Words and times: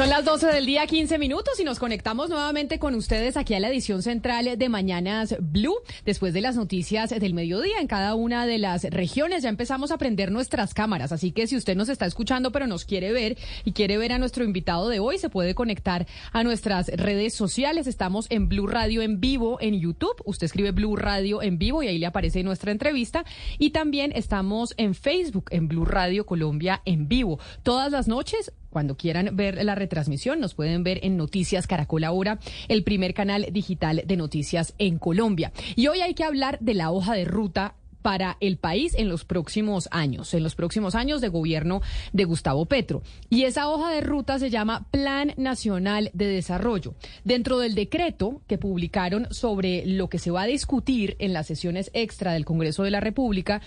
Son 0.00 0.08
las 0.08 0.24
12 0.24 0.46
del 0.46 0.64
día, 0.64 0.86
15 0.86 1.18
minutos 1.18 1.60
y 1.60 1.64
nos 1.64 1.78
conectamos 1.78 2.30
nuevamente 2.30 2.78
con 2.78 2.94
ustedes 2.94 3.36
aquí 3.36 3.52
a 3.52 3.60
la 3.60 3.68
edición 3.68 4.02
central 4.02 4.56
de 4.56 4.68
Mañanas 4.70 5.36
Blue. 5.38 5.76
Después 6.06 6.32
de 6.32 6.40
las 6.40 6.56
noticias 6.56 7.10
del 7.10 7.34
mediodía 7.34 7.80
en 7.82 7.86
cada 7.86 8.14
una 8.14 8.46
de 8.46 8.56
las 8.56 8.84
regiones 8.84 9.42
ya 9.42 9.50
empezamos 9.50 9.90
a 9.90 9.98
prender 9.98 10.32
nuestras 10.32 10.72
cámaras. 10.72 11.12
Así 11.12 11.32
que 11.32 11.46
si 11.46 11.54
usted 11.54 11.76
nos 11.76 11.90
está 11.90 12.06
escuchando 12.06 12.50
pero 12.50 12.66
nos 12.66 12.86
quiere 12.86 13.12
ver 13.12 13.36
y 13.66 13.72
quiere 13.72 13.98
ver 13.98 14.12
a 14.12 14.18
nuestro 14.18 14.42
invitado 14.42 14.88
de 14.88 15.00
hoy, 15.00 15.18
se 15.18 15.28
puede 15.28 15.54
conectar 15.54 16.06
a 16.32 16.44
nuestras 16.44 16.86
redes 16.86 17.34
sociales. 17.34 17.86
Estamos 17.86 18.24
en 18.30 18.48
Blue 18.48 18.68
Radio 18.68 19.02
en 19.02 19.20
vivo 19.20 19.58
en 19.60 19.78
YouTube. 19.78 20.22
Usted 20.24 20.46
escribe 20.46 20.70
Blue 20.70 20.96
Radio 20.96 21.42
en 21.42 21.58
vivo 21.58 21.82
y 21.82 21.88
ahí 21.88 21.98
le 21.98 22.06
aparece 22.06 22.42
nuestra 22.42 22.72
entrevista. 22.72 23.26
Y 23.58 23.72
también 23.72 24.12
estamos 24.14 24.72
en 24.78 24.94
Facebook 24.94 25.50
en 25.50 25.68
Blue 25.68 25.84
Radio 25.84 26.24
Colombia 26.24 26.80
en 26.86 27.06
vivo. 27.06 27.38
Todas 27.62 27.92
las 27.92 28.08
noches 28.08 28.50
cuando 28.70 28.96
quieran 28.96 29.36
ver 29.36 29.62
la 29.64 29.74
retransmisión, 29.74 30.40
nos 30.40 30.54
pueden 30.54 30.82
ver 30.82 31.00
en 31.02 31.16
Noticias 31.16 31.66
Caracol 31.66 32.04
Ahora, 32.04 32.38
el 32.68 32.84
primer 32.84 33.14
canal 33.14 33.46
digital 33.52 34.02
de 34.06 34.16
noticias 34.16 34.74
en 34.78 34.98
Colombia. 34.98 35.52
Y 35.76 35.88
hoy 35.88 36.00
hay 36.00 36.14
que 36.14 36.24
hablar 36.24 36.58
de 36.60 36.74
la 36.74 36.90
hoja 36.90 37.14
de 37.14 37.24
ruta 37.24 37.74
para 38.02 38.36
el 38.40 38.56
país 38.56 38.94
en 38.96 39.08
los 39.08 39.24
próximos 39.24 39.88
años, 39.90 40.32
en 40.34 40.42
los 40.42 40.54
próximos 40.54 40.94
años 40.94 41.20
de 41.20 41.28
gobierno 41.28 41.82
de 42.12 42.24
Gustavo 42.24 42.66
Petro. 42.66 43.02
Y 43.28 43.44
esa 43.44 43.68
hoja 43.68 43.90
de 43.90 44.00
ruta 44.00 44.38
se 44.38 44.50
llama 44.50 44.86
Plan 44.90 45.34
Nacional 45.36 46.10
de 46.14 46.26
Desarrollo. 46.26 46.94
Dentro 47.24 47.58
del 47.58 47.74
decreto 47.74 48.40
que 48.46 48.58
publicaron 48.58 49.26
sobre 49.30 49.84
lo 49.86 50.08
que 50.08 50.18
se 50.18 50.30
va 50.30 50.42
a 50.42 50.46
discutir 50.46 51.16
en 51.18 51.32
las 51.32 51.46
sesiones 51.46 51.90
extra 51.92 52.32
del 52.32 52.44
Congreso 52.44 52.82
de 52.82 52.90
la 52.90 53.00
República, 53.00 53.60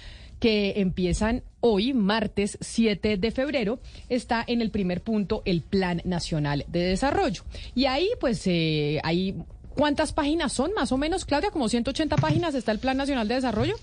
que 0.43 0.73
empiezan 0.81 1.41
hoy, 1.61 1.93
martes 1.93 2.57
7 2.59 3.15
de 3.15 3.31
febrero, 3.31 3.79
está 4.09 4.43
en 4.45 4.61
el 4.61 4.71
primer 4.71 4.99
punto 4.99 5.41
el 5.45 5.61
Plan 5.61 6.01
Nacional 6.03 6.65
de 6.67 6.81
Desarrollo. 6.81 7.43
Y 7.75 7.85
ahí, 7.85 8.09
pues, 8.19 8.41
eh, 8.47 8.99
hay... 9.05 9.37
¿Cuántas 9.73 10.11
páginas 10.11 10.51
son 10.51 10.73
más 10.73 10.91
o 10.91 10.97
menos, 10.97 11.23
Claudia? 11.23 11.49
Como 11.49 11.69
180 11.69 12.17
páginas 12.17 12.55
está 12.55 12.73
el 12.73 12.79
Plan 12.79 12.97
Nacional 12.97 13.29
de 13.29 13.35
Desarrollo. 13.35 13.75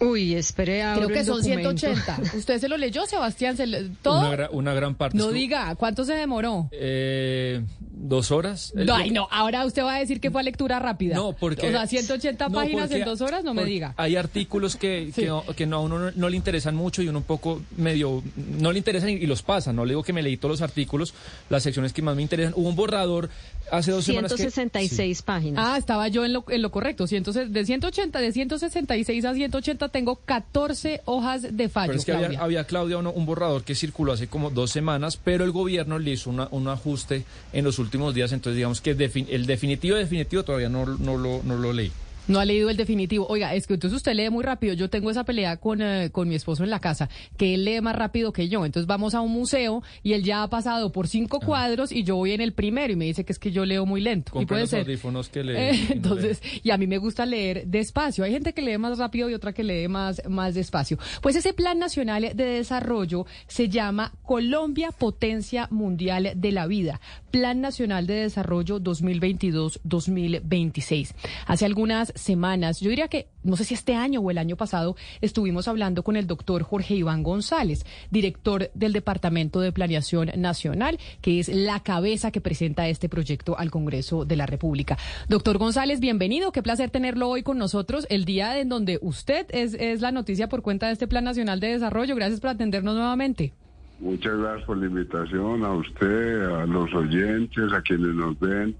Uy, 0.00 0.34
espere 0.34 0.84
Creo 0.94 1.08
que 1.08 1.24
son 1.24 1.42
180. 1.42 2.20
¿Usted 2.36 2.58
se 2.58 2.68
lo 2.68 2.76
leyó, 2.76 3.06
Sebastián? 3.06 3.56
¿Todo? 4.02 4.20
Una, 4.20 4.30
gra 4.30 4.50
una, 4.52 4.74
gran 4.74 4.94
parte. 4.94 5.16
No 5.16 5.30
diga, 5.30 5.74
¿cuánto 5.74 6.04
se 6.04 6.14
demoró? 6.14 6.68
Eh, 6.70 7.62
dos 7.80 8.30
horas. 8.30 8.72
No, 8.74 8.94
ay, 8.94 9.10
no, 9.10 9.28
ahora 9.30 9.64
usted 9.64 9.82
va 9.82 9.96
a 9.96 9.98
decir 9.98 10.20
que 10.20 10.30
fue 10.30 10.40
a 10.40 10.44
lectura 10.44 10.78
rápida. 10.78 11.16
No, 11.16 11.32
porque... 11.32 11.66
O 11.66 11.70
sea, 11.70 11.86
180 11.86 12.48
no, 12.48 12.54
páginas 12.54 12.90
en 12.92 13.04
dos 13.04 13.20
horas, 13.20 13.42
no 13.42 13.54
me 13.54 13.64
diga. 13.64 13.94
Hay 13.96 14.16
artículos 14.16 14.76
que, 14.76 15.06
sí. 15.14 15.22
que, 15.22 15.54
que, 15.54 15.66
no, 15.66 15.76
a 15.76 15.80
uno 15.80 15.98
no, 15.98 16.10
no, 16.14 16.28
le 16.28 16.36
interesan 16.36 16.76
mucho 16.76 17.02
y 17.02 17.08
uno 17.08 17.18
un 17.18 17.24
poco 17.24 17.62
medio... 17.76 18.22
No 18.36 18.70
le 18.70 18.78
interesan 18.78 19.10
y, 19.10 19.14
y, 19.14 19.26
los 19.26 19.42
pasa. 19.42 19.72
No 19.72 19.84
le 19.84 19.90
digo 19.90 20.04
que 20.04 20.12
me 20.12 20.22
leí 20.22 20.36
todos 20.36 20.52
los 20.52 20.62
artículos, 20.62 21.12
las 21.50 21.62
secciones 21.64 21.92
que 21.92 22.02
más 22.02 22.14
me 22.14 22.22
interesan. 22.22 22.52
Hubo 22.56 22.68
un 22.68 22.76
borrador 22.76 23.30
hace 23.72 23.90
dos 23.90 24.04
166 24.04 24.52
semanas 24.94 25.22
que... 25.22 25.26
páginas. 25.26 25.64
Ah, 25.66 25.76
estaba 25.76 26.08
yo 26.08 26.24
en 26.24 26.32
lo, 26.32 26.44
en 26.48 26.62
lo 26.62 26.70
correcto. 26.70 27.04
de 27.06 27.64
180, 27.64 28.20
de 28.20 28.32
166 28.32 29.24
a 29.24 29.34
180 29.34 29.87
tengo 29.88 30.16
14 30.16 31.02
hojas 31.04 31.56
de 31.56 31.68
fallo. 31.68 31.88
Pero 31.88 31.98
es 31.98 32.04
que 32.04 32.12
Claudia. 32.12 32.26
había, 32.26 32.40
había 32.40 32.64
Claudia, 32.64 32.98
uno, 32.98 33.12
un 33.12 33.26
borrador 33.26 33.64
que 33.64 33.74
circuló 33.74 34.12
hace 34.12 34.28
como 34.28 34.50
dos 34.50 34.70
semanas, 34.70 35.16
pero 35.22 35.44
el 35.44 35.52
gobierno 35.52 35.98
le 35.98 36.12
hizo 36.12 36.30
una, 36.30 36.48
un 36.50 36.68
ajuste 36.68 37.24
en 37.52 37.64
los 37.64 37.78
últimos 37.78 38.14
días, 38.14 38.32
entonces 38.32 38.56
digamos 38.56 38.80
que 38.80 38.90
el 38.90 39.46
definitivo 39.46 39.96
definitivo 39.96 40.42
todavía 40.42 40.68
no, 40.68 40.86
no, 40.86 41.16
lo, 41.16 41.42
no 41.44 41.56
lo 41.56 41.72
leí. 41.72 41.92
No 42.28 42.38
ha 42.38 42.44
leído 42.44 42.70
el 42.70 42.76
definitivo. 42.76 43.26
Oiga, 43.28 43.54
es 43.54 43.66
que 43.66 43.74
entonces 43.74 43.96
usted 43.96 44.12
lee 44.12 44.30
muy 44.30 44.44
rápido. 44.44 44.74
Yo 44.74 44.90
tengo 44.90 45.10
esa 45.10 45.24
pelea 45.24 45.56
con, 45.56 45.80
eh, 45.80 46.10
con 46.12 46.28
mi 46.28 46.34
esposo 46.34 46.62
en 46.62 46.70
la 46.70 46.78
casa, 46.78 47.08
que 47.36 47.54
él 47.54 47.64
lee 47.64 47.80
más 47.80 47.96
rápido 47.96 48.32
que 48.32 48.48
yo. 48.48 48.66
Entonces 48.66 48.86
vamos 48.86 49.14
a 49.14 49.22
un 49.22 49.32
museo 49.32 49.82
y 50.02 50.12
él 50.12 50.22
ya 50.22 50.42
ha 50.42 50.50
pasado 50.50 50.92
por 50.92 51.08
cinco 51.08 51.38
ah. 51.42 51.46
cuadros 51.46 51.90
y 51.90 52.04
yo 52.04 52.16
voy 52.16 52.32
en 52.32 52.42
el 52.42 52.52
primero 52.52 52.92
y 52.92 52.96
me 52.96 53.06
dice 53.06 53.24
que 53.24 53.32
es 53.32 53.38
que 53.38 53.50
yo 53.50 53.64
leo 53.64 53.86
muy 53.86 54.02
lento. 54.02 54.32
Compre 54.32 54.44
y 54.44 54.46
puede 54.46 54.60
los 54.62 54.70
ser. 54.70 54.80
audífonos 54.80 55.30
que 55.30 55.42
lee. 55.42 55.54
Eh, 55.56 55.74
y 55.74 55.88
no 55.88 55.94
entonces, 55.94 56.42
lee. 56.42 56.60
y 56.64 56.70
a 56.70 56.76
mí 56.76 56.86
me 56.86 56.98
gusta 56.98 57.24
leer 57.24 57.66
despacio. 57.66 58.24
Hay 58.24 58.32
gente 58.32 58.52
que 58.52 58.60
lee 58.62 58.76
más 58.76 58.98
rápido 58.98 59.30
y 59.30 59.34
otra 59.34 59.54
que 59.54 59.64
lee 59.64 59.88
más, 59.88 60.20
más 60.28 60.54
despacio. 60.54 60.98
Pues 61.22 61.34
ese 61.34 61.54
Plan 61.54 61.78
Nacional 61.78 62.32
de 62.34 62.44
Desarrollo 62.44 63.24
se 63.46 63.70
llama 63.70 64.12
Colombia 64.22 64.92
Potencia 64.92 65.66
Mundial 65.70 66.32
de 66.36 66.52
la 66.52 66.66
Vida. 66.66 67.00
Plan 67.30 67.60
Nacional 67.60 68.06
de 68.06 68.14
Desarrollo 68.14 68.80
2022-2026. 68.80 71.14
Hace 71.46 71.64
algunas 71.64 72.12
semanas, 72.20 72.80
yo 72.80 72.90
diría 72.90 73.08
que, 73.08 73.28
no 73.42 73.56
sé 73.56 73.64
si 73.64 73.74
este 73.74 73.94
año 73.94 74.20
o 74.20 74.30
el 74.30 74.38
año 74.38 74.56
pasado, 74.56 74.96
estuvimos 75.20 75.68
hablando 75.68 76.02
con 76.02 76.16
el 76.16 76.26
doctor 76.26 76.62
Jorge 76.62 76.94
Iván 76.94 77.22
González, 77.22 77.84
director 78.10 78.70
del 78.74 78.92
Departamento 78.92 79.60
de 79.60 79.72
Planeación 79.72 80.30
Nacional, 80.36 80.98
que 81.20 81.40
es 81.40 81.48
la 81.48 81.80
cabeza 81.80 82.30
que 82.30 82.40
presenta 82.40 82.88
este 82.88 83.08
proyecto 83.08 83.58
al 83.58 83.70
Congreso 83.70 84.24
de 84.24 84.36
la 84.36 84.46
República. 84.46 84.98
Doctor 85.28 85.58
González, 85.58 86.00
bienvenido. 86.00 86.52
Qué 86.52 86.62
placer 86.62 86.90
tenerlo 86.90 87.28
hoy 87.28 87.42
con 87.42 87.58
nosotros, 87.58 88.06
el 88.10 88.24
día 88.24 88.58
en 88.58 88.68
donde 88.68 88.98
usted 89.02 89.46
es, 89.50 89.74
es 89.74 90.00
la 90.00 90.12
noticia 90.12 90.48
por 90.48 90.62
cuenta 90.62 90.86
de 90.86 90.92
este 90.92 91.08
Plan 91.08 91.24
Nacional 91.24 91.60
de 91.60 91.68
Desarrollo. 91.68 92.14
Gracias 92.16 92.40
por 92.40 92.50
atendernos 92.50 92.94
nuevamente. 92.94 93.52
Muchas 94.00 94.38
gracias 94.38 94.64
por 94.64 94.76
la 94.76 94.86
invitación, 94.86 95.64
a 95.64 95.72
usted, 95.72 96.44
a 96.44 96.66
los 96.66 96.92
oyentes, 96.94 97.72
a 97.72 97.82
quienes 97.82 98.14
nos 98.14 98.38
ven. 98.38 98.76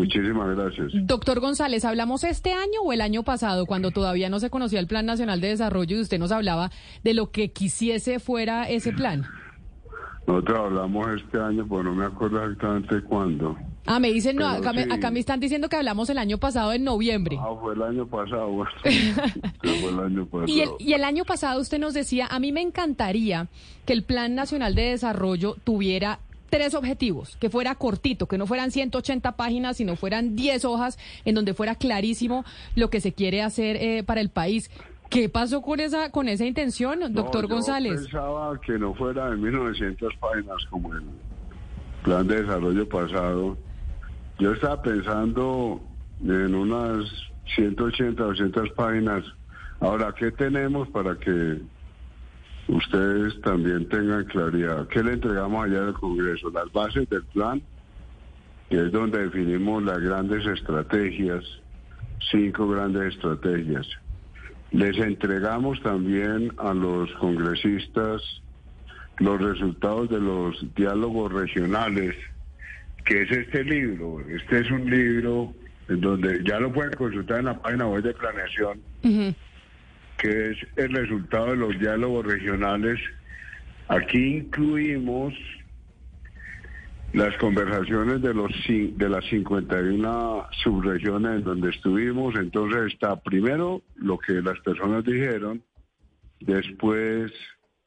Muchísimas 0.00 0.56
gracias. 0.56 0.92
Doctor 1.06 1.40
González, 1.40 1.84
¿hablamos 1.84 2.24
este 2.24 2.52
año 2.52 2.80
o 2.82 2.92
el 2.92 3.02
año 3.02 3.22
pasado, 3.22 3.66
cuando 3.66 3.90
todavía 3.90 4.30
no 4.30 4.40
se 4.40 4.48
conocía 4.48 4.80
el 4.80 4.86
Plan 4.86 5.04
Nacional 5.04 5.42
de 5.42 5.48
Desarrollo 5.48 5.98
y 5.98 6.00
usted 6.00 6.18
nos 6.18 6.32
hablaba 6.32 6.70
de 7.04 7.12
lo 7.12 7.30
que 7.30 7.52
quisiese 7.52 8.18
fuera 8.18 8.66
ese 8.66 8.92
plan? 8.92 9.26
Nosotros 10.26 10.58
hablamos 10.58 11.06
este 11.20 11.38
año, 11.38 11.66
pero 11.68 11.82
no 11.82 11.94
me 11.94 12.06
acuerdo 12.06 12.42
exactamente 12.42 13.02
cuándo. 13.02 13.58
Ah, 13.84 13.98
me 13.98 14.10
dicen, 14.10 14.36
no, 14.36 14.48
acá, 14.48 14.72
me, 14.72 14.82
acá 14.82 15.10
me 15.10 15.18
están 15.18 15.38
diciendo 15.38 15.68
que 15.68 15.76
hablamos 15.76 16.08
el 16.08 16.16
año 16.16 16.38
pasado 16.38 16.72
en 16.72 16.84
noviembre. 16.84 17.36
Ah, 17.38 17.54
fue 17.60 17.74
el 17.74 17.82
año 17.82 18.06
pasado. 18.06 18.48
Fue 19.60 19.88
el 19.90 19.98
año 19.98 20.24
pasado. 20.26 20.46
Y 20.46 20.60
el, 20.60 20.70
y 20.78 20.92
el 20.94 21.04
año 21.04 21.24
pasado 21.24 21.60
usted 21.60 21.78
nos 21.78 21.92
decía, 21.92 22.26
a 22.30 22.38
mí 22.38 22.52
me 22.52 22.62
encantaría 22.62 23.48
que 23.84 23.92
el 23.92 24.02
Plan 24.02 24.34
Nacional 24.34 24.74
de 24.74 24.90
Desarrollo 24.90 25.56
tuviera 25.62 26.20
tres 26.50 26.74
objetivos, 26.74 27.36
que 27.36 27.48
fuera 27.48 27.74
cortito, 27.76 28.26
que 28.26 28.36
no 28.36 28.46
fueran 28.46 28.70
180 28.70 29.36
páginas, 29.36 29.76
sino 29.78 29.96
fueran 29.96 30.36
10 30.36 30.64
hojas, 30.66 30.98
en 31.24 31.34
donde 31.34 31.54
fuera 31.54 31.74
clarísimo 31.76 32.44
lo 32.74 32.90
que 32.90 33.00
se 33.00 33.12
quiere 33.12 33.40
hacer 33.42 33.76
eh, 33.76 34.02
para 34.02 34.20
el 34.20 34.28
país. 34.28 34.70
¿Qué 35.08 35.28
pasó 35.28 35.60
con 35.62 35.80
esa 35.80 36.10
con 36.10 36.28
esa 36.28 36.44
intención, 36.46 37.00
doctor 37.12 37.42
No, 37.44 37.48
yo 37.48 37.54
González? 37.56 38.02
pensaba 38.02 38.60
que 38.60 38.78
no 38.78 38.94
fuera 38.94 39.30
de 39.30 39.36
1900 39.36 40.14
páginas 40.16 40.56
como 40.70 40.92
el 40.94 41.02
plan 42.04 42.26
de 42.28 42.42
desarrollo 42.42 42.88
pasado. 42.88 43.56
Yo 44.38 44.52
estaba 44.52 44.80
pensando 44.82 45.80
en 46.22 46.54
unas 46.54 47.04
180, 47.56 48.22
200 48.22 48.70
páginas. 48.70 49.24
Ahora, 49.80 50.14
¿qué 50.16 50.30
tenemos 50.30 50.88
para 50.90 51.16
que 51.16 51.58
ustedes 52.68 53.40
también 53.42 53.88
tengan 53.88 54.24
claridad? 54.24 54.86
¿Qué 54.88 55.02
le 55.02 55.14
entregamos 55.14 55.64
allá 55.64 55.88
al 55.88 55.94
Congreso? 55.94 56.50
Las 56.50 56.70
bases 56.72 57.08
del 57.08 57.24
plan, 57.24 57.62
que 58.68 58.76
es 58.76 58.92
donde 58.92 59.24
definimos 59.24 59.82
las 59.82 59.98
grandes 59.98 60.46
estrategias, 60.46 61.44
cinco 62.30 62.68
grandes 62.68 63.14
estrategias. 63.14 63.86
Les 64.72 64.96
entregamos 64.98 65.82
también 65.82 66.52
a 66.58 66.72
los 66.72 67.10
congresistas 67.14 68.22
los 69.18 69.40
resultados 69.40 70.08
de 70.08 70.20
los 70.20 70.74
diálogos 70.74 71.32
regionales, 71.32 72.16
que 73.04 73.22
es 73.22 73.30
este 73.30 73.64
libro. 73.64 74.20
Este 74.28 74.60
es 74.60 74.70
un 74.70 74.88
libro 74.88 75.52
en 75.88 76.00
donde 76.00 76.42
ya 76.44 76.60
lo 76.60 76.72
pueden 76.72 76.92
consultar 76.92 77.40
en 77.40 77.46
la 77.46 77.60
página 77.60 77.86
web 77.86 78.02
de 78.02 78.14
planeación. 78.14 78.80
Que 80.20 80.50
es 80.50 80.58
el 80.76 80.92
resultado 80.92 81.46
de 81.46 81.56
los 81.56 81.78
diálogos 81.78 82.26
regionales. 82.26 83.00
Aquí 83.88 84.36
incluimos 84.36 85.34
las 87.12 87.36
conversaciones 87.38 88.22
de 88.22 88.34
los 88.34 88.52
de 88.68 89.08
las 89.08 89.24
51 89.26 90.46
subregiones 90.62 91.36
en 91.38 91.44
donde 91.44 91.70
estuvimos. 91.70 92.36
Entonces 92.36 92.92
está 92.92 93.16
primero 93.16 93.82
lo 93.96 94.18
que 94.18 94.34
las 94.34 94.58
personas 94.60 95.04
dijeron, 95.04 95.62
después 96.40 97.32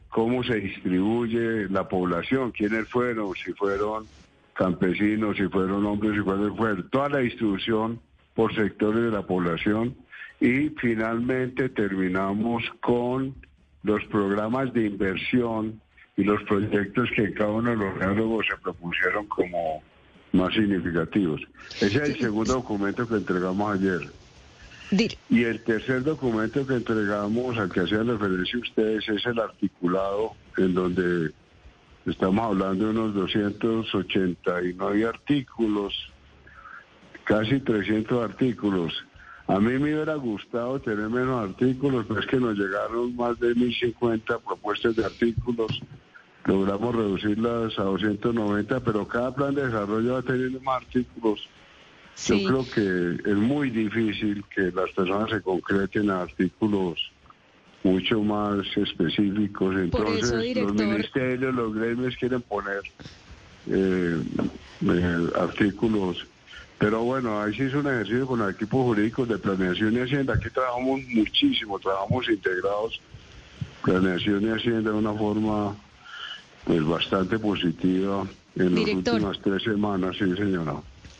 cómo 0.09 0.43
se 0.43 0.55
distribuye 0.55 1.69
la 1.69 1.87
población, 1.87 2.51
quiénes 2.51 2.87
fueron, 2.89 3.33
si 3.35 3.53
fueron 3.53 4.05
campesinos, 4.53 5.37
si 5.37 5.47
fueron 5.47 5.85
hombres, 5.85 6.13
si 6.13 6.21
fueron 6.21 6.49
mujeres, 6.49 6.85
toda 6.91 7.09
la 7.09 7.19
distribución 7.19 7.99
por 8.33 8.53
sectores 8.55 9.03
de 9.03 9.11
la 9.11 9.25
población 9.25 9.95
y 10.43 10.69
finalmente 10.71 11.69
terminamos 11.69 12.63
con 12.81 13.33
los 13.83 14.03
programas 14.07 14.73
de 14.73 14.87
inversión 14.87 15.81
y 16.17 16.25
los 16.25 16.43
proyectos 16.43 17.09
que 17.15 17.33
cada 17.33 17.51
uno 17.51 17.69
de 17.69 17.77
los 17.77 17.95
diálogos 17.95 18.45
se 18.49 18.57
propusieron 18.57 19.25
como 19.27 19.81
más 20.33 20.53
significativos. 20.53 21.39
Ese 21.79 21.85
es 21.85 21.95
el 21.95 22.19
segundo 22.19 22.55
documento 22.55 23.07
que 23.07 23.15
entregamos 23.15 23.73
ayer. 23.73 24.01
Y 25.29 25.43
el 25.45 25.63
tercer 25.63 26.03
documento 26.03 26.67
que 26.67 26.73
entregamos, 26.73 27.57
al 27.57 27.71
que 27.71 27.79
hacían 27.79 28.07
referencia 28.07 28.59
ustedes, 28.59 29.07
es 29.07 29.25
el 29.25 29.39
articulado 29.39 30.33
en 30.57 30.73
donde 30.73 31.31
estamos 32.05 32.45
hablando 32.45 32.83
de 32.83 32.91
unos 32.91 33.13
289 33.13 35.05
artículos, 35.05 35.93
casi 37.23 37.61
300 37.61 38.29
artículos. 38.29 39.05
A 39.47 39.59
mí 39.59 39.73
me 39.73 39.93
hubiera 39.93 40.15
gustado 40.15 40.79
tener 40.79 41.09
menos 41.09 41.49
artículos, 41.49 42.05
pero 42.07 42.19
es 42.21 42.25
que 42.27 42.37
nos 42.37 42.57
llegaron 42.57 43.15
más 43.15 43.39
de 43.39 43.53
1050 43.53 44.39
propuestas 44.39 44.95
de 44.95 45.05
artículos. 45.05 45.81
Logramos 46.45 46.95
reducirlas 46.95 47.77
a 47.77 47.83
290, 47.83 48.79
pero 48.81 49.07
cada 49.07 49.33
plan 49.33 49.53
de 49.53 49.65
desarrollo 49.65 50.13
va 50.13 50.19
a 50.19 50.23
tener 50.23 50.51
más 50.61 50.83
artículos. 50.83 51.47
Sí. 52.15 52.43
Yo 52.43 52.47
creo 52.47 52.65
que 52.73 53.29
es 53.29 53.35
muy 53.35 53.69
difícil 53.69 54.43
que 54.53 54.71
las 54.71 54.89
personas 54.91 55.29
se 55.29 55.41
concreten 55.41 56.09
a 56.09 56.21
artículos 56.21 57.11
mucho 57.83 58.21
más 58.21 58.65
específicos. 58.75 59.75
Entonces, 59.75 60.31
eso, 60.31 60.61
los 60.61 60.73
ministerios, 60.73 61.53
los 61.53 61.73
gremios 61.75 62.15
quieren 62.17 62.41
poner 62.41 62.81
eh, 63.67 64.21
eh, 64.85 65.27
artículos. 65.35 66.25
Pero 66.79 67.03
bueno, 67.03 67.41
ahí 67.41 67.55
se 67.55 67.65
hizo 67.65 67.79
un 67.79 67.87
ejercicio 67.87 68.27
con 68.27 68.39
los 68.39 68.53
equipos 68.53 68.81
jurídicos 68.83 69.29
de 69.29 69.37
planeación 69.37 69.93
y 69.93 69.99
hacienda. 69.99 70.33
Aquí 70.33 70.49
trabajamos 70.49 71.01
muchísimo, 71.07 71.79
trabajamos 71.79 72.27
integrados, 72.29 72.99
planeación 73.83 74.43
y 74.43 74.49
hacienda 74.49 74.91
de 74.91 74.97
una 74.97 75.13
forma 75.13 75.75
pues 76.65 76.85
bastante 76.85 77.39
positiva 77.39 78.25
en 78.55 78.75
Director. 78.75 79.13
las 79.13 79.13
últimas 79.13 79.39
tres 79.41 79.63
semanas, 79.63 80.15
sí 80.17 80.35
señora. 80.35 80.75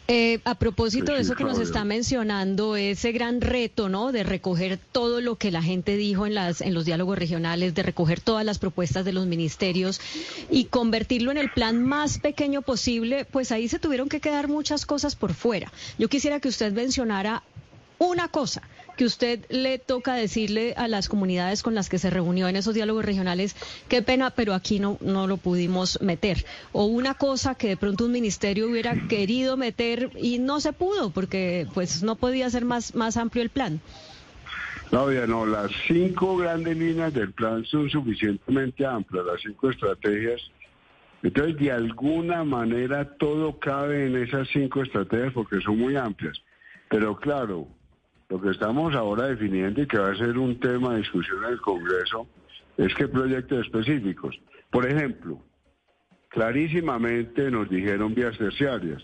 Eh, 0.09 0.41
a 0.43 0.55
propósito 0.55 1.13
de 1.13 1.21
eso 1.21 1.33
que 1.33 1.45
nos 1.45 1.59
está 1.59 1.85
mencionando, 1.85 2.75
ese 2.75 3.13
gran 3.13 3.39
reto, 3.39 3.87
¿no? 3.87 4.11
De 4.11 4.23
recoger 4.23 4.77
todo 4.91 5.21
lo 5.21 5.37
que 5.37 5.49
la 5.49 5.61
gente 5.61 5.95
dijo 5.95 6.25
en 6.25 6.35
las 6.35 6.59
en 6.59 6.73
los 6.73 6.83
diálogos 6.83 7.17
regionales, 7.17 7.73
de 7.73 7.83
recoger 7.83 8.19
todas 8.19 8.43
las 8.43 8.59
propuestas 8.59 9.05
de 9.05 9.13
los 9.13 9.27
ministerios 9.27 10.01
y 10.51 10.65
convertirlo 10.65 11.31
en 11.31 11.37
el 11.37 11.49
plan 11.51 11.81
más 11.81 12.19
pequeño 12.19 12.61
posible, 12.63 13.23
pues 13.23 13.53
ahí 13.53 13.69
se 13.69 13.79
tuvieron 13.79 14.09
que 14.09 14.19
quedar 14.19 14.49
muchas 14.49 14.85
cosas 14.85 15.15
por 15.15 15.33
fuera. 15.33 15.71
Yo 15.97 16.09
quisiera 16.09 16.41
que 16.41 16.49
usted 16.49 16.73
mencionara 16.73 17.43
una 17.97 18.27
cosa 18.27 18.61
que 18.95 19.05
usted 19.05 19.45
le 19.49 19.79
toca 19.79 20.13
decirle 20.15 20.73
a 20.77 20.87
las 20.87 21.09
comunidades 21.09 21.63
con 21.63 21.75
las 21.75 21.89
que 21.89 21.99
se 21.99 22.09
reunió 22.09 22.47
en 22.47 22.55
esos 22.55 22.73
diálogos 22.73 23.05
regionales, 23.05 23.55
qué 23.87 24.01
pena, 24.01 24.31
pero 24.31 24.53
aquí 24.53 24.79
no, 24.79 24.97
no 25.01 25.27
lo 25.27 25.37
pudimos 25.37 26.01
meter. 26.01 26.45
O 26.71 26.85
una 26.85 27.13
cosa 27.15 27.55
que 27.55 27.69
de 27.69 27.77
pronto 27.77 28.05
un 28.05 28.11
ministerio 28.11 28.69
hubiera 28.69 28.95
querido 29.07 29.57
meter 29.57 30.11
y 30.17 30.39
no 30.39 30.59
se 30.59 30.73
pudo 30.73 31.09
porque 31.09 31.67
pues 31.73 32.03
no 32.03 32.15
podía 32.15 32.49
ser 32.49 32.65
más, 32.65 32.95
más 32.95 33.17
amplio 33.17 33.43
el 33.43 33.49
plan. 33.49 33.81
Claudia, 34.89 35.25
no, 35.25 35.45
las 35.45 35.71
cinco 35.87 36.37
grandes 36.37 36.77
líneas 36.77 37.11
del 37.13 37.31
plan 37.31 37.65
son 37.65 37.89
suficientemente 37.89 38.85
amplias, 38.85 39.25
las 39.25 39.41
cinco 39.41 39.71
estrategias. 39.71 40.39
Entonces, 41.23 41.57
de 41.57 41.71
alguna 41.71 42.43
manera, 42.43 43.17
todo 43.17 43.57
cabe 43.57 44.05
en 44.05 44.17
esas 44.17 44.47
cinco 44.49 44.83
estrategias 44.83 45.33
porque 45.33 45.61
son 45.61 45.79
muy 45.79 45.95
amplias. 45.95 46.39
Pero 46.89 47.15
claro, 47.15 47.67
lo 48.33 48.41
que 48.41 48.49
estamos 48.49 48.95
ahora 48.95 49.27
definiendo 49.27 49.79
y 49.79 49.85
que 49.85 49.99
va 49.99 50.09
a 50.09 50.15
ser 50.15 50.39
un 50.39 50.59
tema 50.59 50.93
de 50.93 51.01
discusión 51.01 51.43
en 51.45 51.51
el 51.51 51.61
Congreso 51.61 52.27
es 52.77 52.91
que 52.95 53.07
proyectos 53.07 53.63
específicos. 53.63 54.35
Por 54.71 54.87
ejemplo, 54.87 55.39
clarísimamente 56.29 57.51
nos 57.51 57.69
dijeron 57.69 58.15
vías 58.15 58.35
terciarias. 58.35 59.03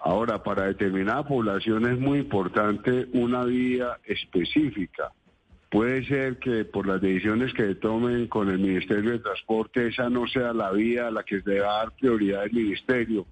Ahora, 0.00 0.42
para 0.42 0.66
determinada 0.66 1.26
población 1.26 1.90
es 1.90 1.98
muy 1.98 2.18
importante 2.18 3.06
una 3.14 3.42
vía 3.44 4.00
específica. 4.04 5.12
Puede 5.70 6.04
ser 6.04 6.38
que 6.38 6.66
por 6.66 6.86
las 6.86 7.00
decisiones 7.00 7.54
que 7.54 7.74
tomen 7.76 8.26
con 8.26 8.50
el 8.50 8.58
Ministerio 8.58 9.12
de 9.12 9.20
Transporte 9.20 9.86
esa 9.86 10.10
no 10.10 10.26
sea 10.26 10.52
la 10.52 10.72
vía 10.72 11.06
a 11.06 11.10
la 11.10 11.22
que 11.22 11.40
debe 11.40 11.60
dar 11.60 11.90
prioridad 11.92 12.44
el 12.44 12.52
Ministerio. 12.52 13.24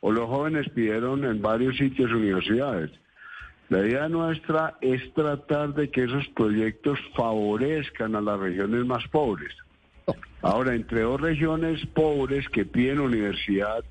O 0.00 0.12
los 0.12 0.28
jóvenes 0.28 0.68
pidieron 0.74 1.24
en 1.24 1.40
varios 1.40 1.78
sitios 1.78 2.12
universidades. 2.12 2.90
La 3.72 3.78
idea 3.78 4.06
nuestra 4.06 4.76
es 4.82 5.00
tratar 5.14 5.72
de 5.72 5.90
que 5.90 6.04
esos 6.04 6.28
proyectos 6.36 6.98
favorezcan 7.16 8.14
a 8.14 8.20
las 8.20 8.38
regiones 8.38 8.84
más 8.84 9.02
pobres. 9.08 9.50
Ahora, 10.42 10.74
entre 10.74 11.00
dos 11.00 11.18
regiones 11.18 11.80
pobres 11.86 12.46
que 12.50 12.66
piden 12.66 13.00
universidad, 13.00 13.82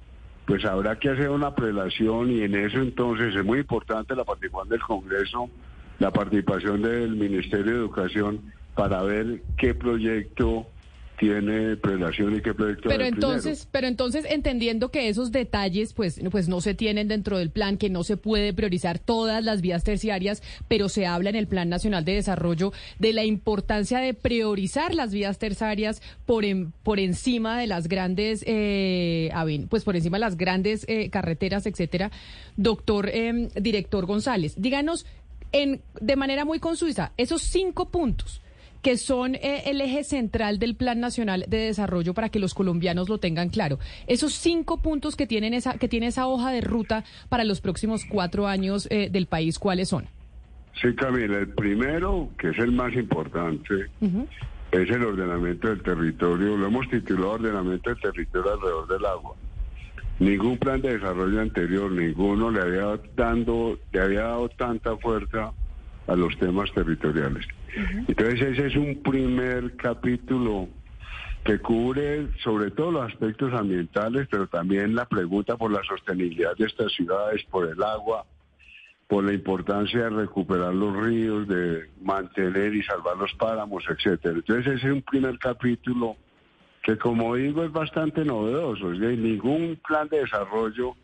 pues 0.46 0.66
habrá 0.66 1.00
que 1.00 1.10
hacer 1.10 1.32
una 1.32 1.56
prelación 1.56 2.30
y 2.30 2.44
en 2.44 2.54
eso 2.54 2.78
entonces 2.78 3.36
es 3.36 3.44
muy 3.44 3.58
importante 3.58 4.16
la 4.16 4.24
participación 4.24 4.70
del 4.70 4.82
Congreso, 4.82 5.50
la 5.98 6.12
participación 6.12 6.84
del 6.84 7.16
Ministerio 7.16 7.72
de 7.72 7.80
Educación 7.80 8.54
para 8.76 9.02
ver 9.02 9.42
qué 9.58 9.74
proyecto 9.74 10.68
tiene 11.22 11.78
prelación 11.78 12.36
y 12.36 12.42
qué 12.42 12.52
proyecto 12.56 12.90
Pero 12.90 13.06
entonces, 13.06 13.68
pero 13.72 13.86
entonces 13.88 14.26
entendiendo 14.28 14.90
que 14.90 15.08
esos 15.08 15.32
detalles 15.32 15.94
pues, 15.94 16.20
pues 16.32 16.50
no 16.50 16.62
se 16.62 16.74
tienen 16.74 17.08
dentro 17.08 17.38
del 17.38 17.52
plan, 17.52 17.78
que 17.78 17.92
no 17.92 18.04
se 18.04 18.18
puede 18.18 18.54
priorizar 18.56 18.98
todas 18.98 19.44
las 19.44 19.62
vías 19.62 19.84
terciarias, 19.84 20.42
pero 20.68 20.90
se 20.90 21.06
habla 21.06 21.30
en 21.30 21.36
el 21.36 21.46
Plan 21.46 21.70
Nacional 21.70 22.04
de 22.06 22.16
Desarrollo 22.16 22.74
de 22.98 23.14
la 23.14 23.24
importancia 23.24 24.00
de 24.00 24.16
priorizar 24.16 24.96
las 24.96 25.14
vías 25.14 25.38
terciarias 25.38 26.02
por 26.26 26.44
en- 26.44 26.72
por 26.82 27.00
encima 27.00 27.60
de 27.60 27.68
las 27.68 27.88
grandes 27.88 28.44
eh, 28.48 29.30
aven- 29.34 29.68
pues 29.70 29.84
por 29.84 29.96
encima 29.96 30.18
de 30.18 30.22
las 30.22 30.38
grandes 30.38 30.86
eh, 30.88 31.12
carreteras, 31.12 31.68
etcétera. 31.68 32.10
Doctor 32.58 33.10
eh, 33.14 33.48
director 33.62 34.08
González, 34.08 34.56
díganos 34.58 35.06
en 35.52 35.82
de 36.00 36.16
manera 36.16 36.46
muy 36.46 36.58
consuisa 36.60 37.12
esos 37.18 37.44
cinco 37.44 37.90
puntos 37.92 38.42
que 38.82 38.98
son 38.98 39.36
eh, 39.36 39.64
el 39.66 39.82
eje 39.82 40.04
central 40.04 40.60
del 40.60 40.76
Plan 40.76 41.00
Nacional 41.00 41.46
de 41.48 41.58
Desarrollo 41.58 42.14
para 42.14 42.30
que 42.30 42.40
los 42.40 42.54
colombianos 42.54 43.10
lo 43.10 43.18
tengan 43.18 43.50
claro. 43.50 43.80
Esos 44.08 44.34
cinco 44.34 44.82
puntos 44.82 45.16
que 45.16 45.28
tienen 45.28 45.54
esa 45.54 45.78
que 45.78 45.88
tiene 45.88 46.08
esa 46.08 46.28
hoja 46.28 46.52
de 46.52 46.62
ruta 46.62 47.04
para 47.30 47.44
los 47.44 47.62
próximos 47.62 48.06
cuatro 48.06 48.48
años 48.48 48.88
eh, 48.90 49.10
del 49.12 49.28
país, 49.28 49.60
¿cuáles 49.60 49.90
son? 49.90 50.06
Sí, 50.82 50.94
Camila, 50.96 51.38
el 51.38 51.50
primero, 51.50 52.30
que 52.38 52.50
es 52.50 52.58
el 52.58 52.72
más 52.72 52.94
importante, 52.94 53.88
es 54.72 54.90
el 54.90 55.04
ordenamiento 55.04 55.68
del 55.68 55.84
territorio. 55.84 56.56
Lo 56.58 56.68
hemos 56.68 56.90
titulado 56.90 57.32
Ordenamiento 57.34 57.90
del 57.90 58.00
Territorio 58.00 58.54
alrededor 58.54 58.88
del 58.88 59.06
agua. 59.06 59.36
Ningún 60.20 60.58
plan 60.58 60.82
de 60.82 60.94
desarrollo 60.94 61.42
anterior, 61.42 61.92
ninguno 61.92 62.52
le 62.52 62.62
había, 62.62 63.00
dando, 63.16 63.78
le 63.92 64.02
había 64.02 64.22
dado 64.22 64.50
tanta 64.50 64.96
fuerza 64.98 65.52
a 66.08 66.16
los 66.16 66.38
temas 66.38 66.72
territoriales. 66.74 67.46
Entonces 67.76 68.42
ese 68.42 68.68
es 68.68 68.76
un 68.76 69.02
primer 69.02 69.76
capítulo 69.76 70.68
que 71.44 71.60
cubre 71.60 72.28
sobre 72.44 72.72
todo 72.72 72.92
los 72.92 73.12
aspectos 73.12 73.54
ambientales, 73.54 74.28
pero 74.30 74.48
también 74.48 74.96
la 74.96 75.06
pregunta 75.06 75.58
por 75.58 75.72
la 75.72 75.84
sostenibilidad 75.84 76.56
de 76.56 76.66
estas 76.66 76.92
ciudades, 76.92 77.44
por 77.50 77.68
el 77.68 77.82
agua, 77.82 78.26
por 79.08 79.24
la 79.24 79.34
importancia 79.34 80.04
de 80.04 80.10
recuperar 80.10 80.74
los 80.74 80.96
ríos, 80.96 81.48
de 81.48 81.90
mantener 82.02 82.76
y 82.76 82.84
salvar 82.84 83.18
los 83.18 83.34
páramos, 83.34 83.84
etcétera. 83.90 84.36
Entonces 84.36 84.76
ese 84.76 84.88
es 84.88 84.94
un 84.94 85.02
primer 85.02 85.40
capítulo 85.40 86.16
que 86.84 86.98
como 86.98 87.36
digo 87.36 87.64
es 87.64 87.72
bastante 87.72 88.26
novedoso. 88.26 88.92
Es 88.92 89.00
que 89.00 89.18
ningún 89.18 89.80
plan 89.88 90.08
de 90.10 90.20
desarrollo 90.22 90.96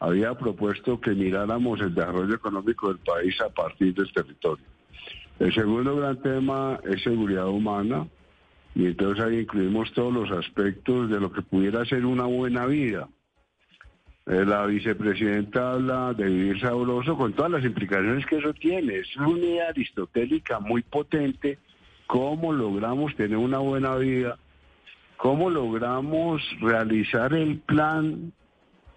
había 0.00 0.34
propuesto 0.34 1.00
que 1.00 1.10
miráramos 1.12 1.80
el 1.80 1.94
desarrollo 1.94 2.34
económico 2.34 2.88
del 2.88 2.98
país 2.98 3.40
a 3.40 3.48
partir 3.48 3.94
del 3.94 4.12
territorio. 4.12 4.73
El 5.38 5.52
segundo 5.52 5.96
gran 5.96 6.20
tema 6.22 6.78
es 6.84 7.02
seguridad 7.02 7.48
humana 7.48 8.06
y 8.74 8.86
entonces 8.86 9.24
ahí 9.24 9.40
incluimos 9.40 9.92
todos 9.92 10.12
los 10.12 10.30
aspectos 10.30 11.10
de 11.10 11.20
lo 11.20 11.32
que 11.32 11.42
pudiera 11.42 11.84
ser 11.84 12.04
una 12.04 12.24
buena 12.24 12.66
vida. 12.66 13.08
Eh, 14.26 14.44
La 14.46 14.64
vicepresidenta 14.66 15.72
habla 15.72 16.14
de 16.14 16.24
vivir 16.24 16.60
sabroso 16.60 17.16
con 17.16 17.32
todas 17.34 17.50
las 17.50 17.64
implicaciones 17.64 18.24
que 18.26 18.38
eso 18.38 18.54
tiene. 18.54 18.98
Es 18.98 19.16
una 19.16 19.38
idea 19.38 19.68
aristotélica 19.68 20.60
muy 20.60 20.82
potente. 20.82 21.58
¿Cómo 22.06 22.52
logramos 22.52 23.14
tener 23.16 23.36
una 23.36 23.58
buena 23.58 23.96
vida? 23.96 24.38
¿Cómo 25.16 25.50
logramos 25.50 26.42
realizar 26.60 27.32
el 27.34 27.58
plan 27.58 28.32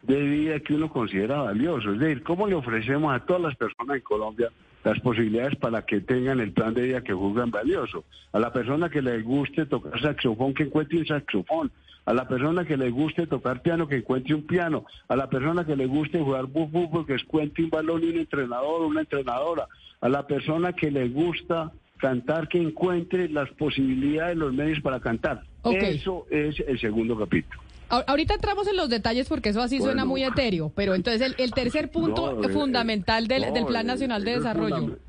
de 0.08 0.24
vida 0.24 0.60
que 0.62 0.74
uno 0.74 0.90
considera 0.90 1.42
valioso. 1.42 1.92
Es 1.92 2.00
decir, 2.00 2.24
¿cómo 2.24 2.48
le 2.48 2.56
ofrecemos 2.56 3.14
a 3.14 3.20
todas 3.20 3.42
las 3.42 3.56
personas 3.56 3.98
en 3.98 4.02
Colombia 4.02 4.50
las 4.84 5.00
posibilidades 5.02 5.56
para 5.58 5.82
que 5.82 6.00
tengan 6.00 6.40
el 6.40 6.54
plan 6.54 6.74
de 6.74 6.84
vida 6.84 7.04
que 7.04 7.14
juzgan 7.14 7.52
valioso? 7.52 8.06
A 8.32 8.40
la 8.40 8.54
persona 8.54 8.90
que 8.90 9.02
le 9.02 9.22
guste 9.22 9.66
tocar 9.66 10.00
saxofón, 10.02 10.54
que 10.54 10.64
encuentre 10.64 11.00
un 11.00 11.06
saxofón. 11.06 11.72
A 12.06 12.14
la 12.14 12.26
persona 12.26 12.64
que 12.64 12.78
le 12.78 12.90
guste 12.90 13.28
tocar 13.28 13.62
piano, 13.62 13.86
que 13.86 13.98
encuentre 13.98 14.34
un 14.34 14.44
piano. 14.44 14.86
A 15.10 15.18
la 15.18 15.30
persona 15.30 15.66
que 15.66 15.76
le 15.76 15.88
guste 15.88 16.22
jugar 16.22 16.48
fútbol, 16.48 17.06
que 17.06 17.16
encuentre 17.16 17.66
un 17.66 17.70
balón 17.70 18.02
y 18.02 18.08
un 18.08 18.20
entrenador 18.20 18.84
o 18.84 18.88
una 18.88 19.02
entrenadora. 19.02 19.68
A 20.00 20.08
la 20.08 20.26
persona 20.26 20.72
que 20.72 20.90
le 20.90 21.10
gusta 21.10 21.74
cantar, 21.98 22.48
que 22.48 22.60
encuentre 22.60 23.28
las 23.28 23.50
posibilidades, 23.52 24.38
los 24.38 24.54
medios 24.54 24.80
para 24.80 25.02
cantar. 25.02 25.44
Eso 25.66 26.26
es 26.30 26.58
el 26.66 26.80
segundo 26.80 27.18
capítulo. 27.18 27.66
Ahorita 27.89 28.34
entramos 28.34 28.67
en 28.67 28.75
los 28.75 28.89
detalles 28.89 29.29
porque 29.29 29.50
eso 29.50 29.62
así 29.62 29.79
suena 29.79 30.03
muy 30.03 30.24
etéreo, 30.24 30.72
pero 30.75 30.94
entonces 30.94 31.34
el, 31.38 31.51
tercer 31.51 31.89
punto 31.89 32.44
eh, 32.44 32.50
fundamental 32.50 33.27
del, 33.27 33.46
Plan 33.65 33.86
eh, 33.86 33.88
Nacional 33.88 34.24
de 34.24 34.32
Desarrollo. 34.36 34.98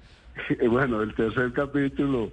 Bueno, 0.71 1.03
el 1.03 1.13
tercer 1.17 1.53
capítulo 1.53 2.31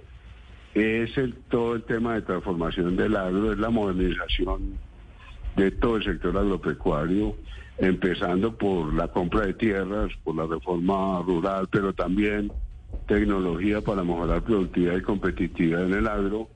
es 0.74 1.18
el, 1.18 1.34
todo 1.48 1.74
el 1.74 1.82
tema 1.82 2.14
de 2.14 2.22
transformación 2.22 2.96
del 2.96 3.16
agro, 3.16 3.52
es 3.52 3.58
la 3.58 3.68
modernización 3.68 4.78
de 5.56 5.72
todo 5.72 5.96
el 5.96 6.04
sector 6.04 6.38
agropecuario, 6.38 7.34
empezando 7.78 8.56
por 8.56 8.94
la 8.94 9.08
compra 9.08 9.46
de 9.46 9.54
tierras, 9.54 10.12
por 10.22 10.36
la 10.36 10.46
reforma 10.46 11.20
rural, 11.22 11.66
pero 11.68 11.92
también 11.94 12.52
tecnología 13.08 13.80
para 13.80 14.04
mejorar 14.04 14.42
productividad 14.42 14.96
y 14.98 15.02
competitividad 15.02 15.84
en 15.84 15.94
el 15.94 16.06
agro 16.06 16.48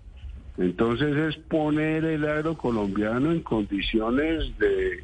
entonces 0.60 1.16
es 1.16 1.36
poner 1.44 2.04
el 2.04 2.22
agro 2.26 2.54
colombiano 2.54 3.32
en 3.32 3.40
condiciones 3.40 4.52
de 4.58 5.02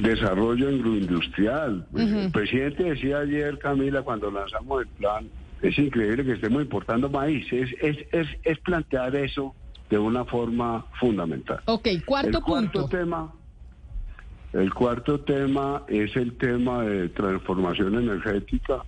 desarrollo 0.00 0.68
agroindustrial. 0.68 1.86
El 1.94 2.32
presidente 2.32 2.84
decía 2.84 3.18
ayer, 3.18 3.58
Camila, 3.58 4.00
cuando 4.00 4.30
lanzamos 4.30 4.80
el 4.80 4.88
plan, 4.88 5.28
es 5.60 5.78
increíble 5.78 6.24
que 6.24 6.32
estemos 6.32 6.62
importando 6.62 7.10
maíz. 7.10 7.46
Es, 7.52 7.68
es, 7.82 7.98
es, 8.12 8.26
es 8.44 8.58
plantear 8.60 9.14
eso 9.14 9.54
de 9.90 9.98
una 9.98 10.24
forma 10.24 10.86
fundamental. 10.98 11.60
Ok, 11.66 11.88
cuarto, 12.06 12.38
el 12.38 12.44
cuarto 12.44 12.88
tema. 12.88 13.30
El 14.54 14.72
cuarto 14.72 15.20
tema 15.20 15.82
es 15.88 16.16
el 16.16 16.38
tema 16.38 16.82
de 16.84 17.10
transformación 17.10 17.94
energética, 17.96 18.82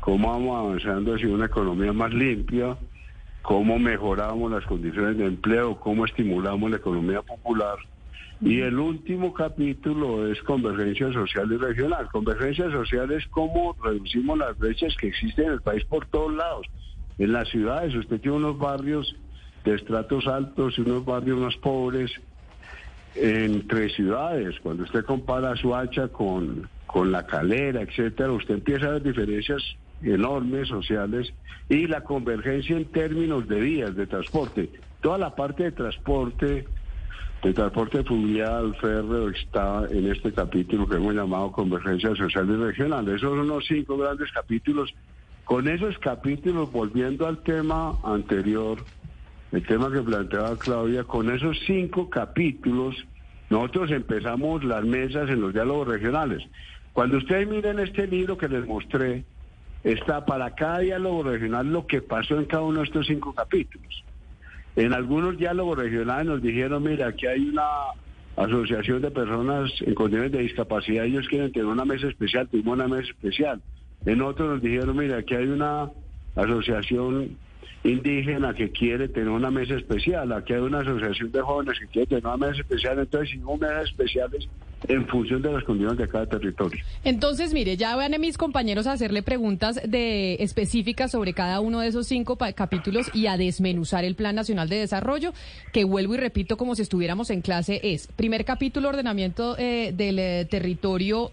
cómo 0.00 0.32
vamos 0.32 0.58
avanzando 0.58 1.14
hacia 1.14 1.28
una 1.28 1.46
economía 1.46 1.92
más 1.92 2.12
limpia, 2.12 2.76
cómo 3.42 3.78
mejoramos 3.78 4.50
las 4.50 4.64
condiciones 4.66 5.16
de 5.16 5.26
empleo, 5.26 5.78
cómo 5.80 6.04
estimulamos 6.04 6.70
la 6.70 6.76
economía 6.76 7.22
popular. 7.22 7.76
Y 8.40 8.60
el 8.60 8.78
último 8.78 9.34
capítulo 9.34 10.26
es 10.30 10.40
convergencia 10.42 11.12
social 11.12 11.52
y 11.52 11.56
regional. 11.56 12.08
Convergencia 12.10 12.70
social 12.70 13.10
es 13.12 13.26
cómo 13.26 13.76
reducimos 13.82 14.38
las 14.38 14.56
brechas 14.58 14.94
que 14.96 15.08
existen 15.08 15.46
en 15.46 15.52
el 15.52 15.60
país 15.60 15.84
por 15.84 16.06
todos 16.06 16.32
lados. 16.34 16.66
En 17.18 17.32
las 17.32 17.48
ciudades 17.50 17.94
usted 17.94 18.18
tiene 18.20 18.38
unos 18.38 18.58
barrios 18.58 19.14
de 19.64 19.74
estratos 19.74 20.26
altos 20.26 20.78
y 20.78 20.80
unos 20.80 21.04
barrios 21.04 21.38
más 21.38 21.56
pobres 21.56 22.10
entre 23.14 23.90
ciudades. 23.90 24.58
Cuando 24.60 24.84
usted 24.84 25.04
compara 25.04 25.54
su 25.56 25.74
hacha 25.74 26.08
con, 26.08 26.66
con 26.86 27.12
la 27.12 27.26
calera, 27.26 27.82
etcétera, 27.82 28.32
usted 28.32 28.54
empieza 28.54 28.86
a 28.86 28.90
ver 28.92 29.02
diferencias 29.02 29.62
enormes 30.02 30.68
sociales 30.68 31.32
y 31.68 31.86
la 31.86 32.02
convergencia 32.02 32.76
en 32.76 32.86
términos 32.86 33.48
de 33.48 33.60
vías 33.60 33.94
de 33.94 34.06
transporte. 34.06 34.70
Toda 35.00 35.18
la 35.18 35.34
parte 35.34 35.64
de 35.64 35.72
transporte, 35.72 36.66
de 37.42 37.52
transporte 37.52 38.02
fluvial, 38.04 38.74
férreo, 38.76 39.30
está 39.30 39.86
en 39.90 40.10
este 40.10 40.32
capítulo 40.32 40.88
que 40.88 40.96
hemos 40.96 41.14
llamado 41.14 41.52
Convergencia 41.52 42.14
Social 42.14 42.48
y 42.48 42.56
Regional. 42.56 43.08
Esos 43.08 43.36
son 43.36 43.48
los 43.48 43.66
cinco 43.66 43.96
grandes 43.96 44.30
capítulos. 44.32 44.94
Con 45.44 45.68
esos 45.68 45.98
capítulos, 45.98 46.70
volviendo 46.70 47.26
al 47.26 47.38
tema 47.38 47.96
anterior, 48.04 48.78
el 49.52 49.66
tema 49.66 49.90
que 49.90 50.00
planteaba 50.00 50.56
Claudia, 50.58 51.04
con 51.04 51.30
esos 51.30 51.58
cinco 51.66 52.08
capítulos, 52.08 52.94
nosotros 53.48 53.90
empezamos 53.90 54.62
las 54.62 54.84
mesas 54.84 55.28
en 55.28 55.40
los 55.40 55.52
diálogos 55.52 55.88
regionales. 55.88 56.42
Cuando 56.92 57.18
ustedes 57.18 57.48
miren 57.48 57.80
este 57.80 58.06
libro 58.06 58.38
que 58.38 58.48
les 58.48 58.66
mostré, 58.66 59.24
está 59.84 60.24
para 60.24 60.54
cada 60.54 60.80
diálogo 60.80 61.22
regional 61.22 61.72
lo 61.72 61.86
que 61.86 62.02
pasó 62.02 62.38
en 62.38 62.44
cada 62.44 62.62
uno 62.62 62.80
de 62.80 62.86
estos 62.86 63.06
cinco 63.06 63.34
capítulos. 63.34 64.04
En 64.76 64.92
algunos 64.92 65.36
diálogos 65.36 65.78
regionales 65.78 66.26
nos 66.26 66.42
dijeron, 66.42 66.82
mira, 66.82 67.08
aquí 67.08 67.26
hay 67.26 67.48
una 67.48 67.66
asociación 68.36 69.02
de 69.02 69.10
personas 69.10 69.70
en 69.80 69.94
condiciones 69.94 70.32
de 70.32 70.38
discapacidad, 70.40 71.04
ellos 71.04 71.28
quieren 71.28 71.52
tener 71.52 71.66
una 71.66 71.84
mesa 71.84 72.08
especial, 72.08 72.48
tuvimos 72.48 72.74
una 72.74 72.88
mesa 72.88 73.10
especial. 73.10 73.60
En 74.06 74.22
otros 74.22 74.48
nos 74.48 74.62
dijeron, 74.62 74.96
mira, 74.96 75.18
aquí 75.18 75.34
hay 75.34 75.46
una 75.46 75.90
asociación 76.36 77.36
indígena 77.82 78.54
que 78.54 78.70
quiere 78.70 79.08
tener 79.08 79.30
una 79.30 79.50
mesa 79.50 79.74
especial, 79.74 80.32
aquí 80.32 80.52
hay 80.52 80.60
una 80.60 80.80
asociación 80.80 81.32
de 81.32 81.40
jóvenes 81.40 81.78
que 81.80 81.86
quiere 81.86 82.06
tener 82.06 82.26
una 82.26 82.36
mesa 82.36 82.60
especial, 82.60 82.98
entonces 82.98 83.30
hicimos 83.30 83.60
mesas 83.60 83.84
especiales 83.84 84.48
en 84.88 85.06
función 85.06 85.42
de 85.42 85.52
las 85.52 85.64
condiciones 85.64 85.98
de 85.98 86.08
cada 86.08 86.26
territorio. 86.26 86.82
Entonces, 87.04 87.52
mire, 87.52 87.76
ya 87.76 87.96
van 87.96 88.14
a 88.14 88.18
mis 88.18 88.38
compañeros 88.38 88.86
a 88.86 88.92
hacerle 88.92 89.22
preguntas 89.22 89.80
de 89.86 90.34
específicas 90.40 91.10
sobre 91.12 91.32
cada 91.32 91.60
uno 91.60 91.80
de 91.80 91.88
esos 91.88 92.06
cinco 92.06 92.36
capítulos 92.36 93.10
y 93.14 93.26
a 93.26 93.36
desmenuzar 93.36 94.04
el 94.04 94.14
Plan 94.14 94.34
Nacional 94.34 94.68
de 94.68 94.76
Desarrollo, 94.76 95.32
que 95.72 95.84
vuelvo 95.84 96.14
y 96.14 96.18
repito 96.18 96.56
como 96.56 96.74
si 96.74 96.82
estuviéramos 96.82 97.30
en 97.30 97.42
clase, 97.42 97.80
es 97.82 98.08
primer 98.08 98.44
capítulo, 98.44 98.88
ordenamiento 98.88 99.56
eh, 99.58 99.92
del 99.96 100.18
eh, 100.18 100.46
territorio 100.50 101.30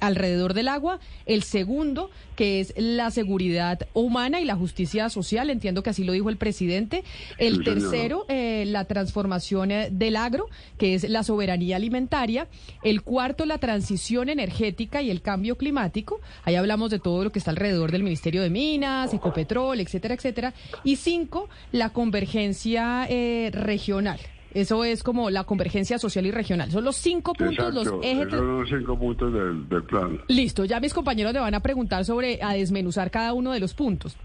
alrededor 0.00 0.54
del 0.54 0.68
agua, 0.68 1.00
el 1.26 1.42
segundo, 1.42 2.10
que 2.36 2.60
es 2.60 2.72
la 2.76 3.10
seguridad 3.10 3.86
humana 3.94 4.40
y 4.40 4.44
la 4.44 4.54
justicia 4.54 5.08
social, 5.08 5.50
entiendo 5.50 5.82
que 5.82 5.90
así 5.90 6.04
lo 6.04 6.12
dijo 6.12 6.30
el 6.30 6.36
presidente, 6.36 7.04
el 7.38 7.64
tercero, 7.64 8.24
eh, 8.28 8.64
la 8.66 8.84
transformación 8.84 9.70
eh, 9.70 9.88
del 9.90 10.16
agro, 10.16 10.46
que 10.78 10.94
es 10.94 11.08
la 11.08 11.22
soberanía 11.22 11.76
alimentaria, 11.76 12.46
el 12.82 13.02
cuarto, 13.02 13.44
la 13.44 13.58
transición 13.58 14.28
energética 14.28 15.02
y 15.02 15.10
el 15.10 15.20
cambio 15.20 15.56
climático, 15.56 16.20
ahí 16.44 16.54
hablamos 16.54 16.90
de 16.90 16.98
todo 16.98 17.24
lo 17.24 17.32
que 17.32 17.38
está 17.38 17.50
alrededor 17.50 17.92
del 17.92 18.02
Ministerio 18.02 18.42
de 18.42 18.50
Minas, 18.50 19.12
Ecopetrol, 19.12 19.80
etcétera, 19.80 20.14
etcétera, 20.14 20.54
y 20.84 20.96
cinco, 20.96 21.48
la 21.72 21.90
convergencia 21.90 23.06
eh, 23.08 23.50
regional. 23.52 24.20
Eso 24.54 24.84
es 24.84 25.02
como 25.02 25.30
la 25.30 25.44
convergencia 25.44 25.98
social 25.98 26.26
y 26.26 26.30
regional. 26.30 26.70
Son 26.70 26.84
los 26.84 26.96
cinco 26.96 27.34
puntos, 27.34 27.74
los 27.74 27.88
ejes. 28.02 28.30
Son 28.30 28.60
los 28.60 28.68
cinco 28.68 28.98
puntos 28.98 29.32
del, 29.32 29.68
del 29.68 29.82
plan. 29.84 30.20
Listo, 30.28 30.64
ya 30.64 30.80
mis 30.80 30.94
compañeros 30.94 31.32
le 31.32 31.40
van 31.40 31.54
a 31.54 31.60
preguntar 31.60 32.04
sobre, 32.04 32.40
a 32.42 32.52
desmenuzar 32.54 33.10
cada 33.10 33.32
uno 33.34 33.52
de 33.52 33.60
los 33.60 33.74
puntos. 33.74 34.16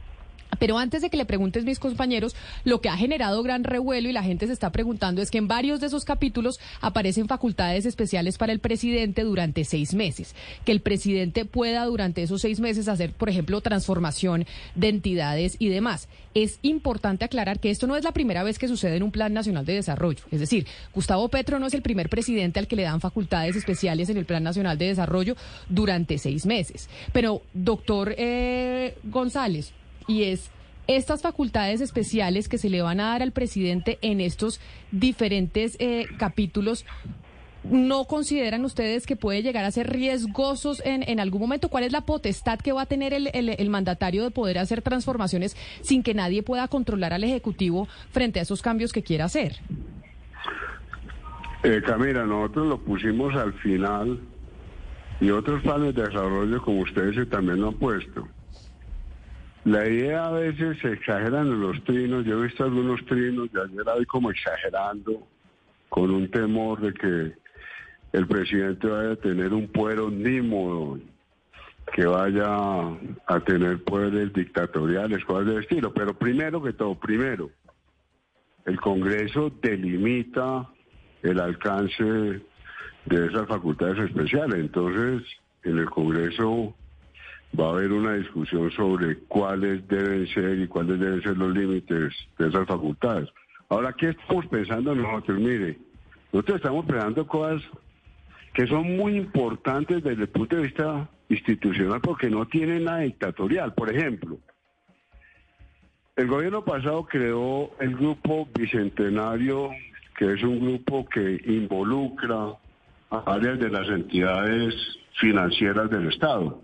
Pero 0.60 0.78
antes 0.78 1.02
de 1.02 1.10
que 1.10 1.18
le 1.18 1.26
preguntes, 1.26 1.66
mis 1.66 1.80
compañeros, 1.80 2.36
lo 2.64 2.82
que 2.82 2.90
ha 2.90 2.98
generado 2.98 3.44
gran 3.44 3.64
revuelo 3.64 4.10
y 4.10 4.14
la 4.14 4.24
gente 4.24 4.48
se 4.48 4.54
está 4.54 4.72
preguntando 4.72 5.22
es 5.22 5.32
que 5.32 5.38
en 5.38 5.48
varios 5.48 5.80
de 5.80 5.88
esos 5.88 6.06
capítulos 6.06 6.60
aparecen 6.82 7.28
facultades 7.28 7.86
especiales 7.86 8.38
para 8.38 8.54
el 8.54 8.60
presidente 8.60 9.24
durante 9.24 9.66
seis 9.66 9.94
meses. 9.94 10.36
Que 10.66 10.72
el 10.72 10.82
presidente 10.82 11.46
pueda 11.46 11.86
durante 11.86 12.24
esos 12.24 12.42
seis 12.42 12.60
meses 12.60 12.88
hacer, 12.88 13.12
por 13.12 13.30
ejemplo, 13.30 13.62
transformación 13.62 14.46
de 14.76 14.90
entidades 14.90 15.56
y 15.60 15.70
demás. 15.70 16.08
Es 16.34 16.60
importante 16.62 17.26
aclarar 17.26 17.60
que 17.60 17.70
esto 17.70 17.86
no 17.86 17.96
es 17.96 18.04
la 18.04 18.12
primera 18.12 18.44
vez 18.44 18.58
que 18.58 18.68
sucede 18.68 18.98
en 18.98 19.04
un 19.04 19.12
Plan 19.12 19.34
Nacional 19.34 19.66
de 19.66 19.74
Desarrollo. 19.74 20.24
Es 20.32 20.40
decir, 20.40 20.66
Gustavo 20.94 21.30
Petro 21.30 21.60
no 21.60 21.68
es 21.68 21.74
el 21.74 21.82
primer 21.82 22.10
presidente 22.10 22.60
al 22.60 22.68
que 22.68 22.76
le 22.76 22.84
dan 22.84 23.02
facultades 23.02 23.56
especiales 23.56 24.10
en 24.10 24.18
el 24.18 24.26
Plan 24.26 24.44
Nacional 24.44 24.78
de 24.78 24.88
Desarrollo 24.88 25.36
durante 25.70 26.18
seis 26.18 26.46
meses. 26.46 26.90
Pero, 27.12 27.44
doctor 27.54 28.16
eh, 28.18 28.96
González, 29.04 29.74
y 30.08 30.24
es 30.24 30.52
estas 30.88 31.22
facultades 31.22 31.82
especiales 31.82 32.50
que 32.50 32.58
se 32.58 32.70
le 32.70 32.82
van 32.82 33.00
a 33.00 33.10
dar 33.10 33.22
al 33.22 33.32
presidente 33.32 34.00
en 34.02 34.20
estos 34.22 34.60
diferentes 34.92 35.78
eh, 35.80 36.08
capítulos. 36.18 36.86
¿No 37.64 38.04
consideran 38.06 38.66
ustedes 38.66 39.06
que 39.06 39.16
puede 39.16 39.42
llegar 39.42 39.64
a 39.64 39.72
ser 39.72 39.90
riesgosos 39.90 40.82
en, 40.86 41.04
en 41.08 41.22
algún 41.22 41.40
momento? 41.40 41.70
¿Cuál 41.70 41.86
es 41.86 41.94
la 41.94 42.02
potestad 42.02 42.60
que 42.60 42.74
va 42.74 42.82
a 42.82 42.86
tener 42.86 43.14
el, 43.14 43.30
el, 43.34 43.70
mandatario 43.70 44.24
de 44.24 44.32
poder 44.32 44.58
hacer 44.58 44.82
transformaciones 44.82 45.56
sin 45.82 46.04
que 46.04 46.14
nadie 46.14 46.44
pueda 46.44 46.68
controlar 46.68 47.14
al 47.14 47.24
Ejecutivo 47.24 47.88
frente 48.12 48.40
a 48.40 48.44
esos 48.44 48.62
cambios 48.62 48.92
que 48.92 49.02
quiera 49.02 49.26
hacer? 49.26 49.62
Eh, 51.64 51.82
Camila, 51.86 52.26
nosotros 52.26 52.68
lo 52.68 52.78
pusimos 52.80 53.34
al 53.36 53.54
final 53.54 54.20
y 55.22 55.30
otros 55.30 55.62
planes 55.62 55.96
de 55.96 56.04
desarrollo 56.04 56.62
como 56.62 56.82
ustedes 56.82 57.30
también 57.30 57.62
lo 57.62 57.70
han 57.70 57.76
puesto. 57.76 58.28
La 59.66 59.88
idea 59.88 60.26
a 60.26 60.32
veces 60.32 60.78
se 60.82 60.92
exageran 60.92 61.48
en 61.48 61.62
los 61.62 61.82
trinos. 61.86 62.26
Yo 62.26 62.40
he 62.40 62.48
visto 62.48 62.66
algunos 62.66 63.04
trinos 63.06 63.52
de 63.54 63.62
ayer 63.62 63.88
hoy 63.88 64.06
como 64.06 64.30
exagerando 64.30 65.26
con 65.88 66.12
un 66.12 66.30
temor 66.30 66.82
de 66.82 66.94
que 66.94 67.34
el 68.12 68.28
presidente 68.28 68.88
vaya 68.88 69.12
a 69.12 69.16
tener 69.16 69.54
un 69.54 69.68
poder 69.70 70.00
omnímodo, 70.00 71.00
que 71.94 72.06
vaya 72.06 72.46
a 72.48 73.40
tener 73.46 73.82
poderes 73.84 74.34
dictatoriales, 74.34 75.24
cosas 75.24 75.48
de 75.48 75.62
estilo. 75.62 75.94
Pero 75.94 76.14
primero 76.14 76.62
que 76.62 76.74
todo, 76.74 76.96
primero, 76.96 77.50
el 78.66 78.80
Congreso 78.82 79.50
delimita 79.62 80.68
el 81.22 81.40
alcance 81.40 82.04
de 82.04 83.26
esas 83.28 83.48
facultades 83.48 84.10
especiales. 84.10 84.60
Entonces, 84.60 85.24
en 85.64 85.78
el 85.78 85.90
Congreso 85.90 86.76
va 87.60 87.68
a 87.68 87.70
haber 87.72 87.92
una 87.92 88.16
discusión 88.16 88.72
sobre 88.72 89.18
cuáles 89.28 89.88
deben 89.88 90.28
ser 90.28 90.60
y 90.60 90.68
cuáles 90.68 91.00
deben 91.00 91.22
ser 91.22 91.38
los 91.38 91.56
límites 91.56 92.14
de 92.38 92.48
esas 92.48 92.68
facultades. 92.68 93.30
Ahora, 93.70 93.94
¿qué 93.94 94.10
estamos 94.10 94.46
pensando 94.48 94.96
nosotros? 94.96 95.40
Mire, 95.40 95.78
nosotros 96.32 96.58
estamos 96.58 96.86
pensando 96.86 97.28
cosas 97.28 97.62
que 98.54 98.68
son 98.68 98.98
muy 98.98 99.18
importantes 99.18 100.04
desde 100.04 100.24
el 100.24 100.30
punto 100.30 100.56
de 100.56 100.64
vista 100.64 101.10
institucional 101.30 102.02
porque 102.02 102.30
no 102.30 102.46
tienen 102.48 102.86
nada 102.86 103.00
dictatorial. 103.00 103.74
Por 103.74 103.92
ejemplo, 103.92 104.38
el 106.16 106.28
gobierno 106.28 106.64
pasado 106.64 107.06
creó 107.06 107.72
el 107.80 107.96
grupo 107.96 108.48
Bicentenario, 108.54 109.72
que 110.18 110.34
es 110.34 110.44
un 110.44 110.60
grupo 110.60 111.06
que 111.06 111.42
involucra 111.46 112.54
a 113.10 113.20
varias 113.20 113.60
de 113.60 113.70
las 113.70 113.88
entidades 113.90 114.76
financieras 115.20 115.90
del 115.90 116.10
Estado. 116.10 116.63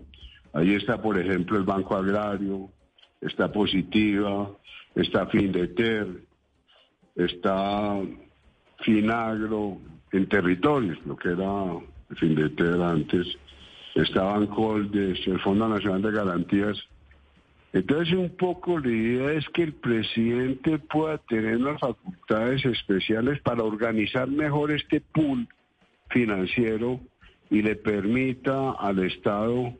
Ahí 0.52 0.74
está, 0.74 1.00
por 1.00 1.18
ejemplo, 1.18 1.56
el 1.56 1.64
Banco 1.64 1.96
Agrario, 1.96 2.70
está 3.20 3.52
Positiva, 3.52 4.50
está 4.94 5.26
Findeter, 5.26 6.08
está 7.14 8.00
Finagro, 8.80 9.78
en 10.12 10.28
territorios, 10.28 10.98
lo 11.06 11.16
que 11.16 11.30
era 11.30 11.78
Findeter 12.16 12.80
antes, 12.80 13.26
estaban 13.94 14.46
Coldes, 14.48 15.20
el 15.26 15.40
Fondo 15.40 15.68
Nacional 15.68 16.02
de 16.02 16.12
Garantías. 16.12 16.78
Entonces, 17.72 18.14
un 18.14 18.30
poco 18.30 18.80
la 18.80 18.90
idea 18.90 19.32
es 19.32 19.48
que 19.50 19.62
el 19.62 19.74
presidente 19.74 20.78
pueda 20.78 21.18
tener 21.18 21.60
las 21.60 21.78
facultades 21.78 22.64
especiales 22.64 23.40
para 23.42 23.62
organizar 23.62 24.28
mejor 24.28 24.72
este 24.72 25.00
pool 25.00 25.46
financiero 26.08 26.98
y 27.48 27.62
le 27.62 27.76
permita 27.76 28.72
al 28.72 28.98
Estado 29.04 29.72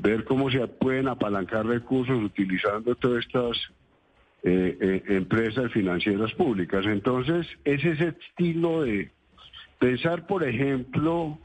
ver 0.00 0.24
cómo 0.24 0.50
se 0.50 0.66
pueden 0.66 1.08
apalancar 1.08 1.66
recursos 1.66 2.22
utilizando 2.22 2.94
todas 2.94 3.24
estas 3.26 3.58
eh, 4.42 4.76
eh, 4.80 5.02
empresas 5.08 5.70
financieras 5.72 6.32
públicas. 6.32 6.84
Entonces, 6.86 7.46
es 7.64 7.84
ese 7.84 8.08
estilo 8.08 8.82
de 8.82 9.10
pensar, 9.78 10.26
por 10.26 10.44
ejemplo, 10.44 11.38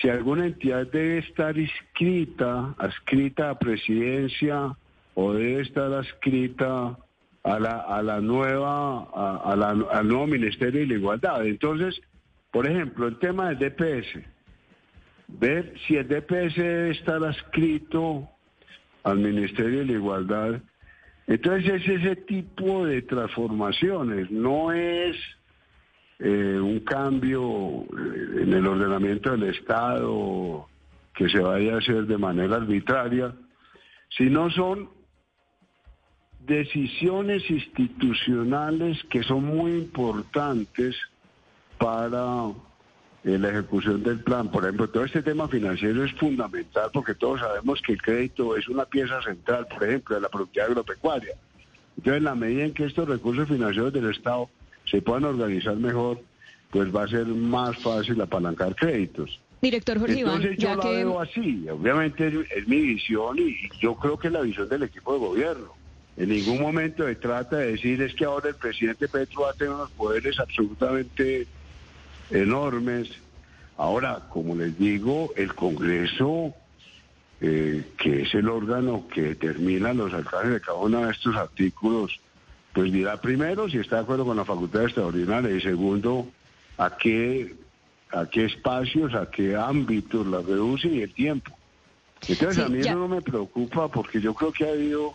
si 0.00 0.08
alguna 0.08 0.46
entidad 0.46 0.86
debe 0.88 1.18
estar 1.18 1.56
inscrita, 1.56 2.74
adscrita 2.78 3.50
a 3.50 3.58
presidencia 3.58 4.76
o 5.14 5.32
debe 5.32 5.62
estar 5.62 5.92
adscrita 5.92 6.98
a 7.44 7.58
la, 7.58 7.80
a 7.80 8.02
la 8.02 8.20
nueva, 8.20 9.04
a, 9.04 9.54
la, 9.56 9.70
al 9.70 10.08
nuevo 10.08 10.26
Ministerio 10.26 10.80
de 10.80 10.86
la 10.88 10.94
Igualdad. 10.94 11.46
Entonces, 11.46 12.00
por 12.50 12.66
ejemplo, 12.66 13.06
el 13.06 13.18
tema 13.18 13.50
del 13.50 13.70
DPS 13.70 14.18
ver 15.38 15.74
si 15.86 15.96
el 15.96 16.08
DPS 16.08 16.56
debe 16.56 16.90
estar 16.90 17.22
adscrito 17.22 18.28
al 19.02 19.18
Ministerio 19.18 19.80
de 19.80 19.86
la 19.86 19.92
Igualdad. 19.92 20.60
Entonces 21.26 21.82
es 21.82 21.88
ese 21.88 22.16
tipo 22.16 22.84
de 22.86 23.02
transformaciones, 23.02 24.30
no 24.30 24.72
es 24.72 25.16
eh, 26.18 26.58
un 26.60 26.80
cambio 26.80 27.82
eh, 27.82 28.42
en 28.42 28.52
el 28.52 28.66
ordenamiento 28.66 29.30
del 29.30 29.44
Estado 29.54 30.68
que 31.14 31.28
se 31.28 31.38
vaya 31.38 31.74
a 31.74 31.78
hacer 31.78 32.06
de 32.06 32.18
manera 32.18 32.56
arbitraria, 32.56 33.32
sino 34.16 34.50
son 34.50 34.90
decisiones 36.40 37.48
institucionales 37.50 39.02
que 39.08 39.22
son 39.22 39.44
muy 39.44 39.72
importantes 39.72 40.96
para 41.78 42.48
la 43.22 43.50
ejecución 43.50 44.02
del 44.02 44.20
plan. 44.20 44.50
Por 44.50 44.64
ejemplo, 44.64 44.88
todo 44.88 45.04
este 45.04 45.22
tema 45.22 45.48
financiero 45.48 46.04
es 46.04 46.12
fundamental 46.14 46.90
porque 46.92 47.14
todos 47.14 47.40
sabemos 47.40 47.80
que 47.82 47.92
el 47.92 48.02
crédito 48.02 48.56
es 48.56 48.68
una 48.68 48.84
pieza 48.84 49.20
central, 49.22 49.66
por 49.66 49.84
ejemplo, 49.84 50.16
de 50.16 50.22
la 50.22 50.28
productividad 50.28 50.70
agropecuaria. 50.70 51.34
Entonces, 51.96 52.18
en 52.18 52.24
la 52.24 52.34
medida 52.34 52.64
en 52.64 52.72
que 52.72 52.84
estos 52.84 53.08
recursos 53.08 53.48
financieros 53.48 53.92
del 53.92 54.10
Estado 54.10 54.48
se 54.90 55.02
puedan 55.02 55.24
organizar 55.24 55.76
mejor, 55.76 56.20
pues 56.70 56.94
va 56.94 57.04
a 57.04 57.08
ser 57.08 57.26
más 57.26 57.76
fácil 57.78 58.20
apalancar 58.20 58.74
créditos. 58.74 59.40
Director 59.60 59.98
Jorge 59.98 60.20
Entonces, 60.20 60.56
yo 60.56 60.74
lo 60.74 60.82
veo 60.82 61.20
así. 61.20 61.66
Obviamente 61.68 62.28
es, 62.56 62.66
mi 62.66 62.80
visión 62.80 63.38
y, 63.38 63.68
yo 63.80 63.94
creo 63.96 64.18
que 64.18 64.28
es 64.28 64.32
la 64.32 64.40
visión 64.40 64.68
del 64.68 64.84
equipo 64.84 65.12
de 65.12 65.18
gobierno. 65.18 65.74
En 66.16 66.30
ningún 66.30 66.60
momento 66.60 67.06
se 67.06 67.14
trata 67.16 67.56
de 67.58 67.72
decir 67.72 68.00
es 68.02 68.14
que 68.14 68.24
ahora 68.24 68.48
el 68.48 68.54
presidente 68.54 69.08
Petro 69.08 69.42
va 69.42 69.50
a 69.50 69.54
tener 69.54 69.74
unos 69.74 69.90
poderes 69.90 70.38
absolutamente 70.38 71.46
enormes. 72.30 73.10
Ahora, 73.76 74.26
como 74.28 74.54
les 74.54 74.78
digo, 74.78 75.32
el 75.36 75.54
Congreso, 75.54 76.54
eh, 77.40 77.84
que 77.96 78.22
es 78.22 78.34
el 78.34 78.48
órgano 78.48 79.06
que 79.12 79.22
determina 79.22 79.94
los 79.94 80.12
alcances 80.12 80.52
de 80.52 80.60
cada 80.60 80.78
uno 80.78 81.06
de 81.06 81.12
estos 81.12 81.34
artículos, 81.36 82.20
pues 82.72 82.92
dirá 82.92 83.20
primero 83.20 83.68
si 83.68 83.78
está 83.78 83.96
de 83.96 84.02
acuerdo 84.02 84.24
con 84.24 84.36
la 84.36 84.44
facultad 84.44 84.84
extraordinaria 84.84 85.50
y 85.50 85.60
segundo, 85.60 86.28
a 86.78 86.96
qué, 86.96 87.54
a 88.10 88.26
qué 88.26 88.44
espacios, 88.44 89.14
a 89.14 89.30
qué 89.30 89.56
ámbitos 89.56 90.26
la 90.26 90.40
reduce 90.40 90.88
y 90.88 91.02
el 91.02 91.12
tiempo. 91.12 91.56
Entonces 92.28 92.62
a 92.62 92.68
mí 92.68 92.80
eso 92.80 92.94
no 92.94 93.08
me 93.08 93.22
preocupa 93.22 93.88
porque 93.88 94.20
yo 94.20 94.34
creo 94.34 94.52
que 94.52 94.66
ha 94.66 94.72
habido 94.72 95.14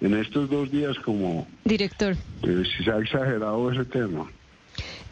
en 0.00 0.14
estos 0.14 0.50
dos 0.50 0.70
días 0.70 0.98
como... 0.98 1.46
Director. 1.64 2.16
Eh, 2.42 2.62
se 2.84 2.90
ha 2.90 2.98
exagerado 2.98 3.70
ese 3.72 3.84
tema. 3.86 4.30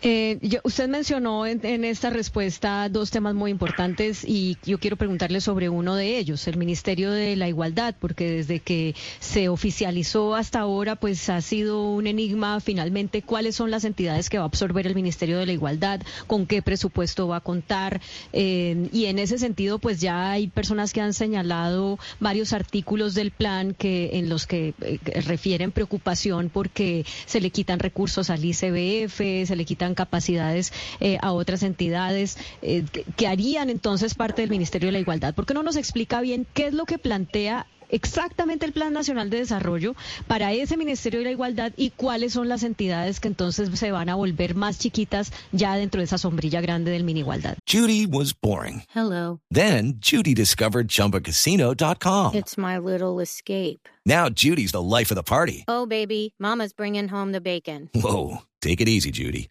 Eh, 0.04 0.38
usted 0.64 0.88
mencionó 0.88 1.46
en, 1.46 1.84
esta 1.84 2.10
respuesta 2.10 2.88
dos 2.88 3.10
temas 3.12 3.34
muy 3.34 3.52
importantes 3.52 4.24
y 4.26 4.58
yo 4.64 4.78
quiero 4.78 4.96
preguntarle 4.96 5.40
sobre 5.40 5.68
uno 5.68 5.94
de 5.94 6.18
ellos, 6.18 6.48
el 6.48 6.56
Ministerio 6.56 7.12
de 7.12 7.36
la 7.36 7.48
Igualdad, 7.48 7.94
porque 8.00 8.28
desde 8.28 8.58
que 8.58 8.96
se 9.20 9.48
oficializó 9.48 10.34
hasta 10.34 10.58
ahora, 10.58 10.96
pues 10.96 11.28
ha 11.28 11.40
sido 11.40 11.88
un 11.88 12.08
enigma. 12.08 12.58
Finalmente 12.60 13.22
cuáles 13.22 13.54
son 13.54 13.70
las 13.70 13.84
entidades 13.84 14.28
que 14.28 14.38
va 14.38 14.44
a 14.44 14.46
absorber 14.46 14.88
el 14.88 14.96
Ministerio 14.96 15.38
de 15.38 15.46
la 15.46 15.52
Igualdad, 15.52 16.00
con 16.26 16.46
qué 16.46 16.62
presupuesto 16.62 17.28
va 17.28 17.36
a 17.36 17.40
contar 17.40 18.00
eh, 18.32 18.88
y 18.92 19.06
en 19.06 19.18
ese 19.18 19.38
sentido, 19.38 19.78
pues 19.78 20.00
ya 20.00 20.30
hay 20.30 20.48
personas 20.48 20.92
que 20.92 21.00
han 21.00 21.14
señalado 21.14 21.98
varios 22.18 22.52
artículos 22.52 23.14
del 23.14 23.30
plan 23.30 23.74
que 23.74 24.10
en 24.14 24.28
los 24.28 24.46
que 24.46 24.74
eh, 24.80 24.98
refieren 25.22 25.70
preocupación 25.70 26.50
porque 26.52 27.04
se 27.26 27.40
le 27.40 27.50
quitan 27.50 27.78
recursos 27.78 28.30
al 28.30 28.44
ICBF, 28.44 29.46
se 29.46 29.56
le 29.56 29.64
quitan 29.64 29.91
capacidades 29.94 30.72
eh, 31.00 31.18
a 31.20 31.33
otras 31.33 31.62
entidades 31.62 32.38
eh, 32.62 32.85
que, 33.16 33.26
harían 33.26 33.70
entonces 33.70 34.14
parte 34.14 34.42
del 34.42 34.50
Ministerio 34.50 34.88
de 34.88 34.92
la 34.92 34.98
Igualdad. 34.98 35.35
¿Por 35.35 35.46
qué 35.46 35.55
no 35.55 35.62
nos 35.62 35.76
explica 35.76 36.20
bien 36.20 36.46
qué 36.52 36.66
es 36.66 36.74
lo 36.74 36.85
que 36.85 36.98
plantea 36.98 37.66
exactamente 37.92 38.66
el 38.66 38.72
Plan 38.72 38.92
Nacional 38.92 39.31
de 39.31 39.38
Desarrollo 39.38 39.94
para 40.26 40.52
ese 40.52 40.76
Ministerio 40.76 41.20
de 41.20 41.26
la 41.26 41.31
Igualdad 41.31 41.72
y 41.76 41.90
cuáles 41.90 42.33
son 42.33 42.48
las 42.48 42.64
entidades 42.64 43.20
que 43.20 43.28
entonces 43.28 43.70
se 43.78 43.92
van 43.92 44.09
a 44.09 44.16
volver 44.16 44.57
más 44.57 44.78
chiquitas 44.78 45.33
ya 45.52 45.76
dentro 45.76 46.00
de 46.00 46.07
esa 46.07 46.18
sombrilla 46.18 46.61
grande 46.61 46.90
del 46.90 47.05
mini 47.05 47.20
igualdad. 47.20 47.57
Judy 47.66 48.07
was 48.07 48.35
boring. 48.35 48.83
Hello. 48.94 49.40
Then 49.52 50.00
Judy 50.00 50.35
discovered 50.35 50.88
chumbacasino.com. 50.88 52.35
It's 52.35 52.57
my 52.59 52.78
little 52.78 53.20
escape. 53.20 53.88
Now 54.05 54.28
Judy's 54.28 54.72
the 54.72 54.83
life 54.83 55.12
of 55.12 55.16
the 55.16 55.22
party. 55.22 55.64
Oh 55.68 55.87
baby, 55.87 56.35
mama's 56.40 56.72
bringing 56.72 57.09
home 57.09 57.33
the 57.33 57.40
bacon. 57.40 57.90
Whoa, 57.94 58.38
take 58.61 58.81
it 58.81 58.88
easy 58.88 59.11
Judy. 59.12 59.48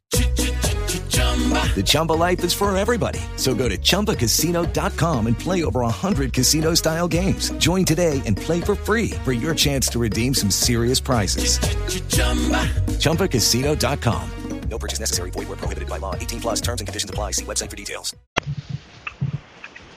The 1.75 1.84
Chumba 1.84 2.13
life 2.13 2.43
is 2.43 2.53
for 2.53 2.75
everybody. 2.75 3.19
So 3.38 3.55
go 3.55 3.67
to 3.67 3.77
ChumbaCasino.com 3.77 5.27
and 5.27 5.39
play 5.39 5.63
over 5.63 5.79
100 5.81 6.34
casino 6.34 6.75
style 6.75 7.07
games. 7.07 7.49
Join 7.53 7.86
today 7.86 8.21
and 8.25 8.36
play 8.38 8.62
for 8.62 8.75
free 8.75 9.12
for 9.23 9.31
your 9.31 9.55
chance 9.55 9.88
to 9.89 9.99
redeem 9.99 10.34
some 10.34 10.51
serious 10.51 10.99
prizes. 10.99 11.57
Ch-ch-chumba. 11.57 12.67
ChumbaCasino.com. 12.99 14.29
No 14.69 14.77
purchase 14.77 14.99
necessary. 14.99 15.31
Void 15.31 15.47
where 15.47 15.57
prohibited 15.57 15.89
by 15.89 15.97
law. 15.97 16.15
18 16.15 16.41
plus 16.41 16.62
terms 16.62 16.81
and 16.81 16.88
conditions 16.88 17.10
apply. 17.10 17.31
See 17.31 17.45
website 17.45 17.69
for 17.69 17.75
details. 17.75 18.15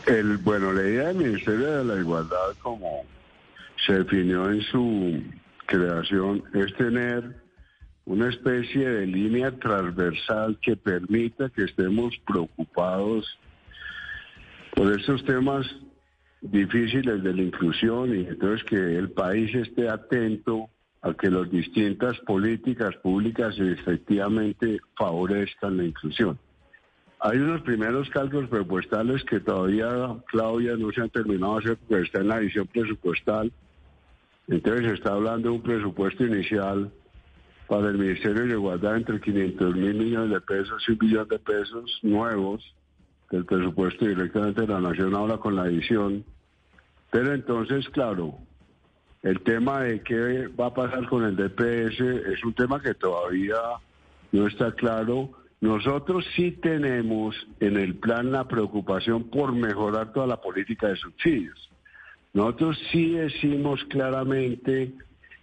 El, 0.06 0.37
bueno, 0.38 0.72
la 0.72 0.82
idea 0.82 1.06
del 1.08 1.16
Ministerio 1.16 1.78
de 1.78 1.84
la 1.84 2.00
Igualdad, 2.00 2.56
como 2.62 3.06
se 3.87 3.94
definió 3.94 4.50
en 4.50 4.60
su 4.70 5.22
creación, 5.66 6.42
es 6.54 6.74
tener 6.76 7.43
una 8.06 8.28
especie 8.28 8.88
de 8.88 9.06
línea 9.06 9.50
transversal 9.52 10.58
que 10.60 10.76
permita 10.76 11.48
que 11.48 11.64
estemos 11.64 12.14
preocupados 12.26 13.38
por 14.74 14.92
estos 14.92 15.24
temas 15.24 15.66
difíciles 16.42 17.22
de 17.22 17.32
la 17.32 17.42
inclusión 17.42 18.14
y 18.14 18.26
entonces 18.26 18.64
que 18.64 18.76
el 18.76 19.10
país 19.10 19.54
esté 19.54 19.88
atento 19.88 20.68
a 21.00 21.14
que 21.14 21.30
las 21.30 21.50
distintas 21.50 22.18
políticas 22.20 22.94
públicas 22.96 23.54
efectivamente 23.58 24.78
favorezcan 24.96 25.76
la 25.76 25.84
inclusión. 25.84 26.38
Hay 27.20 27.38
unos 27.38 27.62
primeros 27.62 28.10
cálculos 28.10 28.50
presupuestales 28.50 29.24
que 29.24 29.40
todavía, 29.40 29.88
Claudia, 30.26 30.76
no 30.76 30.92
se 30.92 31.00
han 31.00 31.08
terminado 31.08 31.54
de 31.54 31.58
hacer 31.60 31.78
porque 31.78 32.04
está 32.04 32.20
en 32.20 32.28
la 32.28 32.38
edición 32.38 32.66
presupuestal. 32.66 33.50
Entonces 34.46 34.86
se 34.86 34.92
está 34.92 35.12
hablando 35.12 35.48
de 35.48 35.54
un 35.54 35.62
presupuesto 35.62 36.26
inicial 36.26 36.90
para 37.66 37.88
el 37.88 37.98
Ministerio 37.98 38.44
de 38.44 38.53
Igualdad 38.53 38.96
entre 38.96 39.20
500 39.20 39.74
mil 39.74 39.94
millones 39.94 40.31
de 40.31 40.40
pesos 40.40 40.83
y 40.87 40.92
un 40.92 40.98
billón 40.98 41.29
de 41.29 41.38
pesos 41.38 41.98
nuevos 42.03 42.62
del 43.31 43.44
presupuesto 43.44 44.07
directamente 44.07 44.62
de 44.62 44.68
la 44.68 44.81
Nación 44.81 45.14
ahora 45.14 45.38
con 45.38 45.57
la 45.57 45.66
edición. 45.66 46.24
Pero 47.11 47.33
entonces, 47.33 47.88
claro, 47.90 48.38
el 49.22 49.40
tema 49.40 49.81
de 49.81 50.03
qué 50.03 50.48
va 50.48 50.66
a 50.66 50.74
pasar 50.74 51.09
con 51.09 51.24
el 51.24 51.37
DPS 51.37 52.00
es 52.00 52.44
un 52.44 52.55
tema 52.55 52.81
que 52.81 52.94
todavía 52.94 53.57
no 54.33 54.46
está 54.46 54.72
claro. 54.72 55.31
Nosotros 55.61 56.27
sí 56.37 56.53
tenemos 56.53 57.35
en 57.61 57.79
el 57.79 57.94
plan 57.94 58.31
la 58.31 58.46
preocupación 58.46 59.31
por 59.31 59.53
mejorar 59.55 60.12
toda 60.12 60.27
la 60.27 60.40
política 60.40 60.88
de 60.88 60.96
subsidios. 60.96 61.70
Nosotros 62.35 62.79
sí 62.90 63.12
decimos 63.12 63.83
claramente, 63.88 64.92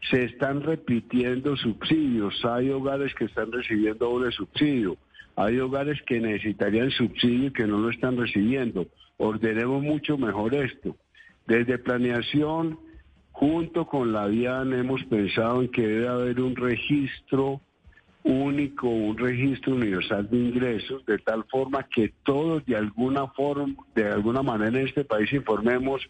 se 0.09 0.23
están 0.23 0.61
repitiendo 0.61 1.55
subsidios, 1.55 2.43
hay 2.45 2.69
hogares 2.69 3.13
que 3.13 3.25
están 3.25 3.51
recibiendo 3.51 4.09
doble 4.09 4.31
subsidio, 4.31 4.97
hay 5.35 5.59
hogares 5.59 6.01
que 6.03 6.19
necesitarían 6.19 6.91
subsidio 6.91 7.47
y 7.47 7.53
que 7.53 7.67
no 7.67 7.77
lo 7.77 7.89
están 7.89 8.17
recibiendo. 8.17 8.87
Ordenemos 9.17 9.83
mucho 9.83 10.17
mejor 10.17 10.55
esto. 10.55 10.95
Desde 11.45 11.77
planeación, 11.77 12.79
junto 13.31 13.85
con 13.85 14.11
la 14.11 14.27
DIAN, 14.27 14.73
hemos 14.73 15.03
pensado 15.05 15.61
en 15.61 15.69
que 15.69 15.87
debe 15.87 16.07
haber 16.07 16.41
un 16.41 16.55
registro 16.55 17.61
único, 18.23 18.87
un 18.87 19.17
registro 19.17 19.75
universal 19.75 20.29
de 20.29 20.37
ingresos, 20.37 21.05
de 21.05 21.17
tal 21.19 21.43
forma 21.45 21.83
que 21.83 22.13
todos 22.23 22.65
de 22.65 22.75
alguna 22.75 23.27
forma, 23.27 23.73
de 23.95 24.07
alguna 24.07 24.43
manera 24.43 24.79
en 24.79 24.87
este 24.87 25.03
país 25.03 25.31
informemos 25.33 26.01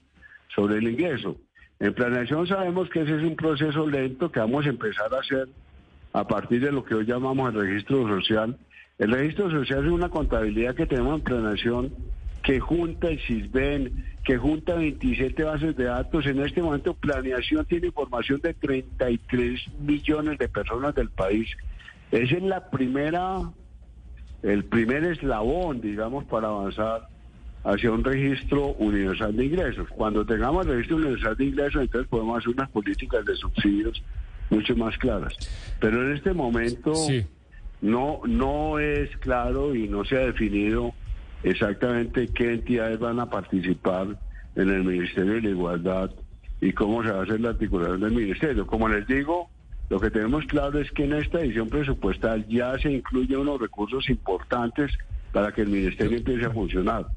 sobre 0.54 0.78
el 0.78 0.90
ingreso. 0.90 1.38
En 1.82 1.96
planeación 1.96 2.46
sabemos 2.46 2.92
que 2.92 3.02
ese 3.02 3.16
es 3.16 3.24
un 3.24 3.36
proceso 3.36 3.88
lento 3.88 4.32
que 4.32 4.40
vamos 4.40 4.68
a 4.68 4.70
empezar 4.70 5.12
a 5.12 5.20
hacer 5.20 5.50
a 6.14 6.28
partir 6.28 6.62
de 6.62 6.72
lo 6.72 6.86
que 6.86 6.94
hoy 6.94 7.06
llamamos 7.08 7.52
el 7.52 7.60
registro 7.60 8.08
social. 8.08 8.56
El 9.00 9.12
registro 9.12 9.50
social 9.50 9.88
es 9.88 9.92
una 9.92 10.10
contabilidad 10.10 10.76
que 10.76 10.86
tenemos 10.86 11.16
en 11.16 11.24
planeación 11.24 11.92
que 12.44 12.60
junta 12.60 13.08
el 13.08 13.20
CISBEN, 13.22 14.06
que 14.24 14.38
junta 14.38 14.76
27 14.76 15.44
bases 15.44 15.76
de 15.76 15.86
datos. 15.86 16.28
En 16.28 16.40
este 16.42 16.62
momento 16.62 16.94
planeación 16.94 17.66
tiene 17.66 17.88
información 17.88 18.40
de 18.42 18.54
33 18.54 19.60
millones 19.80 20.38
de 20.38 20.50
personas 20.50 20.94
del 20.94 21.10
país. 21.10 21.50
Esa 22.12 22.36
es 22.36 22.44
la 22.44 22.70
primera, 22.70 23.40
el 24.44 24.66
primer 24.66 25.04
eslabón, 25.06 25.82
digamos, 25.82 26.26
para 26.26 26.50
avanzar 26.50 27.08
hacia 27.64 27.92
un 27.92 28.04
registro 28.04 28.74
universal 28.74 29.36
de 29.36 29.46
ingresos. 29.46 29.88
Cuando 29.90 30.26
tengamos 30.26 30.66
el 30.66 30.74
registro 30.74 30.98
universal 30.98 31.38
de 31.38 31.46
ingresos, 31.46 31.82
entonces 31.82 32.10
podemos 32.10 32.40
hacer 32.40 32.54
unas 32.54 32.70
políticas 32.70 33.26
de 33.26 33.36
subsidios 33.36 34.04
mucho 34.50 34.76
más 34.76 34.98
claras. 34.98 35.34
Pero 35.80 36.04
en 36.06 36.14
este 36.14 36.34
momento 36.34 36.94
no, 37.82 38.22
no 38.26 38.80
es 38.80 39.16
claro 39.18 39.76
y 39.76 39.88
no 39.88 40.04
se 40.06 40.18
ha 40.18 40.26
definido 40.26 40.94
exactamente 41.44 42.28
qué 42.28 42.54
entidades 42.54 43.00
van 43.00 43.20
a 43.20 43.30
participar 43.30 44.20
en 44.56 44.70
el 44.70 44.84
Ministerio 44.84 45.34
de 45.34 45.42
la 45.42 45.50
Igualdad 45.50 46.12
y 46.60 46.74
cómo 46.74 47.04
se 47.04 47.12
va 47.12 47.22
a 47.22 47.24
hacer 47.24 47.40
la 47.40 47.50
articulación 47.50 48.02
del 48.02 48.12
Ministerio. 48.12 48.68
Como 48.68 48.88
les 48.88 49.08
digo, 49.08 49.50
lo 49.90 50.00
que 50.00 50.12
tenemos 50.12 50.46
claro 50.46 50.80
es 50.80 50.92
que 50.92 51.06
en 51.06 51.14
esta 51.14 51.42
edición 51.42 51.70
presupuestal 51.70 52.48
ya 52.48 52.78
se 52.80 52.92
incluyen 52.92 53.40
unos 53.40 53.60
recursos 53.60 54.10
importantes 54.10 54.92
para 55.32 55.52
que 55.52 55.62
el 55.62 55.70
Ministerio 55.70 56.18
empiece 56.18 56.46
a 56.46 56.52
funcionar. 56.52 57.08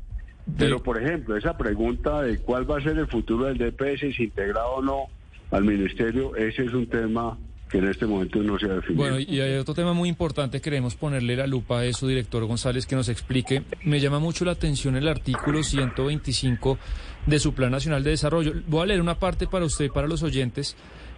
Pero, 0.58 0.82
por 0.82 1.02
ejemplo, 1.02 1.36
esa 1.36 1.56
pregunta 1.56 2.22
de 2.22 2.38
cuál 2.38 2.70
va 2.70 2.78
a 2.78 2.82
ser 2.82 2.98
el 2.98 3.06
futuro 3.06 3.46
del 3.46 3.58
DPS, 3.58 4.14
si 4.16 4.24
integrado 4.24 4.74
o 4.74 4.82
no 4.82 5.06
al 5.50 5.64
Ministerio, 5.64 6.36
ese 6.36 6.64
es 6.64 6.74
un 6.74 6.86
tema 6.86 7.38
que 7.70 7.78
en 7.78 7.88
este 7.88 8.06
momento 8.06 8.42
no 8.42 8.58
se 8.58 8.66
ha 8.66 8.74
definido. 8.74 9.02
Bueno, 9.02 9.18
y 9.18 9.40
hay 9.40 9.56
otro 9.56 9.74
tema 9.74 9.94
muy 9.94 10.08
importante, 10.08 10.60
queremos 10.60 10.96
ponerle 10.96 11.34
la 11.36 11.46
lupa 11.46 11.80
a 11.80 11.84
eso, 11.84 12.06
director 12.06 12.44
González, 12.44 12.86
que 12.86 12.94
nos 12.94 13.08
explique. 13.08 13.62
Me 13.84 14.00
llama 14.00 14.18
mucho 14.18 14.44
la 14.44 14.52
atención 14.52 14.96
el 14.96 15.08
artículo 15.08 15.62
125 15.62 16.78
de 17.26 17.38
su 17.38 17.54
Plan 17.54 17.70
Nacional 17.72 18.04
de 18.04 18.10
Desarrollo. 18.10 18.52
Voy 18.66 18.82
a 18.82 18.86
leer 18.86 19.00
una 19.00 19.18
parte 19.18 19.46
para 19.46 19.64
usted, 19.64 19.88
para 19.88 20.06
los 20.06 20.22
oyentes. 20.22 20.76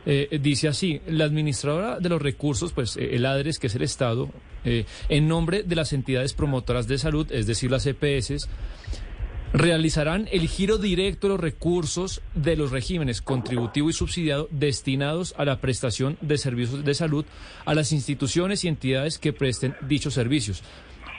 Eh, 0.09 0.39
dice 0.41 0.69
así, 0.69 1.01
la 1.09 1.25
administradora 1.25 1.99
de 1.99 2.09
los 2.09 2.23
recursos, 2.23 2.73
pues 2.73 2.97
eh, 2.97 3.17
el 3.17 3.27
ADRES, 3.27 3.59
que 3.59 3.67
es 3.67 3.75
el 3.75 3.83
Estado, 3.83 4.31
eh, 4.65 4.85
en 5.09 5.27
nombre 5.27 5.65
de 5.65 5.75
las 5.75 5.93
entidades 5.93 6.33
promotoras 6.33 6.87
de 6.87 6.97
salud, 6.97 7.27
es 7.33 7.49
decir, 7.49 7.73
las 7.73 7.87
EPS, 7.87 8.49
realizarán 9.53 10.29
el 10.33 10.49
giro 10.49 10.79
directo 10.79 11.27
de 11.27 11.35
los 11.35 11.41
recursos 11.41 12.23
de 12.35 12.57
los 12.57 12.71
regímenes 12.71 13.23
contributivo 13.23 13.91
y 13.91 13.93
subsidiado 13.93 14.49
destinados 14.51 15.35
a 15.39 15.45
la 15.45 15.61
prestación 15.61 16.19
de 16.21 16.39
servicios 16.39 16.85
de 16.85 16.95
salud 16.95 17.25
a 17.65 17.75
las 17.75 17.93
instituciones 17.93 18.65
y 18.65 18.69
entidades 18.69 19.19
que 19.19 19.33
presten 19.33 19.75
dichos 19.83 20.15
servicios. 20.15 20.63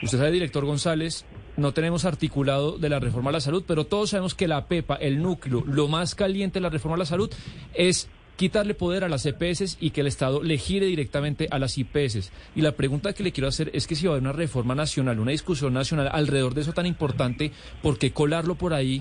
Usted 0.02 0.18
sabe, 0.18 0.30
director 0.30 0.64
González, 0.64 1.24
no 1.56 1.72
tenemos 1.72 2.04
articulado 2.04 2.78
de 2.78 2.88
la 2.88 3.00
reforma 3.00 3.30
a 3.30 3.32
la 3.32 3.40
salud, 3.40 3.64
pero 3.66 3.84
todos 3.84 4.10
sabemos 4.10 4.34
que 4.34 4.46
la 4.46 4.66
PEPA, 4.66 4.94
el 4.94 5.20
núcleo, 5.20 5.64
lo 5.66 5.88
más 5.88 6.14
caliente 6.14 6.60
de 6.60 6.62
la 6.62 6.70
reforma 6.70 6.94
a 6.94 6.98
la 6.98 7.06
salud 7.06 7.30
es 7.74 8.08
quitarle 8.38 8.74
poder 8.74 9.02
a 9.02 9.08
las 9.08 9.26
EPS 9.26 9.78
y 9.80 9.90
que 9.90 10.00
el 10.00 10.06
Estado 10.06 10.44
le 10.44 10.58
gire 10.58 10.86
directamente 10.86 11.48
a 11.50 11.58
las 11.58 11.76
IPS. 11.76 12.32
Y 12.54 12.62
la 12.62 12.72
pregunta 12.72 13.12
que 13.12 13.24
le 13.24 13.32
quiero 13.32 13.48
hacer 13.48 13.68
es 13.74 13.88
que 13.88 13.96
si 13.96 14.06
va 14.06 14.12
a 14.12 14.14
haber 14.14 14.22
una 14.22 14.32
reforma 14.32 14.76
nacional, 14.76 15.18
una 15.18 15.32
discusión 15.32 15.74
nacional 15.74 16.08
alrededor 16.12 16.54
de 16.54 16.60
eso 16.60 16.72
tan 16.72 16.86
importante, 16.86 17.50
¿por 17.82 17.98
qué 17.98 18.12
colarlo 18.12 18.54
por 18.54 18.74
ahí 18.74 19.00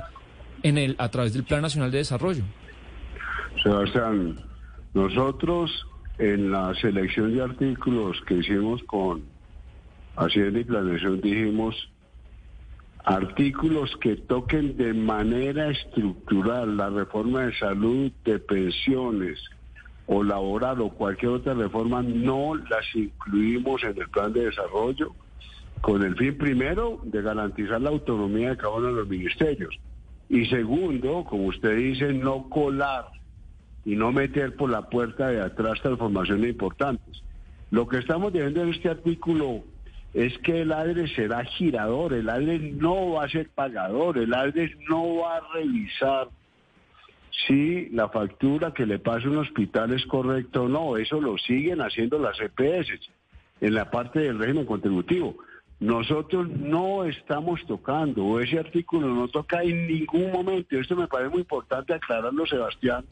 en 0.63 0.79
el, 0.79 0.95
a 0.97 1.09
través 1.09 1.33
del 1.33 1.43
Plan 1.43 1.61
Nacional 1.61 1.91
de 1.91 1.99
Desarrollo? 1.99 2.43
Sebastián, 3.61 4.39
nosotros 4.95 5.85
en 6.17 6.51
la 6.51 6.73
selección 6.81 7.31
de 7.35 7.43
artículos 7.43 8.17
que 8.27 8.37
hicimos 8.37 8.81
con 8.83 9.21
Hacienda 10.15 10.59
y 10.59 10.63
Planeación 10.63 11.21
dijimos 11.21 11.75
artículos 13.07 13.95
que 14.01 14.17
toquen 14.17 14.75
de 14.75 14.93
manera 14.93 15.69
estructural 15.69 16.75
la 16.75 16.89
reforma 16.89 17.45
de 17.45 17.57
salud, 17.57 18.11
de 18.25 18.37
pensiones 18.37 19.39
o 20.07 20.23
laboral 20.23 20.81
o 20.81 20.89
cualquier 20.89 21.31
otra 21.31 21.53
reforma, 21.53 22.01
no 22.03 22.55
las 22.55 22.85
incluimos 22.93 23.81
en 23.85 23.97
el 23.97 24.09
plan 24.09 24.33
de 24.33 24.47
desarrollo 24.47 25.15
con 25.79 26.03
el 26.03 26.17
fin 26.17 26.37
primero 26.37 26.99
de 27.03 27.21
garantizar 27.21 27.79
la 27.79 27.91
autonomía 27.91 28.49
de 28.49 28.57
cada 28.57 28.73
uno 28.73 28.87
de 28.87 28.93
los 28.93 29.07
ministerios 29.07 29.73
y 30.27 30.45
segundo, 30.47 31.23
como 31.23 31.45
usted 31.45 31.77
dice, 31.77 32.11
no 32.11 32.49
colar 32.49 33.05
y 33.85 33.95
no 33.95 34.11
meter 34.11 34.57
por 34.57 34.69
la 34.69 34.89
puerta 34.89 35.29
de 35.29 35.39
atrás 35.39 35.79
transformaciones 35.81 36.49
importantes. 36.49 37.23
Lo 37.71 37.87
que 37.87 37.99
estamos 37.99 38.33
viendo 38.33 38.63
en 38.63 38.73
este 38.73 38.89
artículo 38.89 39.63
es 40.17 40.35
que 40.39 40.61
el 40.61 40.71
ADRE 40.71 41.07
será 41.09 41.43
girador, 41.45 42.11
el 42.11 42.27
ADRE 42.27 42.57
no 42.57 43.11
va 43.11 43.25
a 43.25 43.29
ser 43.29 43.49
pagador, 43.49 44.17
el 44.17 44.33
ADRE 44.33 44.75
no 44.89 45.17
va 45.17 45.37
a 45.37 45.41
revisar 45.53 46.29
si 47.45 47.89
la 47.89 48.09
factura 48.09 48.73
que 48.73 48.87
le 48.87 48.97
pasa 48.97 49.29
un 49.29 49.37
hospital 49.37 49.93
es 49.93 50.07
correcta 50.07 50.61
o 50.61 50.67
no, 50.67 50.97
eso 50.97 51.21
lo 51.21 51.37
siguen 51.37 51.81
haciendo 51.81 52.17
las 52.17 52.39
EPS 52.39 52.99
en 53.61 53.75
la 53.75 53.91
parte 53.91 54.21
del 54.21 54.39
régimen 54.39 54.65
contributivo. 54.65 55.37
Nosotros 55.79 56.49
no 56.49 57.03
estamos 57.03 57.63
tocando, 57.67 58.39
ese 58.39 58.57
artículo 58.57 59.09
no 59.09 59.27
toca 59.27 59.61
en 59.61 59.85
ningún 59.85 60.31
momento, 60.31 60.79
esto 60.79 60.95
me 60.95 61.05
parece 61.05 61.29
muy 61.29 61.41
importante 61.41 61.93
aclararlo, 61.93 62.47
Sebastián, 62.47 63.05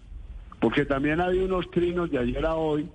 porque 0.59 0.85
también 0.85 1.21
hay 1.21 1.37
unos 1.37 1.69
trinos 1.69 2.09
de 2.09 2.17
ayer 2.17 2.43
a 2.47 2.55
hoy 2.55 2.89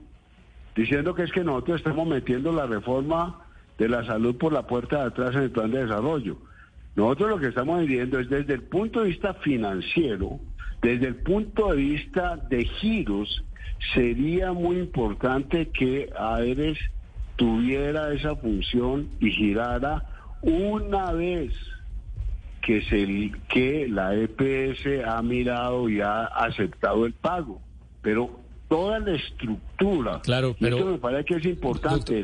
diciendo 0.75 1.15
que 1.15 1.23
es 1.23 1.31
que 1.31 1.45
nosotros 1.45 1.77
estamos 1.77 2.09
metiendo 2.09 2.51
la 2.51 2.67
reforma 2.67 3.47
de 3.81 3.89
la 3.89 4.05
salud 4.05 4.37
por 4.37 4.53
la 4.53 4.67
puerta 4.67 4.99
de 4.99 5.07
atrás 5.07 5.35
en 5.35 5.45
el 5.45 5.51
plan 5.51 5.71
de 5.71 5.87
desarrollo. 5.87 6.37
Nosotros 6.97 7.31
lo 7.31 7.39
que 7.39 7.47
estamos 7.47 7.87
viendo 7.87 8.21
es 8.21 8.29
desde 8.29 8.53
el 8.53 8.63
punto 8.65 9.01
de 9.01 9.09
vista 9.09 9.33
financiero, 9.33 10.39
desde 10.83 11.07
el 11.07 11.17
punto 11.17 11.71
de 11.71 11.77
vista 11.77 12.37
de 12.37 12.67
giros, 12.67 13.43
sería 13.95 14.53
muy 14.53 14.77
importante 14.81 15.71
que 15.71 16.11
AERES 16.15 16.79
tuviera 17.37 18.13
esa 18.13 18.37
función 18.37 19.09
y 19.19 19.31
girara 19.31 20.05
una 20.43 21.13
vez 21.13 21.55
que, 22.61 22.83
se, 22.83 23.33
que 23.49 23.89
la 23.89 24.15
EPS 24.15 25.07
ha 25.07 25.23
mirado 25.23 25.89
y 25.89 26.03
ha 26.03 26.25
aceptado 26.25 27.07
el 27.07 27.15
pago. 27.15 27.63
Pero 28.03 28.41
toda 28.71 29.01
la 29.01 29.17
estructura. 29.17 30.21
Claro, 30.23 30.55
pero 30.59 30.77
eso 30.77 30.87
me 30.87 30.99
parece 30.99 31.25
que 31.25 31.35
es 31.35 31.45
importante. 31.45 32.23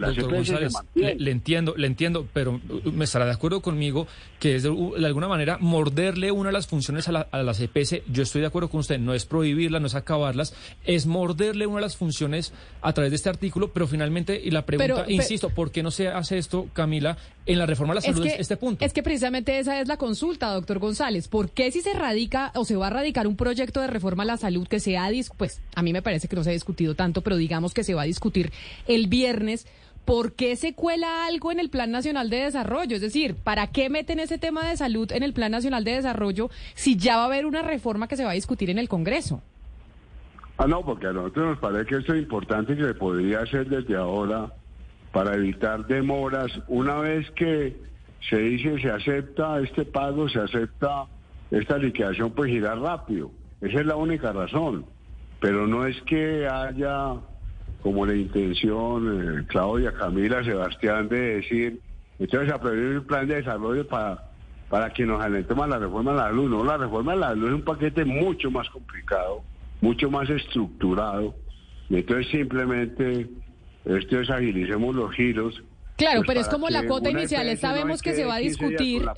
le, 0.95 1.31
entiendo, 1.33 1.75
le 1.77 1.87
entiendo, 1.89 2.29
pero 2.33 2.61
me 2.85 3.05
estará 3.05 3.25
de 3.25 3.33
acuerdo 3.33 3.61
conmigo 3.61 4.07
que 4.39 4.55
es 4.55 4.63
de, 4.63 4.71
uh, 4.71 4.95
alguna 5.05 5.27
manera 5.27 5.59
morderle 5.59 6.31
una 6.31 6.51
de 6.51 6.53
las 6.53 6.69
funciones 6.69 7.09
a, 7.09 7.13
la, 7.13 7.21
a 7.33 7.43
las 7.43 7.61
EPS. 7.61 8.03
Yo 8.13 8.23
estoy 8.23 8.43
de 8.43 8.47
acuerdo 8.47 8.71
con 8.71 8.79
usted, 8.79 9.01
no 9.01 9.13
es 9.13 9.27
prohibirlas, 9.27 9.81
no 9.81 9.89
es 9.89 9.97
acabarlas, 9.97 10.55
es 10.85 11.07
morderle 11.07 11.67
una 11.67 11.77
de 11.77 11.83
las 11.83 11.97
funciones 11.97 12.53
a 12.81 12.93
través 12.93 13.11
de 13.11 13.17
este 13.17 13.29
artículo, 13.29 13.73
pero 13.73 13.89
finalmente, 13.89 14.41
y 14.43 14.53
la 14.53 14.65
pregunta, 14.65 15.05
insisto, 15.09 15.51
¿por 15.51 15.73
qué 15.73 15.83
no 15.83 15.91
se 15.91 16.07
hace 16.07 16.39
esto, 16.39 16.69
Camila, 16.75 17.17
en 17.45 17.59
la 17.59 17.67
reforma 17.67 17.95
de 17.95 17.97
la 17.97 18.01
salud, 18.03 18.25
es 18.25 18.39
este 18.39 18.57
punto? 18.57 18.85
Es 18.85 18.93
que 18.93 19.03
precisamente 19.03 19.59
esa 19.59 19.81
es 19.81 19.89
la 19.89 19.97
consulta, 19.97 20.53
doctor 20.53 20.79
González. 20.79 21.27
¿Por 21.27 21.51
qué 21.51 21.73
si 21.73 21.81
se 21.81 21.93
radica 21.93 22.53
o 22.55 22.65
se 22.65 22.77
va 22.77 22.87
a 22.87 22.91
radicar 22.91 23.27
un 23.27 23.37
proyecto 23.37 23.81
de 23.81 23.89
reforma 23.89 24.23
a 24.23 24.27
la 24.27 24.37
salud 24.37 24.69
que 24.69 24.79
sea, 24.79 25.11
pues 25.37 25.63
a 25.75 25.83
mí 25.83 25.93
me 25.93 26.03
parece 26.03 26.29
que 26.29 26.36
no 26.37 26.45
se 26.45 26.51
ha 26.51 26.53
discutido 26.53 26.95
tanto, 26.95 27.23
pero 27.23 27.37
digamos 27.37 27.75
que 27.75 27.83
se 27.83 27.95
va 27.95 28.03
a 28.03 28.07
discutir 28.07 28.53
el 28.87 29.09
viernes. 29.09 29.67
¿por 30.07 30.35
qué 30.35 30.57
se 30.57 30.73
cuela 30.73 31.27
algo 31.27 31.53
en 31.53 31.61
el 31.61 31.69
Plan 31.69 31.91
Nacional 31.91 32.31
de 32.31 32.45
Desarrollo? 32.45 32.97
Es 32.97 33.03
decir, 33.03 33.35
¿para 33.35 33.67
qué 33.67 33.91
meten 33.91 34.21
ese 34.21 34.39
tema 34.39 34.67
de 34.67 34.77
salud 34.77 35.11
en 35.13 35.23
el 35.23 35.35
Plan 35.35 35.51
Nacional 35.51 35.85
de 35.85 35.97
Desarrollo 35.97 36.49
si 36.75 36.97
ya 36.97 37.17
va 37.17 37.25
a 37.25 37.27
haber 37.27 37.45
una 37.45 37.63
reforma 37.63 38.09
que 38.09 38.17
se 38.17 38.25
va 38.25 38.31
a 38.31 38.35
discutir 38.35 38.71
en 38.71 38.79
el 38.79 38.89
Congreso? 38.89 39.43
Ah, 40.57 40.67
no, 40.67 40.83
porque 40.83 41.09
a 41.09 41.13
nosotros 41.13 41.47
nos 41.47 41.59
parece 41.59 41.87
que 41.87 41.97
esto 41.97 42.15
es 42.15 42.23
importante 42.23 42.73
y 42.73 42.77
que 42.77 42.85
se 42.85 42.95
podría 42.95 43.41
hacer 43.41 43.69
desde 43.69 43.97
ahora 43.97 44.55
para 45.13 45.35
evitar 45.35 45.87
demoras. 45.87 46.53
Una 46.69 46.97
vez 46.99 47.31
que 47.33 47.77
se 48.31 48.39
dice 48.39 48.81
se 48.81 48.91
acepta 48.91 49.61
este 49.61 49.85
pago, 49.85 50.29
se 50.29 50.39
acepta 50.39 51.07
esta 51.51 51.77
liquidación, 51.77 52.31
pues 52.31 52.51
girar 52.51 52.79
rápido. 52.79 53.31
Esa 53.61 53.81
es 53.81 53.87
la 53.87 53.97
única 53.97 54.33
razón. 54.33 54.87
Pero 55.47 55.65
no 55.69 55.87
es 55.87 56.03
que 56.03 56.45
haya 56.49 57.15
como 57.81 58.05
la 58.05 58.17
intención, 58.17 59.39
eh, 59.39 59.45
Claudia, 59.47 59.93
Camila, 59.93 60.43
Sebastián, 60.43 61.09
de 61.09 61.37
decir, 61.37 61.81
entonces 62.19 62.53
aprobar 62.53 62.77
el 62.77 63.03
plan 63.05 63.29
de 63.29 63.37
desarrollo 63.37 63.87
para, 63.87 64.25
para 64.69 64.93
que 64.93 65.07
nos 65.07 65.23
alentemos 65.23 65.67
a 65.67 65.69
la 65.69 65.79
reforma 65.79 66.11
de 66.11 66.17
la 66.17 66.33
luz. 66.33 66.51
No, 66.51 66.65
la 66.65 66.77
reforma 66.77 67.13
de 67.13 67.21
la 67.21 67.35
luz 67.35 67.51
es 67.51 67.55
un 67.55 67.63
paquete 67.63 68.05
mucho 68.05 68.51
más 68.51 68.69
complicado, 68.71 69.43
mucho 69.81 70.11
más 70.11 70.29
estructurado. 70.29 71.37
Y 71.91 71.99
entonces 71.99 72.27
simplemente 72.33 73.31
esto 73.85 74.21
es 74.21 74.29
agilicemos 74.29 74.97
los 74.97 75.13
giros. 75.13 75.63
Claro, 75.97 76.23
pues, 76.23 76.27
pero 76.27 76.41
es 76.41 76.49
como 76.49 76.69
la 76.71 76.85
cuota 76.89 77.09
inicial, 77.09 77.57
sabemos 77.57 78.03
que 78.03 78.15
se 78.15 78.25
va 78.25 78.35
a 78.35 78.39
quede 78.39 78.49
15 78.49 78.67
días 78.67 78.81
discutir. 78.81 79.09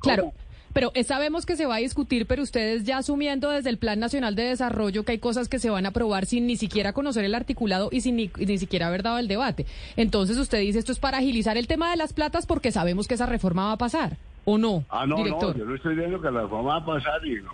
Claro. 0.00 0.32
Pero 0.74 0.90
eh, 0.94 1.04
sabemos 1.04 1.46
que 1.46 1.56
se 1.56 1.64
va 1.66 1.76
a 1.76 1.78
discutir, 1.78 2.26
pero 2.26 2.42
ustedes 2.42 2.84
ya 2.84 2.98
asumiendo 2.98 3.48
desde 3.48 3.70
el 3.70 3.78
Plan 3.78 3.98
Nacional 4.00 4.34
de 4.34 4.42
Desarrollo 4.42 5.04
que 5.04 5.12
hay 5.12 5.18
cosas 5.18 5.48
que 5.48 5.58
se 5.58 5.70
van 5.70 5.86
a 5.86 5.90
aprobar 5.90 6.26
sin 6.26 6.46
ni 6.46 6.56
siquiera 6.56 6.92
conocer 6.92 7.24
el 7.24 7.34
articulado 7.34 7.88
y 7.92 8.00
sin 8.02 8.16
ni, 8.16 8.30
ni 8.36 8.58
siquiera 8.58 8.88
haber 8.88 9.02
dado 9.02 9.18
el 9.18 9.28
debate. 9.28 9.64
Entonces 9.96 10.36
usted 10.36 10.58
dice 10.60 10.80
esto 10.80 10.92
es 10.92 10.98
para 10.98 11.18
agilizar 11.18 11.56
el 11.56 11.66
tema 11.68 11.90
de 11.90 11.96
las 11.96 12.12
platas 12.12 12.44
porque 12.44 12.72
sabemos 12.72 13.08
que 13.08 13.14
esa 13.14 13.26
reforma 13.26 13.66
va 13.66 13.72
a 13.72 13.78
pasar, 13.78 14.16
¿o 14.44 14.58
no, 14.58 14.84
Ah, 14.90 15.06
no, 15.06 15.16
director? 15.16 15.56
no, 15.56 15.62
yo 15.62 15.64
no 15.64 15.74
estoy 15.76 15.94
diciendo 15.94 16.20
que 16.20 16.30
la 16.30 16.42
reforma 16.42 16.70
va 16.74 16.76
a 16.80 16.84
pasar 16.86 17.24
y 17.26 17.36
no. 17.36 17.52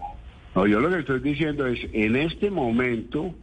No, 0.54 0.66
yo 0.66 0.80
lo 0.80 0.88
que 0.88 1.00
estoy 1.00 1.20
diciendo 1.20 1.66
es, 1.66 1.78
en 1.92 2.16
este 2.16 2.50
momento 2.50 3.35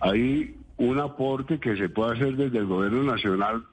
hay 0.00 0.54
un 0.76 1.00
aporte 1.00 1.58
que 1.58 1.76
se 1.76 1.88
puede 1.88 2.14
hacer 2.14 2.36
desde 2.36 2.58
el 2.58 2.66
gobierno 2.66 3.02
nacional 3.02 3.64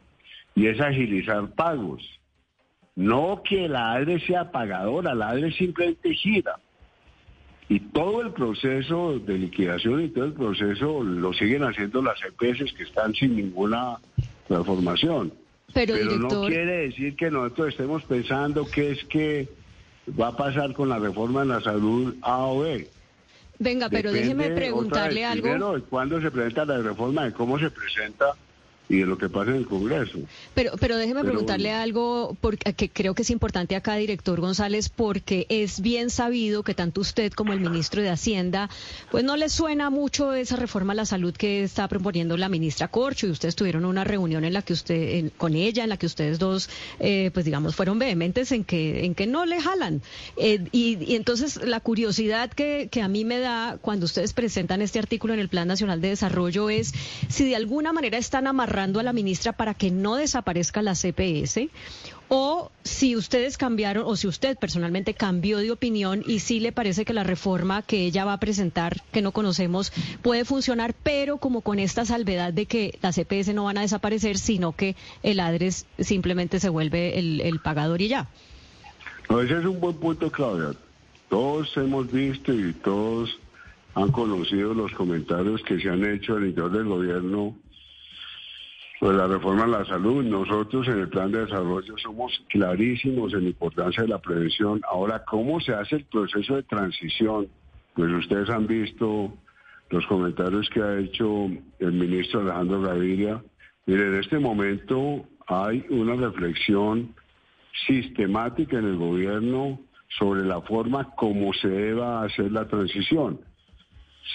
y 0.55 0.67
es 0.67 0.79
agilizar 0.79 1.47
pagos. 1.51 2.01
No 2.95 3.41
que 3.43 3.67
la 3.67 3.93
ADRE 3.93 4.19
sea 4.25 4.51
pagadora, 4.51 5.13
la 5.13 5.29
ADRE 5.29 5.51
simplemente 5.51 6.13
gira. 6.13 6.59
Y 7.67 7.79
todo 7.79 8.21
el 8.21 8.31
proceso 8.31 9.19
de 9.19 9.37
liquidación 9.37 10.03
y 10.03 10.09
todo 10.09 10.25
el 10.25 10.33
proceso 10.33 11.03
lo 11.03 11.33
siguen 11.33 11.63
haciendo 11.63 12.01
las 12.01 12.17
EPS 12.23 12.71
que 12.73 12.83
están 12.83 13.13
sin 13.13 13.35
ninguna 13.35 13.97
transformación. 14.47 15.33
Pero, 15.73 15.95
Pero 15.95 16.19
no 16.19 16.47
quiere 16.47 16.87
decir 16.87 17.15
que 17.15 17.31
nosotros 17.31 17.69
estemos 17.69 18.03
pensando 18.03 18.65
que 18.65 18.91
es 18.91 19.03
que 19.05 19.49
va 20.19 20.27
a 20.27 20.37
pasar 20.37 20.73
con 20.73 20.89
la 20.89 20.99
reforma 20.99 21.41
de 21.41 21.47
la 21.47 21.61
salud 21.61 22.15
A 22.21 22.45
o 22.45 22.59
B. 22.59 22.87
venga, 23.59 23.89
pero 23.89 24.11
Depende, 24.11 24.35
déjeme 24.35 24.45
otra 24.45 24.55
preguntarle 24.55 25.21
vez, 25.21 25.29
algo. 25.29 25.43
Primero, 25.43 25.83
cuándo 25.89 26.21
se 26.21 26.31
presenta 26.31 26.65
la 26.65 26.77
reforma, 26.77 27.25
de 27.25 27.33
cómo 27.33 27.57
se 27.59 27.71
presenta 27.71 28.35
y 28.87 28.97
de 28.97 29.05
lo 29.05 29.17
que 29.17 29.29
pasa 29.29 29.51
en 29.51 29.57
el 29.57 29.65
Congreso. 29.65 30.19
Pero, 30.53 30.73
pero 30.79 30.95
déjeme 30.97 31.21
Pero 31.21 31.31
preguntarle 31.31 31.69
bueno. 31.69 31.83
algo 31.83 32.37
porque, 32.39 32.73
que 32.73 32.89
creo 32.89 33.15
que 33.15 33.23
es 33.23 33.29
importante 33.29 33.75
acá, 33.75 33.95
director 33.95 34.39
González, 34.39 34.89
porque 34.89 35.45
es 35.49 35.81
bien 35.81 36.09
sabido 36.09 36.61
que 36.63 36.73
tanto 36.75 37.01
usted 37.01 37.31
como 37.33 37.53
el 37.53 37.59
ministro 37.59 38.01
de 38.01 38.09
Hacienda, 38.09 38.69
pues 39.11 39.23
no 39.23 39.37
les 39.37 39.51
suena 39.53 39.89
mucho 39.89 40.33
esa 40.33 40.55
reforma 40.55 40.93
a 40.93 40.95
la 40.95 41.05
salud 41.05 41.33
que 41.35 41.63
está 41.63 41.87
proponiendo 41.87 42.37
la 42.37 42.47
ministra 42.49 42.87
Corcho 42.87 43.27
y 43.27 43.31
ustedes 43.31 43.55
tuvieron 43.55 43.85
una 43.85 44.03
reunión 44.03 44.45
en 44.45 44.53
la 44.53 44.61
que 44.61 44.73
usted, 44.73 45.17
en- 45.17 45.29
con 45.31 45.55
ella, 45.55 45.83
en 45.83 45.89
la 45.89 45.97
que 45.97 46.05
ustedes 46.05 46.37
dos, 46.39 46.69
eh, 46.99 47.31
pues 47.33 47.45
digamos, 47.45 47.75
fueron 47.75 47.97
vehementes 47.99 48.51
en 48.51 48.63
que, 48.63 49.05
en 49.05 49.15
que 49.15 49.25
no 49.27 49.45
le 49.45 49.61
jalan. 49.61 50.01
Eh, 50.37 50.59
y, 50.71 50.97
y 51.11 51.15
entonces 51.15 51.57
la 51.65 51.79
curiosidad 51.79 52.51
que, 52.51 52.87
que 52.91 53.01
a 53.01 53.07
mí 53.07 53.25
me 53.25 53.39
da 53.39 53.77
cuando 53.81 54.05
ustedes 54.05 54.33
presentan 54.33 54.81
este 54.81 54.99
artículo 54.99 55.33
en 55.33 55.39
el 55.39 55.49
Plan 55.49 55.67
Nacional 55.67 56.01
de 56.01 56.09
Desarrollo 56.09 56.69
es 56.69 56.93
si 57.29 57.45
de 57.45 57.55
alguna 57.55 57.91
manera 57.93 58.17
están 58.17 58.45
amarrando 58.75 58.99
a 58.99 59.03
la 59.03 59.13
ministra 59.13 59.53
para 59.53 59.73
que 59.73 59.89
no 59.89 60.15
desaparezca 60.15 60.81
la 60.81 60.95
CPS 60.95 61.69
o 62.27 62.71
si 62.83 63.15
ustedes 63.15 63.57
cambiaron 63.57 64.03
o 64.05 64.17
si 64.17 64.27
usted 64.27 64.57
personalmente 64.57 65.13
cambió 65.13 65.59
de 65.59 65.71
opinión 65.71 66.23
y 66.27 66.39
si 66.39 66.59
le 66.59 66.73
parece 66.73 67.05
que 67.05 67.13
la 67.13 67.23
reforma 67.23 67.83
que 67.83 68.05
ella 68.05 68.25
va 68.25 68.33
a 68.33 68.39
presentar, 68.39 69.01
que 69.13 69.21
no 69.21 69.31
conocemos, 69.31 69.93
puede 70.21 70.43
funcionar, 70.43 70.93
pero 71.03 71.37
como 71.37 71.61
con 71.61 71.79
esta 71.79 72.03
salvedad 72.03 72.51
de 72.51 72.65
que 72.65 72.99
las 73.01 73.15
CPS 73.15 73.53
no 73.53 73.63
van 73.63 73.77
a 73.77 73.81
desaparecer, 73.81 74.37
sino 74.37 74.73
que 74.73 74.97
el 75.23 75.39
ADRES 75.39 75.85
simplemente 75.99 76.59
se 76.59 76.67
vuelve 76.67 77.17
el, 77.17 77.39
el 77.39 77.59
pagador 77.59 78.01
y 78.01 78.09
ya. 78.09 78.27
No, 79.29 79.39
ese 79.39 79.57
es 79.59 79.65
un 79.65 79.79
buen 79.79 79.95
punto, 79.95 80.29
Claudia. 80.29 80.77
Todos 81.29 81.75
hemos 81.77 82.11
visto 82.11 82.53
y 82.53 82.73
todos 82.73 83.39
han 83.93 84.11
conocido 84.11 84.73
los 84.73 84.91
comentarios 84.91 85.61
que 85.63 85.79
se 85.79 85.89
han 85.89 86.03
hecho 86.03 86.35
al 86.35 86.47
interior 86.47 86.71
del 86.71 86.85
gobierno 86.85 87.55
sobre 89.05 89.17
la 89.17 89.27
reforma 89.27 89.65
a 89.65 89.67
la 89.67 89.85
salud. 89.85 90.23
Nosotros 90.23 90.87
en 90.87 91.01
el 91.01 91.09
plan 91.09 91.31
de 91.31 91.45
desarrollo 91.45 91.95
somos 91.99 92.43
clarísimos 92.49 93.35
en 93.35 93.43
la 93.43 93.49
importancia 93.49 94.01
de 94.01 94.09
la 94.09 94.17
prevención. 94.17 94.81
Ahora, 94.89 95.23
¿cómo 95.25 95.59
se 95.59 95.75
hace 95.75 95.97
el 95.97 96.05
proceso 96.05 96.55
de 96.55 96.63
transición? 96.63 97.47
Pues 97.93 98.11
ustedes 98.11 98.49
han 98.49 98.65
visto 98.65 99.31
los 99.91 100.07
comentarios 100.07 100.67
que 100.71 100.81
ha 100.81 100.97
hecho 100.97 101.51
el 101.77 101.91
ministro 101.91 102.39
Alejandro 102.41 102.81
Gaviria. 102.81 103.43
Mire, 103.85 104.07
en 104.07 104.15
este 104.15 104.39
momento 104.39 105.23
hay 105.45 105.85
una 105.91 106.15
reflexión 106.15 107.13
sistemática 107.85 108.79
en 108.79 108.85
el 108.85 108.97
gobierno 108.97 109.79
sobre 110.17 110.43
la 110.45 110.61
forma 110.61 111.11
como 111.15 111.53
se 111.53 111.67
deba 111.67 112.23
hacer 112.23 112.51
la 112.51 112.67
transición. 112.67 113.39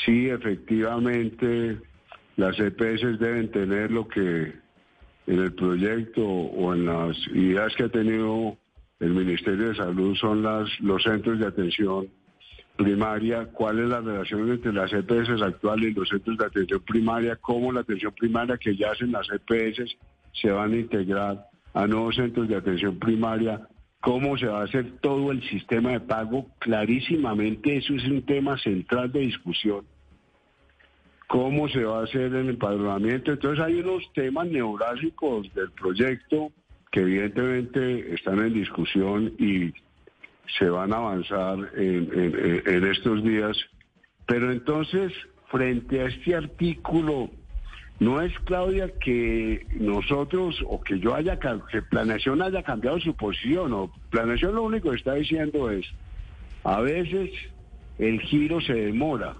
Sí, 0.05 0.29
efectivamente, 0.29 1.81
las 2.41 2.59
EPS 2.59 3.19
deben 3.19 3.51
tener 3.51 3.91
lo 3.91 4.09
que 4.09 4.55
en 5.27 5.39
el 5.39 5.53
proyecto 5.53 6.27
o 6.27 6.75
en 6.75 6.87
las 6.87 7.17
ideas 7.35 7.75
que 7.77 7.85
ha 7.85 7.89
tenido 7.91 8.57
el 8.99 9.11
Ministerio 9.11 9.69
de 9.69 9.75
Salud 9.75 10.17
son 10.17 10.43
los 10.43 11.03
centros 11.03 11.39
de 11.39 11.47
atención 11.47 12.09
primaria, 12.77 13.45
cuál 13.53 13.81
es 13.81 13.89
la 13.89 14.01
relación 14.01 14.51
entre 14.51 14.73
las 14.73 14.91
EPS 14.91 15.43
actuales 15.43 15.91
y 15.91 15.93
los 15.93 16.09
centros 16.09 16.39
de 16.39 16.47
atención 16.47 16.81
primaria, 16.81 17.37
cómo 17.37 17.73
la 17.73 17.81
atención 17.81 18.15
primaria 18.19 18.57
que 18.57 18.75
ya 18.75 18.93
hacen 18.93 19.13
las 19.13 19.29
EPS 19.31 19.97
se 20.33 20.51
van 20.51 20.73
a 20.73 20.77
integrar 20.77 21.47
a 21.75 21.87
nuevos 21.87 22.17
centros 22.17 22.49
de 22.49 22.57
atención 22.57 22.99
primaria, 22.99 23.61
cómo 24.01 24.39
se 24.39 24.47
va 24.47 24.63
a 24.63 24.65
hacer 24.65 24.99
todo 25.03 25.31
el 25.31 25.47
sistema 25.51 25.91
de 25.91 26.01
pago, 26.01 26.47
clarísimamente 26.59 27.77
eso 27.77 27.95
es 27.95 28.05
un 28.05 28.23
tema 28.23 28.57
central 28.57 29.13
de 29.13 29.21
discusión. 29.21 29.85
Cómo 31.31 31.69
se 31.69 31.85
va 31.85 32.01
a 32.01 32.05
hacer 32.05 32.35
el 32.35 32.49
empadronamiento. 32.49 33.31
Entonces 33.31 33.65
hay 33.65 33.75
unos 33.75 34.03
temas 34.15 34.49
neurálgicos 34.49 35.47
del 35.55 35.71
proyecto 35.71 36.51
que 36.91 37.03
evidentemente 37.03 38.15
están 38.15 38.41
en 38.41 38.53
discusión 38.53 39.33
y 39.39 39.73
se 40.59 40.69
van 40.69 40.93
a 40.93 40.97
avanzar 40.97 41.71
en, 41.77 42.85
estos 42.85 43.23
días. 43.23 43.57
Pero 44.27 44.51
entonces, 44.51 45.13
frente 45.53 46.01
a 46.01 46.07
este 46.07 46.35
artículo, 46.35 47.31
no 48.01 48.21
es, 48.21 48.37
Claudia, 48.41 48.91
que 48.99 49.69
nosotros 49.79 50.61
o 50.67 50.81
que 50.81 50.99
yo 50.99 51.15
haya, 51.15 51.39
que 51.39 51.81
Planeación 51.83 52.43
haya 52.43 52.65
cambiado 52.65 52.99
su 52.99 53.15
posición. 53.15 53.73
O 53.73 53.93
Planeación 54.11 54.57
lo 54.57 54.65
único 54.65 54.91
que 54.91 54.97
está 54.97 55.15
diciendo 55.15 55.71
es, 55.71 55.87
a 56.65 56.81
veces 56.81 57.31
el 58.01 58.21
giro 58.23 58.61
se 58.61 58.75
demora. 58.75 59.37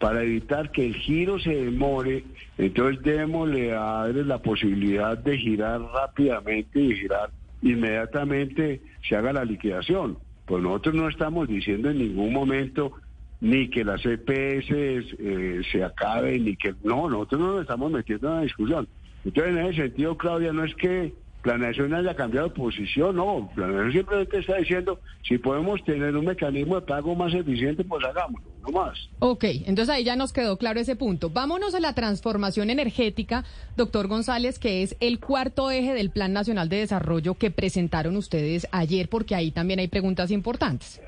Para 0.00 0.24
evitar 0.24 0.72
que 0.72 0.84
el 0.84 0.96
giro 0.96 1.38
se 1.38 1.54
demore, 1.54 2.24
entonces 2.58 3.00
démosle 3.02 3.72
a 3.74 4.02
ADRE 4.02 4.24
la 4.24 4.38
posibilidad 4.38 5.16
de 5.16 5.38
girar 5.38 5.80
rápidamente 5.80 6.80
y 6.80 6.96
girar 6.96 7.30
inmediatamente 7.62 8.80
se 9.06 9.16
haga 9.16 9.32
la 9.32 9.44
liquidación. 9.44 10.18
Pues 10.46 10.62
nosotros 10.62 10.94
no 10.94 11.08
estamos 11.08 11.48
diciendo 11.48 11.90
en 11.90 11.98
ningún 11.98 12.32
momento 12.32 12.92
ni 13.40 13.68
que 13.68 13.84
las 13.84 14.04
EPS 14.04 14.70
eh, 14.70 15.62
se 15.70 15.84
acaben, 15.84 16.44
ni 16.44 16.56
que... 16.56 16.74
No, 16.82 17.08
nosotros 17.08 17.40
no 17.40 17.52
nos 17.52 17.62
estamos 17.62 17.90
metiendo 17.90 18.28
en 18.28 18.34
la 18.34 18.42
discusión. 18.42 18.88
Entonces, 19.24 19.52
en 19.52 19.58
ese 19.66 19.82
sentido, 19.82 20.16
Claudia, 20.16 20.52
no 20.52 20.64
es 20.64 20.74
que 20.74 21.14
Planeación 21.42 21.94
haya 21.94 22.14
cambiado 22.14 22.48
de 22.48 22.54
posición, 22.54 23.16
no. 23.16 23.50
Planeación 23.54 23.92
simplemente 23.92 24.38
está 24.38 24.56
diciendo, 24.56 25.00
si 25.26 25.38
podemos 25.38 25.82
tener 25.84 26.14
un 26.14 26.26
mecanismo 26.26 26.74
de 26.74 26.82
pago 26.82 27.14
más 27.14 27.32
eficiente, 27.32 27.82
pues 27.82 28.04
hagámoslo, 28.04 28.46
no 28.62 28.68
más. 28.70 28.98
Ok, 29.20 29.44
entonces 29.44 29.88
ahí 29.88 30.04
ya 30.04 30.16
nos 30.16 30.34
quedó 30.34 30.58
claro 30.58 30.80
ese 30.80 30.96
punto. 30.96 31.30
Vámonos 31.30 31.74
a 31.74 31.80
la 31.80 31.94
transformación 31.94 32.68
energética, 32.68 33.44
doctor 33.76 34.06
González, 34.06 34.58
que 34.58 34.82
es 34.82 34.96
el 35.00 35.18
cuarto 35.18 35.70
eje 35.70 35.94
del 35.94 36.10
Plan 36.10 36.34
Nacional 36.34 36.68
de 36.68 36.76
Desarrollo 36.76 37.34
que 37.34 37.50
presentaron 37.50 38.16
ustedes 38.16 38.66
ayer, 38.70 39.08
porque 39.08 39.34
ahí 39.34 39.50
también 39.50 39.80
hay 39.80 39.88
preguntas 39.88 40.30
importantes. 40.30 41.00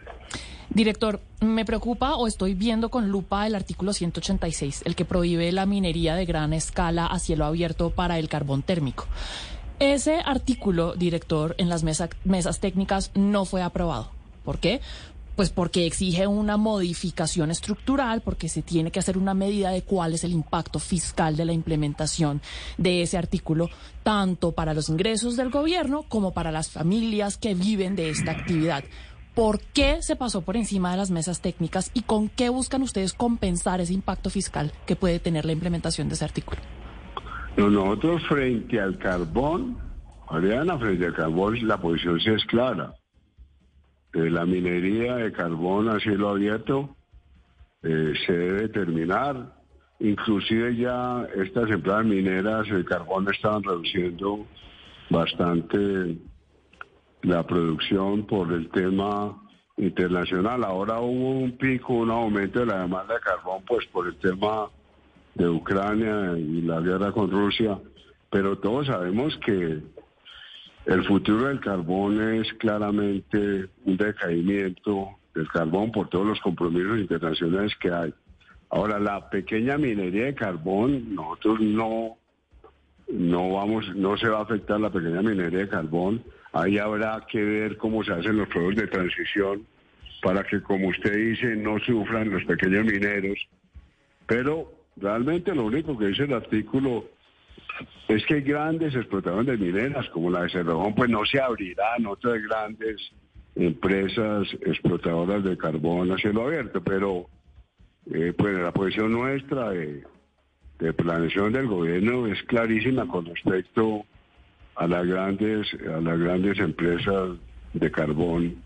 Director, 0.71 1.21
me 1.41 1.67
preocupa 1.67 2.15
o 2.15 2.27
estoy 2.27 2.55
viendo 2.55 2.89
con 2.89 3.11
lupa 3.11 3.47
el 3.47 3.55
artículo 3.55 3.93
186, 3.93 4.83
el 4.87 4.95
que 4.95 5.05
prohíbe 5.05 5.53
la 5.53 5.67
minería 5.67 6.15
de 6.15 6.25
gran 6.25 6.55
escala 6.55 7.05
a 7.07 7.19
cielo 7.19 7.45
abierto 7.45 7.91
para 7.91 8.19
el 8.19 8.31
carbón 8.31 8.63
térmico. 8.63 9.07
Ese 9.79 10.21
artículo, 10.25 10.95
director, 10.95 11.55
en 11.59 11.69
las 11.69 11.83
mesa- 11.83 12.09
mesas 12.25 12.61
técnicas 12.61 13.11
no 13.15 13.45
fue 13.45 13.63
aprobado. 13.63 14.11
¿Por 14.45 14.59
qué? 14.59 14.81
Pues 15.35 15.51
porque 15.51 15.87
exige 15.87 16.27
una 16.27 16.57
modificación 16.57 17.51
estructural, 17.51 18.21
porque 18.21 18.49
se 18.49 18.63
tiene 18.63 18.91
que 18.91 19.01
hacer 19.01 19.17
una 19.17 19.35
medida 19.35 19.71
de 19.71 19.83
cuál 19.83 20.13
es 20.15 20.25
el 20.25 20.33
impacto 20.33 20.79
fiscal 20.79 21.37
de 21.37 21.47
la 21.47 21.53
implementación 21.53 22.43
de 22.77 23.03
ese 23.03 23.17
artículo, 23.17 23.71
tanto 24.03 24.53
para 24.53 24.75
los 24.75 24.89
ingresos 24.89 25.37
del 25.37 25.51
gobierno 25.51 26.05
como 26.09 26.33
para 26.33 26.53
las 26.53 26.69
familias 26.71 27.39
que 27.39 27.55
viven 27.55 27.97
de 27.97 28.11
esta 28.11 28.31
actividad. 28.33 28.85
¿Por 29.35 29.61
qué 29.61 30.03
se 30.03 30.15
pasó 30.17 30.43
por 30.43 30.59
encima 30.59 30.91
de 30.91 30.99
las 30.99 31.11
mesas 31.11 31.41
técnicas 31.41 31.91
y 31.95 32.03
con 32.03 32.29
qué 32.29 32.51
buscan 32.51 32.83
ustedes 32.83 33.15
compensar 33.15 33.81
ese 33.81 33.95
impacto 33.95 34.29
fiscal 34.29 34.71
que 34.85 34.95
puede 34.97 35.19
tener 35.19 35.47
la 35.47 35.53
implementación 35.53 36.09
de 36.09 36.15
ese 36.15 36.27
artículo? 36.27 36.61
No, 37.57 37.69
Nosotros 37.69 38.23
frente 38.29 38.81
al 38.81 38.97
carbón, 38.99 39.77
Mariana, 40.31 40.79
frente 40.79 41.07
al 41.07 41.15
carbón, 41.15 41.67
la 41.69 41.77
posición 41.77 42.19
sí 42.19 42.31
es 42.31 42.45
clara. 42.47 42.95
Eh, 44.15 44.31
la 44.31 44.47
minería 44.47 45.17
de 45.17 45.33
carbón 45.33 45.89
a 45.89 45.99
cielo 46.01 46.31
abierto 46.31 46.97
eh, 47.83 48.15
se 48.27 48.33
debe 48.33 48.69
terminar. 48.69 49.55
Inclusive 50.01 50.77
ya 50.77 51.27
estas 51.37 51.71
empresas 51.71 52.05
mineras 52.07 52.69
de 52.69 52.85
carbón 52.85 53.29
estaban 53.33 53.63
reduciendo 53.63 54.47
bastante 55.11 56.17
la 57.23 57.47
producción 57.47 58.27
por 58.27 58.51
el 58.53 58.69
tema 58.71 59.39
internacional. 59.77 60.65
Ahora 60.65 61.01
hubo 61.01 61.39
un 61.39 61.53
pico, 61.53 61.93
un 61.95 62.11
aumento 62.11 62.61
de 62.61 62.67
la 62.67 62.81
demanda 62.81 63.15
de 63.15 63.21
carbón, 63.21 63.63
pues 63.67 63.87
por 63.89 64.07
el 64.07 64.17
tema 64.17 64.69
de 65.35 65.49
Ucrania 65.49 66.37
y 66.37 66.63
la 66.63 66.81
guerra 66.81 67.13
con 67.13 67.31
Rusia, 67.31 67.79
pero 68.31 68.59
todos 68.59 68.87
sabemos 68.87 69.37
que 69.39 69.81
el 70.87 71.05
futuro 71.05 71.47
del 71.49 71.61
carbón 71.61 72.21
es 72.35 72.53
claramente 72.55 73.69
un 73.85 73.97
decaimiento 73.97 75.11
del 75.35 75.49
carbón 75.49 75.93
por 75.93 76.09
todos 76.09 76.27
los 76.27 76.41
compromisos 76.41 76.99
internacionales 76.99 77.73
que 77.77 77.91
hay. 77.91 78.13
Ahora, 78.71 78.99
la 78.99 79.29
pequeña 79.29 79.77
minería 79.79 80.25
de 80.25 80.35
carbón, 80.35 81.15
nosotros 81.15 81.61
no, 81.61 82.17
no 83.09 83.53
vamos, 83.53 83.95
no 83.95 84.17
se 84.17 84.29
va 84.29 84.39
a 84.39 84.43
afectar 84.43 84.81
la 84.81 84.91
pequeña 84.91 85.23
minería 85.23 85.61
de 85.61 85.69
carbón. 85.69 86.23
Ahí 86.53 86.79
habrá 86.79 87.25
que 87.31 87.43
ver 87.43 87.77
cómo 87.77 88.03
se 88.03 88.13
hacen 88.13 88.39
los 88.39 88.49
procesos 88.49 88.77
de 88.77 88.87
transición 88.89 89.67
para 90.23 90.43
que, 90.45 90.63
como 90.63 90.89
usted 90.89 91.15
dice, 91.15 91.57
no 91.57 91.79
sufran 91.81 92.31
los 92.31 92.45
pequeños 92.45 92.85
mineros. 92.85 93.39
Pero 94.27 94.73
realmente 94.97 95.55
lo 95.55 95.65
único 95.65 95.97
que 95.99 96.07
dice 96.07 96.25
el 96.25 96.35
artículo 96.35 97.05
es 98.09 98.25
que 98.27 98.41
grandes 98.41 98.95
explotadores 98.95 99.47
de 99.47 99.57
mineras 99.57 100.09
como 100.11 100.31
la 100.31 100.43
de 100.43 100.51
Cerrejón, 100.51 100.95
pues 100.95 101.11
no 101.11 101.25
se 101.25 101.41
abrirán 101.41 102.07
otras 102.07 102.43
grandes 102.43 102.97
empresas 103.57 104.49
explotadoras 104.63 105.45
de 105.45 105.57
carbón 105.57 106.11
a 106.13 106.17
cielo 106.19 106.47
abierto, 106.47 106.83
pero 106.83 107.27
eh, 108.13 108.33
pues 108.37 108.57
la 108.59 108.73
posición 108.73 109.13
nuestra 109.13 109.71
de, 109.71 110.05
de 110.79 110.93
planeación 110.93 111.53
del 111.53 111.67
gobierno 111.67 112.27
es 112.27 112.43
clarísima 112.45 113.07
con 113.07 113.27
respecto 113.27 114.05
a 114.75 114.87
las 114.87 115.07
grandes 115.07 115.69
a 115.87 116.01
las 116.01 116.19
grandes 116.19 116.59
empresas 116.59 117.37
de 117.75 117.91
carbón. 117.91 118.57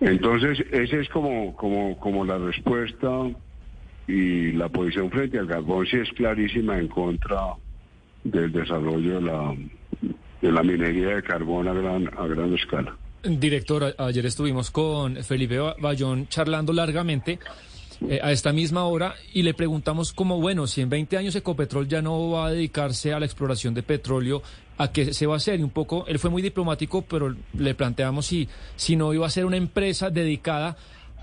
Entonces, 0.00 0.60
esa 0.70 0.96
es 0.96 1.08
como, 1.08 1.54
como, 1.56 1.98
como 1.98 2.24
la 2.24 2.36
respuesta 2.36 3.08
y 4.06 4.52
la 4.52 4.68
posición 4.68 5.10
frente 5.10 5.38
al 5.38 5.46
carbón 5.48 5.86
sí 5.86 5.96
es 5.96 6.08
clarísima 6.10 6.78
en 6.78 6.88
contra 6.88 7.54
del 8.22 8.52
desarrollo 8.52 9.14
de 9.16 9.20
la, 9.22 9.54
de 10.42 10.52
la 10.52 10.62
minería 10.62 11.16
de 11.16 11.22
carbón 11.22 11.68
a 11.68 11.72
gran, 11.72 12.08
a 12.16 12.26
gran 12.26 12.54
escala. 12.54 12.96
Director, 13.22 13.94
ayer 13.96 14.26
estuvimos 14.26 14.70
con 14.70 15.16
Felipe 15.24 15.58
Ba- 15.58 15.76
Bayón 15.80 16.28
charlando 16.28 16.72
largamente 16.74 17.38
eh, 18.06 18.20
a 18.22 18.32
esta 18.32 18.52
misma 18.52 18.84
hora 18.84 19.14
y 19.32 19.42
le 19.42 19.54
preguntamos 19.54 20.12
como, 20.12 20.38
bueno, 20.40 20.66
si 20.66 20.82
en 20.82 20.90
20 20.90 21.16
años 21.16 21.34
Ecopetrol 21.36 21.88
ya 21.88 22.02
no 22.02 22.30
va 22.30 22.46
a 22.48 22.50
dedicarse 22.50 23.14
a 23.14 23.18
la 23.20 23.24
exploración 23.24 23.72
de 23.72 23.82
petróleo, 23.82 24.42
¿a 24.76 24.92
qué 24.92 25.14
se 25.14 25.26
va 25.26 25.34
a 25.34 25.36
hacer? 25.38 25.58
Y 25.58 25.62
un 25.62 25.70
poco, 25.70 26.04
él 26.06 26.18
fue 26.18 26.28
muy 26.28 26.42
diplomático, 26.42 27.00
pero 27.02 27.34
le 27.56 27.74
planteamos 27.74 28.26
si, 28.26 28.46
si 28.76 28.96
no 28.96 29.14
iba 29.14 29.26
a 29.26 29.30
ser 29.30 29.46
una 29.46 29.56
empresa 29.56 30.10
dedicada 30.10 30.76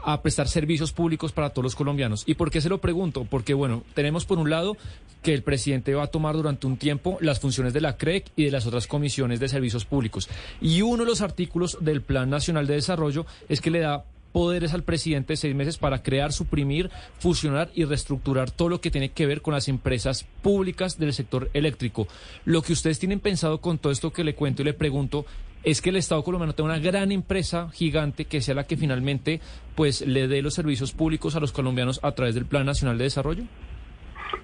a 0.04 0.22
prestar 0.22 0.48
servicios 0.48 0.92
públicos 0.92 1.32
para 1.32 1.50
todos 1.50 1.64
los 1.64 1.76
colombianos. 1.76 2.24
¿Y 2.26 2.36
por 2.36 2.52
qué 2.52 2.62
se 2.62 2.70
lo 2.70 2.80
pregunto? 2.80 3.26
Porque, 3.30 3.54
bueno, 3.54 3.84
tenemos 3.94 4.26
por 4.26 4.40
un 4.40 4.50
lado 4.50 4.78
que 5.22 5.34
el 5.34 5.44
presidente 5.44 5.94
va 5.94 6.04
a 6.04 6.08
tomar 6.08 6.36
durante 6.36 6.68
un 6.68 6.78
tiempo 6.78 7.18
las 7.22 7.40
funciones 7.40 7.74
de 7.74 7.82
la 7.82 7.98
CREC 7.98 8.32
y 8.36 8.46
de 8.46 8.52
las 8.52 8.66
otras 8.66 8.88
comisiones 8.88 9.40
de 9.40 9.48
servicios 9.48 9.86
públicos. 9.86 10.30
Y 10.60 10.82
uno 10.82 11.04
de 11.04 11.10
los 11.10 11.22
artículos 11.22 11.78
del 11.82 12.02
Plan 12.02 12.30
Nacional 12.30 12.68
de 12.68 12.76
Desarrollo 12.76 13.26
es 13.50 13.62
que 13.62 13.72
le 13.72 13.80
da 13.80 14.06
poderes 14.32 14.74
al 14.74 14.84
presidente 14.84 15.34
de 15.34 15.38
seis 15.38 15.56
meses 15.56 15.78
para 15.78 16.04
crear, 16.04 16.32
suprimir, 16.32 16.90
fusionar 17.20 17.70
y 17.74 17.86
reestructurar 17.86 18.52
todo 18.52 18.70
lo 18.70 18.82
que 18.82 18.92
tiene 18.92 19.10
que 19.10 19.26
ver 19.26 19.42
con 19.42 19.54
las 19.54 19.68
empresas 19.68 20.26
públicas 20.42 20.98
del 20.98 21.14
sector 21.14 21.50
eléctrico. 21.54 22.08
Lo 22.46 22.62
que 22.62 22.74
ustedes 22.74 23.00
tienen 23.00 23.20
pensado 23.20 23.62
con 23.62 23.78
todo 23.78 23.92
esto 23.92 24.12
que 24.12 24.24
le 24.24 24.36
cuento 24.36 24.62
y 24.62 24.66
le 24.66 24.74
pregunto 24.74 25.26
es 25.64 25.82
que 25.82 25.92
el 25.92 25.96
Estado 25.98 26.24
colombiano 26.24 26.54
tenga 26.54 26.72
una 26.72 26.80
gran 26.80 27.12
empresa 27.12 27.70
gigante 27.72 28.26
que 28.26 28.42
sea 28.42 28.56
la 28.56 28.66
que 28.66 28.78
finalmente 28.78 29.42
pues 29.76 30.02
le 30.02 30.28
dé 30.28 30.42
los 30.42 30.56
servicios 30.56 30.92
públicos 30.92 31.36
a 31.36 31.40
los 31.40 31.52
colombianos 31.52 32.00
a 32.04 32.14
través 32.14 32.36
del 32.36 32.46
Plan 32.46 32.66
Nacional 32.66 32.98
de 32.98 33.04
Desarrollo. 33.06 33.44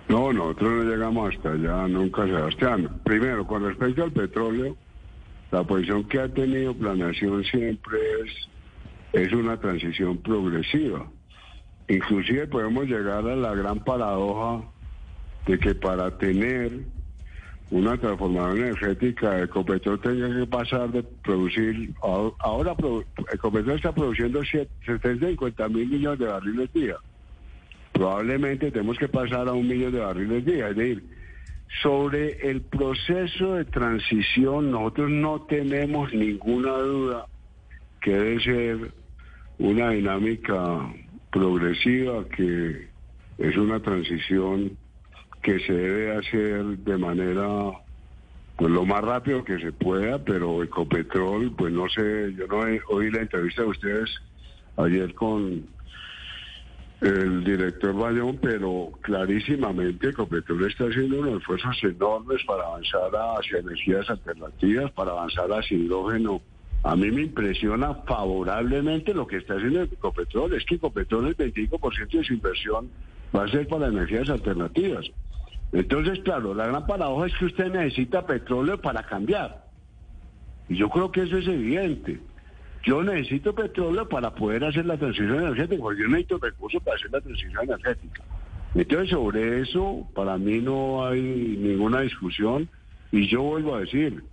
No, 0.10 0.32
nosotros 0.32 0.71
no 0.71 0.84
llegamos 0.84 1.34
hasta 1.34 1.52
allá 1.52 1.88
nunca, 1.88 2.26
Sebastián. 2.26 2.89
Primero, 3.04 3.45
con 3.45 3.63
respecto 3.63 4.04
al 4.04 4.12
petróleo, 4.12 4.78
la 5.52 5.63
posición 5.63 6.04
que 6.06 6.19
ha 6.19 6.30
tenido 6.30 6.73
planeación 6.73 7.43
siempre 7.45 7.97
es, 8.21 8.50
es 9.13 9.32
una 9.34 9.60
transición 9.60 10.17
progresiva. 10.22 11.10
Inclusive 11.88 12.48
podemos 12.48 12.86
llegar 12.86 13.26
a 13.28 13.36
la 13.36 13.56
gran 13.56 13.80
paradoja 13.84 14.63
de 15.46 15.58
que 15.60 15.74
para 15.76 16.17
tener 16.17 16.72
una 17.70 17.98
transformación 17.98 18.58
energética, 18.60 19.41
Ecopetrol 19.41 20.00
tenga 20.02 20.34
que 20.39 20.48
pasar 20.48 20.91
de 20.91 21.04
producir, 21.04 21.93
ahora 22.02 22.76
Ecopetrol 23.34 23.76
está 23.76 23.93
produciendo 23.93 24.43
siete- 24.43 24.72
750 24.86 25.67
mil 25.70 25.88
millones 25.88 26.20
de 26.20 26.26
barriles 26.28 26.74
día. 26.74 26.96
Probablemente 27.93 28.72
tenemos 28.72 28.98
que 28.98 29.08
pasar 29.08 29.48
a 29.48 29.54
un 29.54 29.67
millón 29.67 29.91
de 29.91 30.00
barriles 30.00 30.46
día. 30.46 30.70
Es 30.70 30.76
decir, 30.76 31.04
sobre 31.82 32.50
el 32.50 32.62
proceso 32.62 33.56
de 33.56 33.65
transición, 33.65 34.72
nosotros 34.72 35.10
no 35.10 35.41
tenemos 35.43 36.13
ninguna 36.13 36.72
duda 36.78 37.26
que 38.01 38.12
debe 38.12 38.39
ser 38.41 38.93
una 39.60 39.91
dinámica 39.91 40.93
progresiva, 41.31 42.25
que 42.29 42.89
es 43.38 43.57
una 43.57 43.81
transición 43.81 44.77
que 45.41 45.60
se 45.60 45.73
debe 45.73 46.15
hacer 46.17 46.63
de 46.79 46.97
manera 46.97 47.71
pues 48.55 48.71
lo 48.71 48.86
más 48.86 49.01
rápido 49.03 49.43
que 49.43 49.60
se 49.60 49.71
pueda, 49.71 50.23
pero 50.23 50.63
Ecopetrol, 50.63 51.55
pues 51.55 51.71
no 51.71 51.88
sé, 51.89 52.33
yo 52.36 52.47
no 52.47 52.67
he- 52.67 52.81
oí 52.89 53.12
la 53.12 53.21
entrevista 53.21 53.62
de 53.62 53.67
ustedes 53.67 54.10
ayer 54.77 55.13
con 55.13 55.67
el 57.01 57.43
director 57.43 57.93
Bayón, 57.93 58.39
pero 58.41 58.89
clarísimamente 59.01 60.10
Ecopetrol 60.10 60.65
está 60.65 60.86
haciendo 60.86 61.19
unos 61.19 61.39
esfuerzos 61.41 61.77
enormes 61.83 62.43
para 62.45 62.63
avanzar 62.63 63.12
hacia 63.38 63.60
energías 63.60 64.10
alternativas, 64.10 64.91
para 64.93 65.12
avanzar 65.12 65.49
hacia 65.51 65.77
hidrógeno. 65.77 66.41
A 66.83 66.95
mí 66.95 67.11
me 67.11 67.23
impresiona 67.23 67.93
favorablemente 68.05 69.13
lo 69.13 69.27
que 69.27 69.37
está 69.37 69.55
haciendo 69.55 69.83
Ecopetrol, 69.83 70.53
es 70.53 70.65
que 70.65 70.75
Ecopetrol 70.75 71.27
el 71.27 71.37
25% 71.37 72.09
de 72.09 72.23
su 72.23 72.33
inversión 72.33 72.89
va 73.35 73.43
a 73.43 73.47
ser 73.49 73.67
para 73.67 73.87
energías 73.87 74.29
alternativas. 74.29 75.05
Entonces, 75.73 76.19
claro, 76.19 76.53
la 76.53 76.67
gran 76.67 76.85
paradoja 76.85 77.27
es 77.27 77.33
que 77.35 77.45
usted 77.45 77.71
necesita 77.71 78.25
petróleo 78.25 78.79
para 78.79 79.03
cambiar. 79.03 79.65
Y 80.69 80.78
yo 80.78 80.89
creo 80.89 81.11
que 81.11 81.23
eso 81.23 81.38
es 81.38 81.47
evidente. 81.47 82.19
Yo 82.84 83.03
necesito 83.03 83.53
petróleo 83.53 84.07
para 84.07 84.34
poder 84.34 84.63
hacer 84.63 84.86
la 84.86 84.97
transición 84.97 85.36
energética, 85.36 85.84
yo 85.84 86.07
necesito 86.07 86.38
recursos 86.38 86.82
para 86.84 86.95
hacer 86.95 87.11
la 87.11 87.19
transición 87.19 87.63
energética. 87.63 88.23
Entonces, 88.75 89.09
sobre 89.09 89.61
eso, 89.61 90.07
para 90.13 90.38
mí 90.38 90.59
no 90.59 91.05
hay 91.05 91.21
ninguna 91.21 92.01
discusión. 92.01 92.69
Y 93.11 93.28
yo 93.28 93.41
vuelvo 93.41 93.75
a 93.75 93.82
decir, 93.82 94.23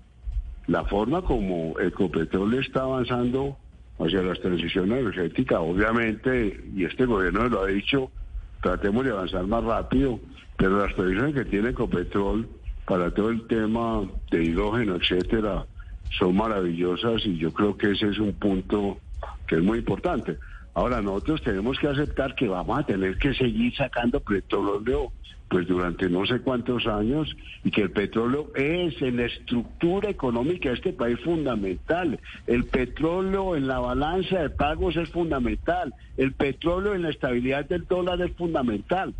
la 0.66 0.84
forma 0.84 1.22
como 1.22 1.78
Ecopetrol 1.78 2.54
está 2.54 2.82
avanzando 2.82 3.56
hacia 3.98 4.22
la 4.22 4.34
transición 4.34 4.92
energética, 4.92 5.60
obviamente, 5.60 6.60
y 6.74 6.84
este 6.84 7.06
gobierno 7.06 7.48
lo 7.48 7.62
ha 7.62 7.66
dicho, 7.66 8.10
tratemos 8.60 9.04
de 9.04 9.12
avanzar 9.12 9.46
más 9.46 9.62
rápido, 9.62 10.20
pero 10.56 10.78
las 10.78 10.94
previsiones 10.94 11.34
que 11.34 11.44
tiene 11.44 11.70
Ecopetrol 11.70 12.48
para 12.86 13.10
todo 13.12 13.30
el 13.30 13.46
tema 13.46 14.02
de 14.30 14.44
hidrógeno, 14.44 14.96
etcétera, 14.96 15.66
son 16.18 16.36
maravillosas 16.36 17.24
y 17.24 17.38
yo 17.38 17.52
creo 17.52 17.76
que 17.76 17.92
ese 17.92 18.08
es 18.08 18.18
un 18.18 18.32
punto 18.34 18.98
que 19.46 19.56
es 19.56 19.62
muy 19.62 19.78
importante. 19.78 20.38
Ahora 20.74 21.00
nosotros 21.00 21.42
tenemos 21.42 21.78
que 21.78 21.88
aceptar 21.88 22.34
que 22.34 22.48
vamos 22.48 22.78
a 22.78 22.82
tener 22.84 23.16
que 23.18 23.32
seguir 23.34 23.74
sacando 23.76 24.20
petróleo 24.20 25.12
pues 25.48 25.68
durante 25.68 26.08
no 26.08 26.26
sé 26.26 26.40
cuántos 26.40 26.86
años 26.86 27.36
y 27.62 27.70
que 27.70 27.82
el 27.82 27.92
petróleo 27.92 28.50
es 28.56 29.00
en 29.00 29.18
la 29.18 29.26
estructura 29.26 30.10
económica 30.10 30.70
de 30.70 30.74
este 30.74 30.92
país 30.92 31.20
fundamental. 31.20 32.18
El 32.48 32.64
petróleo 32.64 33.54
en 33.54 33.68
la 33.68 33.78
balanza 33.78 34.40
de 34.40 34.50
pagos 34.50 34.96
es 34.96 35.10
fundamental. 35.10 35.94
El 36.16 36.32
petróleo 36.32 36.94
en 36.94 37.02
la 37.02 37.10
estabilidad 37.10 37.66
del 37.66 37.86
dólar 37.86 38.20
es 38.22 38.32
fundamental. 38.32 39.14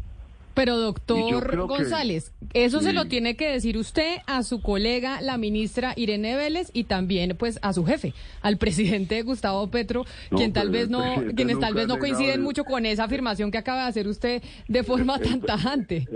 Pero 0.55 0.79
doctor 0.79 1.67
González, 1.67 2.33
eso 2.53 2.81
se 2.81 2.93
lo 2.93 3.07
tiene 3.07 3.37
que 3.37 3.51
decir 3.51 3.77
usted 3.77 4.19
a 4.27 4.45
su 4.45 4.63
colega, 4.63 5.21
la 5.21 5.37
ministra 5.37 5.93
Irene 5.97 6.37
Vélez, 6.37 6.71
y 6.73 6.85
también 6.85 7.37
pues 7.37 7.59
a 7.63 7.73
su 7.73 7.85
jefe, 7.85 8.15
al 8.41 8.57
presidente 8.59 9.23
Gustavo 9.23 9.69
Petro, 9.69 10.05
quien 10.31 10.53
tal 10.53 10.71
vez 10.71 10.89
no, 10.89 11.03
quienes 11.35 11.59
tal 11.59 11.75
vez 11.75 11.89
no 11.89 11.99
coinciden 11.99 12.41
mucho 12.41 12.65
con 12.65 12.87
esa 12.87 13.05
afirmación 13.05 13.51
que 13.51 13.59
acaba 13.59 13.83
de 13.83 13.89
hacer 13.89 14.07
usted 14.07 14.43
de 14.69 14.85
forma 14.85 15.19
tan 15.19 15.41
tajante. 15.41 16.07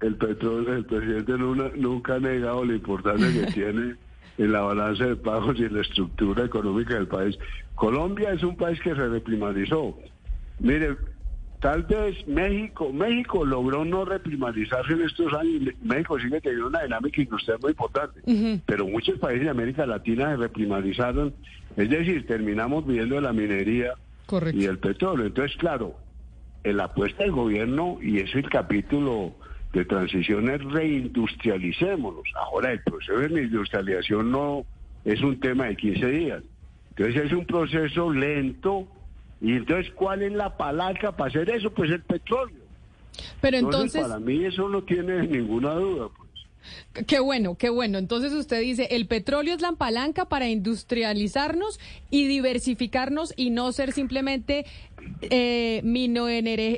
El, 0.00 0.14
petróleo, 0.14 0.76
el 0.76 0.84
presidente 0.84 1.32
nunca 1.36 2.14
ha 2.14 2.20
negado 2.20 2.64
la 2.64 2.74
importancia 2.74 3.28
que 3.32 3.52
tiene 3.52 3.96
en 4.38 4.52
la 4.52 4.60
balanza 4.60 5.04
de 5.04 5.16
pagos 5.16 5.58
y 5.58 5.64
en 5.64 5.74
la 5.74 5.82
estructura 5.82 6.44
económica 6.44 6.94
del 6.94 7.08
país. 7.08 7.36
Colombia 7.74 8.32
es 8.32 8.44
un 8.44 8.56
país 8.56 8.80
que 8.80 8.94
se 8.94 9.08
reprimarizó. 9.08 9.98
Mire, 10.60 10.96
Tal 11.60 11.82
vez 11.82 12.26
México, 12.28 12.92
México 12.92 13.44
logró 13.44 13.84
no 13.84 14.04
reprimarizarse 14.04 14.92
en 14.92 15.02
estos 15.02 15.32
años. 15.34 15.74
México 15.82 16.18
sigue 16.20 16.40
teniendo 16.40 16.68
una 16.68 16.82
dinámica 16.82 17.20
industrial 17.20 17.58
muy 17.60 17.70
importante, 17.70 18.20
pero 18.64 18.86
muchos 18.86 19.18
países 19.18 19.44
de 19.44 19.50
América 19.50 19.84
Latina 19.84 20.30
se 20.30 20.36
reprimarizaron. 20.36 21.34
Es 21.76 21.90
decir, 21.90 22.26
terminamos 22.26 22.86
viendo 22.86 23.20
la 23.20 23.32
minería 23.32 23.94
y 24.52 24.64
el 24.66 24.78
petróleo. 24.78 25.26
Entonces, 25.26 25.56
claro, 25.56 25.96
la 26.62 26.84
apuesta 26.84 27.24
del 27.24 27.32
gobierno, 27.32 27.98
y 28.00 28.18
es 28.18 28.32
el 28.36 28.48
capítulo 28.48 29.34
de 29.72 29.84
transición, 29.84 30.48
es 30.50 30.62
reindustrialicémonos. 30.62 32.28
Ahora, 32.36 32.70
el 32.70 32.82
proceso 32.82 33.18
de 33.18 33.28
reindustrialización 33.28 34.30
no 34.30 34.64
es 35.04 35.20
un 35.22 35.40
tema 35.40 35.66
de 35.66 35.76
15 35.76 36.06
días. 36.06 36.42
Entonces, 36.90 37.24
es 37.26 37.32
un 37.32 37.46
proceso 37.46 38.12
lento 38.12 38.86
y 39.40 39.52
entonces, 39.52 39.92
¿cuál 39.94 40.22
es 40.22 40.32
la 40.32 40.56
palanca 40.56 41.12
para 41.12 41.28
hacer 41.28 41.50
eso? 41.50 41.70
Pues 41.70 41.90
el 41.90 42.02
petróleo. 42.02 42.56
Pero 43.40 43.56
entonces... 43.56 44.02
para 44.02 44.18
mí 44.18 44.44
eso 44.44 44.68
no 44.68 44.82
tiene 44.82 45.26
ninguna 45.26 45.74
duda. 45.74 46.08
Pues. 46.16 46.27
Qué 47.06 47.20
bueno, 47.20 47.56
qué 47.56 47.70
bueno. 47.70 47.98
Entonces 47.98 48.32
usted 48.32 48.60
dice, 48.60 48.88
el 48.90 49.06
petróleo 49.06 49.54
es 49.54 49.60
la 49.60 49.72
palanca 49.72 50.26
para 50.26 50.48
industrializarnos 50.48 51.78
y 52.10 52.26
diversificarnos 52.26 53.32
y 53.36 53.50
no 53.50 53.70
ser 53.72 53.92
simplemente 53.92 54.66
eh, 55.20 55.82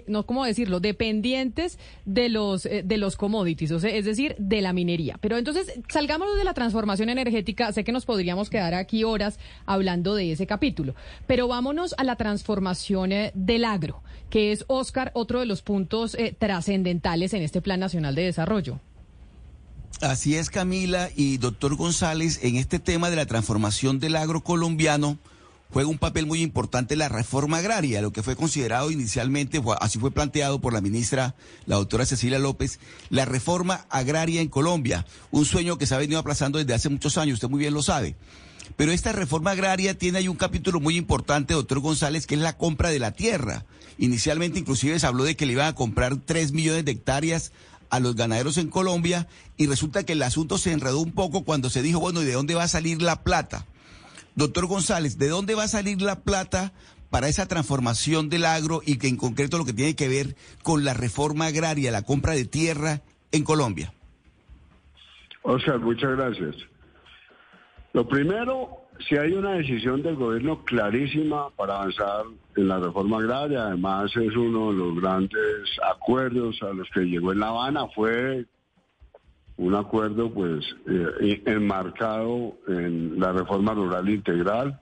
no 0.07 0.27
cómo 0.27 0.45
decirlo, 0.45 0.81
dependientes 0.81 1.79
de 2.05 2.29
los 2.29 2.67
eh, 2.67 2.83
de 2.85 2.97
los 2.97 3.17
commodities, 3.17 3.73
o 3.73 3.81
sea, 3.81 3.91
es 3.91 4.05
decir, 4.05 4.35
de 4.39 4.61
la 4.61 4.73
minería. 4.73 5.17
Pero 5.21 5.39
entonces 5.39 5.81
salgámonos 5.89 6.37
de 6.37 6.45
la 6.45 6.55
transformación 6.55 7.09
energética. 7.09 7.73
Sé 7.73 7.85
que 7.85 7.93
nos 7.93 8.07
podríamos 8.07 8.51
quedar 8.51 8.75
aquí 8.75 9.05
horas 9.05 9.39
hablando 9.67 10.15
de 10.15 10.33
ese 10.33 10.47
capítulo, 10.47 10.95
pero 11.27 11.49
vámonos 11.49 11.95
a 11.99 12.05
la 12.05 12.17
transformación 12.17 13.13
eh, 13.13 13.33
del 13.35 13.65
agro, 13.65 14.03
que 14.29 14.53
es 14.53 14.65
Oscar 14.69 15.11
otro 15.15 15.41
de 15.41 15.47
los 15.47 15.63
puntos 15.63 16.15
eh, 16.15 16.35
trascendentales 16.39 17.35
en 17.35 17.43
este 17.43 17.61
Plan 17.61 17.81
Nacional 17.81 18.15
de 18.15 18.25
Desarrollo. 18.25 18.81
Así 20.01 20.37
es, 20.37 20.49
Camila 20.49 21.11
y 21.15 21.37
doctor 21.37 21.75
González, 21.75 22.41
en 22.43 22.57
este 22.57 22.79
tema 22.79 23.11
de 23.11 23.17
la 23.17 23.27
transformación 23.27 24.01
del 24.01 24.17
agro 24.17 24.43
colombiano 24.43 25.19
juega 25.73 25.89
un 25.89 25.99
papel 25.99 26.27
muy 26.27 26.43
importante 26.43 26.97
la 26.97 27.09
reforma 27.09 27.59
agraria, 27.59 28.03
lo 28.03 28.13
que 28.13 28.23
fue 28.23 28.35
considerado 28.35 28.91
inicialmente, 28.91 29.63
así 29.81 29.99
fue 29.99 30.11
planteado 30.11 30.61
por 30.61 30.73
la 30.73 30.81
ministra, 30.81 31.35
la 31.67 31.77
doctora 31.77 32.07
Cecilia 32.07 32.39
López, 32.39 32.81
la 33.09 33.25
reforma 33.25 33.87
agraria 33.89 34.41
en 34.41 34.49
Colombia, 34.49 35.07
un 35.31 35.45
sueño 35.45 35.79
que 35.79 35.87
se 35.87 35.95
ha 35.95 35.99
venido 35.99 36.19
aplazando 36.19 36.59
desde 36.59 36.75
hace 36.75 36.89
muchos 36.89 37.19
años, 37.19 37.35
usted 37.35 37.49
muy 37.49 37.61
bien 37.61 37.75
lo 37.75 37.83
sabe. 37.83 38.17
Pero 38.77 38.93
esta 38.93 39.13
reforma 39.13 39.51
agraria 39.51 39.99
tiene 39.99 40.19
ahí 40.19 40.29
un 40.29 40.37
capítulo 40.37 40.81
muy 40.81 40.97
importante, 40.97 41.55
doctor 41.55 41.81
González, 41.81 42.27
que 42.27 42.37
es 42.37 42.41
la 42.41 42.57
compra 42.57 42.91
de 42.91 43.01
la 43.01 43.11
tierra. 43.11 43.65
Inicialmente 43.99 44.61
inclusive 44.61 44.99
se 44.99 45.07
habló 45.07 45.25
de 45.25 45.37
que 45.37 45.45
le 45.45 45.53
iban 45.53 45.67
a 45.67 45.75
comprar 45.75 46.17
tres 46.17 46.53
millones 46.53 46.85
de 46.85 46.93
hectáreas 46.93 47.53
a 47.91 48.01
los 48.01 48.17
ganaderos 48.17 48.57
en 48.57 48.69
Colombia 48.69 49.27
y 49.57 49.67
resulta 49.67 50.05
que 50.05 50.13
el 50.13 50.23
asunto 50.23 50.59
se 50.59 50.73
enredó 50.73 51.01
un 51.01 51.13
poco 51.13 51.45
cuando 51.45 51.71
se 51.71 51.83
dijo, 51.83 52.01
bueno, 52.01 52.23
¿y 52.23 52.25
de 52.25 52.33
dónde 52.33 52.55
va 52.55 52.65
a 52.65 52.69
salir 52.69 53.03
la 53.03 53.23
plata? 53.23 53.67
Doctor 54.37 54.67
González, 54.67 55.19
¿de 55.19 55.29
dónde 55.29 55.55
va 55.55 55.65
a 55.65 55.69
salir 55.69 56.01
la 56.01 56.21
plata 56.21 56.73
para 57.11 57.29
esa 57.29 57.47
transformación 57.47 58.29
del 58.29 58.45
agro 58.45 58.81
y 58.87 58.97
que 58.99 59.09
en 59.09 59.17
concreto 59.17 59.59
lo 59.59 59.65
que 59.65 59.73
tiene 59.73 59.97
que 59.97 60.09
ver 60.09 60.37
con 60.63 60.85
la 60.85 60.95
reforma 60.95 61.47
agraria, 61.47 61.91
la 61.91 62.03
compra 62.03 62.35
de 62.35 62.45
tierra 62.45 63.03
en 63.33 63.43
Colombia? 63.43 63.93
Oscar, 65.43 65.79
muchas 65.81 66.11
gracias. 66.17 66.55
Lo 67.93 68.07
primero, 68.07 68.85
si 69.09 69.17
hay 69.17 69.33
una 69.33 69.53
decisión 69.53 70.03
del 70.03 70.17
gobierno 70.17 70.65
clarísima 70.65 71.51
para 71.51 71.77
avanzar 71.77 72.25
en 72.57 72.69
la 72.69 72.79
reforma 72.79 73.19
agraria, 73.19 73.67
además 73.67 74.15
es 74.17 74.37
uno 74.37 74.73
de 74.73 74.79
los 74.79 75.01
grandes 75.01 75.79
acuerdos 75.91 76.63
a 76.63 76.73
los 76.73 76.89
que 76.91 77.01
llegó 77.01 77.33
en 77.33 77.41
La 77.41 77.49
Habana, 77.49 77.87
fue 77.95 78.45
un 79.57 79.75
acuerdo 79.75 80.33
pues 80.33 80.65
eh, 80.89 81.43
enmarcado 81.47 82.55
en 82.67 83.21
la 83.21 83.33
reforma 83.33 83.75
rural 83.75 84.09
integral. 84.09 84.81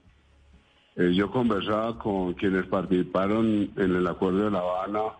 Eh, 0.95 1.11
yo 1.13 1.29
conversaba 1.31 1.97
con 1.97 2.33
quienes 2.33 2.65
participaron 2.67 3.71
en 3.75 3.95
el 3.95 4.07
acuerdo 4.07 4.45
de 4.45 4.51
La 4.51 4.59
Habana 4.59 5.13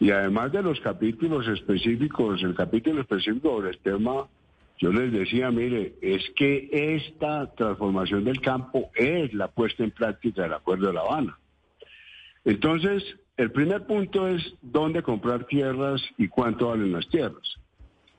y 0.00 0.10
además 0.10 0.52
de 0.52 0.62
los 0.62 0.80
capítulos 0.80 1.46
específicos, 1.48 2.42
el 2.42 2.54
capítulo 2.54 3.00
específico 3.00 3.60
del 3.60 3.78
tema 3.78 4.26
yo 4.82 4.90
les 4.90 5.12
decía, 5.12 5.48
mire, 5.52 5.94
es 6.02 6.28
que 6.34 6.68
esta 6.72 7.54
transformación 7.54 8.24
del 8.24 8.40
campo 8.40 8.90
es 8.96 9.32
la 9.32 9.46
puesta 9.46 9.84
en 9.84 9.92
práctica 9.92 10.42
del 10.42 10.54
Acuerdo 10.54 10.88
de 10.88 10.94
La 10.94 11.02
Habana. 11.02 11.38
Entonces, 12.44 13.04
el 13.36 13.52
primer 13.52 13.86
punto 13.86 14.26
es 14.26 14.42
dónde 14.60 15.04
comprar 15.04 15.44
tierras 15.46 16.02
y 16.18 16.26
cuánto 16.26 16.70
valen 16.70 16.90
las 16.90 17.08
tierras. 17.08 17.60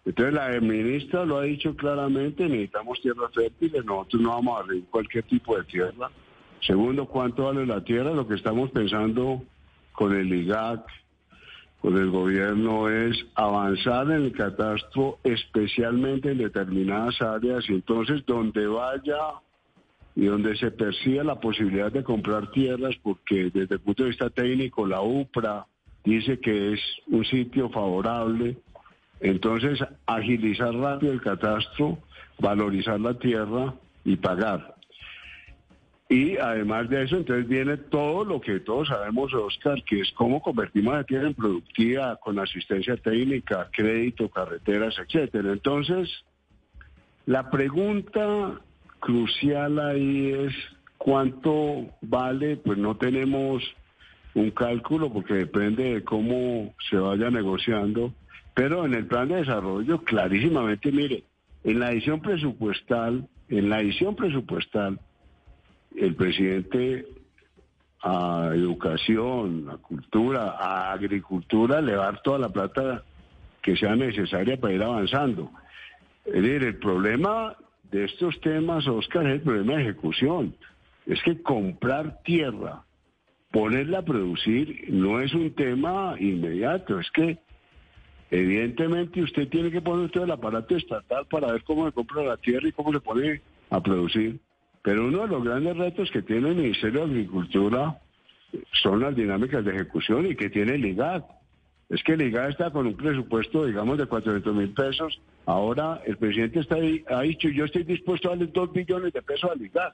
Entonces, 0.05 0.33
la 0.33 0.57
ministra 0.61 1.25
lo 1.25 1.39
ha 1.39 1.43
dicho 1.43 1.75
claramente, 1.75 2.47
necesitamos 2.47 3.01
tierras 3.01 3.33
fértiles, 3.33 3.83
nosotros 3.83 4.21
no 4.21 4.29
vamos 4.29 4.61
a 4.61 4.63
reír 4.65 4.85
cualquier 4.89 5.25
tipo 5.25 5.57
de 5.57 5.65
tierra. 5.65 6.11
Segundo, 6.61 7.07
cuánto 7.07 7.43
vale 7.43 7.65
la 7.65 7.83
tierra, 7.83 8.13
lo 8.13 8.25
que 8.25 8.35
estamos 8.35 8.71
pensando 8.71 9.43
con 9.91 10.15
el 10.15 10.33
IGAC, 10.33 10.85
con 11.83 11.97
el 11.97 12.11
gobierno 12.11 12.87
es 12.87 13.25
avanzar 13.35 14.05
en 14.05 14.23
el 14.23 14.31
catastro, 14.31 15.19
especialmente 15.21 16.31
en 16.31 16.37
determinadas 16.37 17.21
áreas, 17.21 17.69
y 17.69 17.73
entonces 17.73 18.25
donde 18.25 18.65
vaya 18.65 19.17
y 20.15 20.23
donde 20.23 20.55
se 20.55 20.71
persiga 20.71 21.25
la 21.25 21.41
posibilidad 21.41 21.91
de 21.91 22.01
comprar 22.01 22.49
tierras, 22.51 22.95
porque 23.03 23.51
desde 23.53 23.75
el 23.75 23.81
punto 23.81 24.03
de 24.03 24.09
vista 24.11 24.29
técnico 24.29 24.87
la 24.87 25.01
UPRA 25.01 25.67
dice 26.05 26.39
que 26.39 26.71
es 26.71 26.79
un 27.07 27.25
sitio 27.25 27.69
favorable, 27.69 28.55
entonces 29.19 29.77
agilizar 30.05 30.73
rápido 30.73 31.11
el 31.11 31.19
catastro, 31.19 31.97
valorizar 32.39 32.97
la 32.97 33.19
tierra 33.19 33.73
y 34.05 34.15
pagar. 34.15 34.75
Y 36.13 36.37
además 36.37 36.87
de 36.89 37.05
eso, 37.05 37.17
entonces 37.17 37.47
viene 37.47 37.75
todo 37.75 38.23
lo 38.23 38.39
que 38.39 38.59
todos 38.59 38.89
sabemos, 38.89 39.33
Oscar, 39.33 39.83
que 39.83 40.01
es 40.01 40.11
cómo 40.11 40.43
convertimos 40.43 40.93
la 40.93 41.03
tierra 41.03 41.25
en 41.25 41.33
productiva 41.33 42.17
con 42.17 42.37
asistencia 42.37 42.95
técnica, 42.97 43.67
crédito, 43.71 44.29
carreteras, 44.29 44.93
etcétera. 44.99 45.51
Entonces, 45.51 46.07
la 47.25 47.49
pregunta 47.49 48.61
crucial 48.99 49.79
ahí 49.79 50.31
es 50.33 50.53
cuánto 50.99 51.87
vale, 52.01 52.57
pues 52.57 52.77
no 52.77 52.95
tenemos 52.95 53.63
un 54.35 54.51
cálculo 54.51 55.11
porque 55.11 55.33
depende 55.33 55.95
de 55.95 56.03
cómo 56.03 56.75
se 56.91 56.97
vaya 56.97 57.31
negociando, 57.31 58.13
pero 58.53 58.85
en 58.85 58.93
el 58.93 59.07
plan 59.07 59.29
de 59.29 59.37
desarrollo 59.37 60.03
clarísimamente, 60.03 60.91
mire, 60.91 61.23
en 61.63 61.79
la 61.79 61.91
edición 61.91 62.21
presupuestal, 62.21 63.27
en 63.49 63.69
la 63.71 63.79
edición 63.79 64.15
presupuestal, 64.15 64.99
el 65.95 66.15
presidente 66.15 67.05
a 68.01 68.51
educación, 68.53 69.69
a 69.69 69.77
cultura, 69.77 70.57
a 70.59 70.91
agricultura, 70.91 71.81
le 71.81 71.93
a 71.93 71.97
dar 71.97 72.21
toda 72.21 72.37
la 72.37 72.49
plata 72.49 73.03
que 73.61 73.77
sea 73.77 73.95
necesaria 73.95 74.59
para 74.59 74.73
ir 74.73 74.83
avanzando. 74.83 75.49
Es 76.25 76.41
decir, 76.41 76.63
el 76.63 76.77
problema 76.77 77.55
de 77.91 78.05
estos 78.05 78.39
temas, 78.41 78.87
Oscar, 78.87 79.25
es 79.27 79.33
el 79.33 79.41
problema 79.41 79.75
de 79.75 79.83
ejecución. 79.83 80.55
Es 81.05 81.21
que 81.23 81.41
comprar 81.41 82.21
tierra, 82.23 82.83
ponerla 83.51 83.99
a 83.99 84.05
producir, 84.05 84.85
no 84.89 85.21
es 85.21 85.33
un 85.33 85.53
tema 85.53 86.15
inmediato. 86.19 86.99
Es 86.99 87.09
que, 87.11 87.37
evidentemente, 88.31 89.21
usted 89.21 89.47
tiene 89.47 89.71
que 89.71 89.81
poner 89.81 90.09
todo 90.11 90.25
el 90.25 90.31
aparato 90.31 90.75
estatal 90.75 91.25
para 91.27 91.53
ver 91.53 91.63
cómo 91.63 91.85
se 91.85 91.93
compra 91.93 92.23
la 92.23 92.37
tierra 92.37 92.67
y 92.67 92.73
cómo 92.73 92.91
se 92.91 92.99
pone 92.99 93.41
a 93.69 93.81
producir. 93.81 94.39
Pero 94.83 95.07
uno 95.07 95.21
de 95.21 95.27
los 95.29 95.43
grandes 95.43 95.77
retos 95.77 96.11
que 96.11 96.21
tiene 96.21 96.49
el 96.49 96.55
Ministerio 96.55 97.07
de 97.07 97.13
Agricultura 97.13 97.99
son 98.83 98.99
las 98.99 99.15
dinámicas 99.15 99.63
de 99.63 99.71
ejecución 99.71 100.27
y 100.27 100.35
que 100.35 100.49
tiene 100.49 100.75
el 100.75 100.85
IGAD. 100.85 101.23
Es 101.89 102.03
que 102.03 102.13
el 102.13 102.21
IGAD 102.21 102.49
está 102.49 102.69
con 102.69 102.85
un 102.87 102.95
presupuesto, 102.95 103.65
digamos, 103.65 103.97
de 103.97 104.05
400 104.05 104.53
mil 104.53 104.69
pesos. 104.73 105.21
Ahora 105.45 106.01
el 106.05 106.17
presidente 106.17 106.59
está 106.59 106.75
ahí, 106.75 107.03
ha 107.09 107.21
dicho, 107.21 107.47
yo 107.49 107.65
estoy 107.65 107.83
dispuesto 107.83 108.27
a 108.27 108.31
darle 108.31 108.47
2 108.47 108.73
billones 108.73 109.13
de 109.13 109.21
pesos 109.21 109.49
al 109.49 109.61
IGAD. 109.61 109.93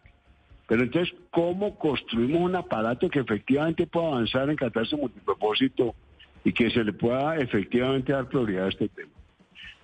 Pero 0.68 0.84
entonces, 0.84 1.16
¿cómo 1.32 1.78
construimos 1.78 2.42
un 2.42 2.56
aparato 2.56 3.10
que 3.10 3.20
efectivamente 3.20 3.86
pueda 3.88 4.08
avanzar 4.08 4.50
en 4.50 4.56
catarse 4.56 4.96
multipropósito 4.96 5.96
y 6.44 6.52
que 6.52 6.70
se 6.72 6.84
le 6.84 6.94
pueda 6.94 7.38
efectivamente 7.38 8.12
dar 8.12 8.28
prioridad 8.28 8.66
a 8.66 8.70
este 8.70 8.90
tema? 8.90 9.12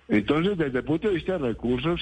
Entonces, 0.08 0.58
desde 0.58 0.78
el 0.78 0.84
punto 0.84 1.08
de 1.08 1.14
vista 1.14 1.32
de 1.32 1.48
recursos, 1.48 2.00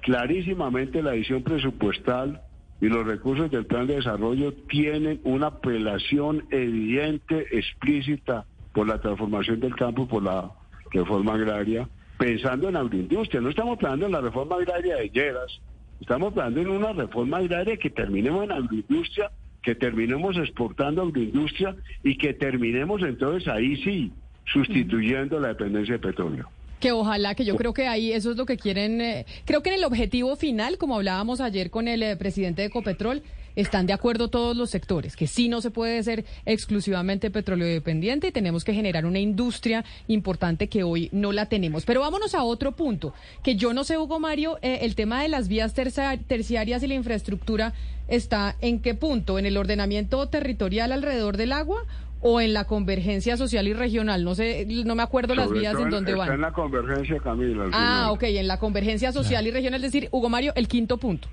clarísimamente 0.00 1.02
la 1.02 1.14
edición 1.14 1.42
presupuestal 1.42 2.42
y 2.80 2.88
los 2.88 3.06
recursos 3.06 3.50
del 3.50 3.66
plan 3.66 3.86
de 3.86 3.96
desarrollo 3.96 4.52
tienen 4.68 5.20
una 5.24 5.48
apelación 5.48 6.44
evidente, 6.50 7.46
explícita 7.52 8.46
por 8.72 8.86
la 8.86 9.00
transformación 9.00 9.60
del 9.60 9.74
campo, 9.74 10.08
por 10.08 10.22
la 10.22 10.50
reforma 10.90 11.34
agraria, 11.34 11.88
pensando 12.18 12.68
en 12.68 12.76
agroindustria. 12.76 13.40
No 13.40 13.50
estamos 13.50 13.78
hablando 13.78 14.06
en 14.06 14.12
la 14.12 14.20
reforma 14.20 14.56
agraria 14.56 14.96
de 14.96 15.10
Lleras, 15.10 15.60
estamos 16.00 16.32
hablando 16.32 16.60
en 16.60 16.68
una 16.68 16.92
reforma 16.92 17.38
agraria 17.38 17.76
que 17.76 17.90
terminemos 17.90 18.44
en 18.44 18.52
agroindustria, 18.52 19.30
que 19.62 19.74
terminemos 19.74 20.36
exportando 20.38 21.02
agroindustria 21.02 21.76
y 22.02 22.16
que 22.16 22.32
terminemos 22.32 23.02
entonces 23.02 23.46
ahí 23.48 23.76
sí 23.82 24.12
sustituyendo 24.46 25.38
la 25.38 25.48
dependencia 25.48 25.94
de 25.94 26.00
petróleo. 26.00 26.48
Que 26.80 26.92
ojalá, 26.92 27.34
que 27.34 27.44
yo 27.44 27.56
creo 27.56 27.74
que 27.74 27.86
ahí 27.86 28.12
eso 28.12 28.30
es 28.30 28.36
lo 28.36 28.46
que 28.46 28.56
quieren. 28.56 29.00
eh, 29.00 29.26
creo 29.44 29.62
que 29.62 29.68
en 29.70 29.76
el 29.76 29.84
objetivo 29.84 30.34
final, 30.36 30.78
como 30.78 30.96
hablábamos 30.96 31.40
ayer 31.40 31.70
con 31.70 31.86
el 31.88 32.02
eh, 32.02 32.16
presidente 32.16 32.62
de 32.62 32.68
Ecopetrol, 32.68 33.22
están 33.56 33.84
de 33.86 33.92
acuerdo 33.92 34.28
todos 34.28 34.56
los 34.56 34.70
sectores, 34.70 35.16
que 35.16 35.26
sí 35.26 35.48
no 35.48 35.60
se 35.60 35.70
puede 35.72 36.00
ser 36.04 36.24
exclusivamente 36.46 37.30
petróleo 37.32 37.66
dependiente 37.66 38.28
y 38.28 38.32
tenemos 38.32 38.62
que 38.64 38.72
generar 38.72 39.04
una 39.04 39.18
industria 39.18 39.84
importante 40.06 40.68
que 40.68 40.84
hoy 40.84 41.08
no 41.12 41.32
la 41.32 41.46
tenemos. 41.46 41.84
Pero 41.84 42.00
vámonos 42.00 42.34
a 42.34 42.44
otro 42.44 42.72
punto, 42.72 43.12
que 43.42 43.56
yo 43.56 43.74
no 43.74 43.82
sé, 43.84 43.98
Hugo 43.98 44.20
Mario, 44.20 44.58
eh, 44.62 44.78
el 44.82 44.94
tema 44.94 45.20
de 45.22 45.28
las 45.28 45.48
vías 45.48 45.74
tercia- 45.74 46.16
terciarias 46.26 46.82
y 46.84 46.86
la 46.86 46.94
infraestructura 46.94 47.74
está 48.08 48.56
en 48.60 48.78
qué 48.80 48.94
punto, 48.94 49.38
en 49.38 49.46
el 49.46 49.56
ordenamiento 49.56 50.28
territorial 50.28 50.92
alrededor 50.92 51.36
del 51.36 51.52
agua 51.52 51.84
o 52.20 52.40
en 52.40 52.52
la 52.52 52.64
convergencia 52.64 53.36
social 53.36 53.66
y 53.68 53.72
regional. 53.72 54.24
No 54.24 54.34
sé, 54.34 54.66
no 54.66 54.94
me 54.94 55.02
acuerdo 55.02 55.34
las 55.34 55.50
vías 55.50 55.74
en 55.78 55.90
está 55.90 56.14
van. 56.14 56.32
en 56.32 56.40
la 56.40 56.52
convergencia, 56.52 57.18
Camila. 57.18 57.64
Ah, 57.66 57.68
final. 57.68 58.10
ok, 58.10 58.22
en 58.22 58.48
la 58.48 58.58
convergencia 58.58 59.12
social 59.12 59.46
y 59.46 59.50
regional, 59.50 59.84
es 59.84 59.92
decir, 59.92 60.08
Hugo 60.12 60.28
Mario, 60.28 60.52
el 60.56 60.68
quinto 60.68 60.98
punto. 60.98 61.28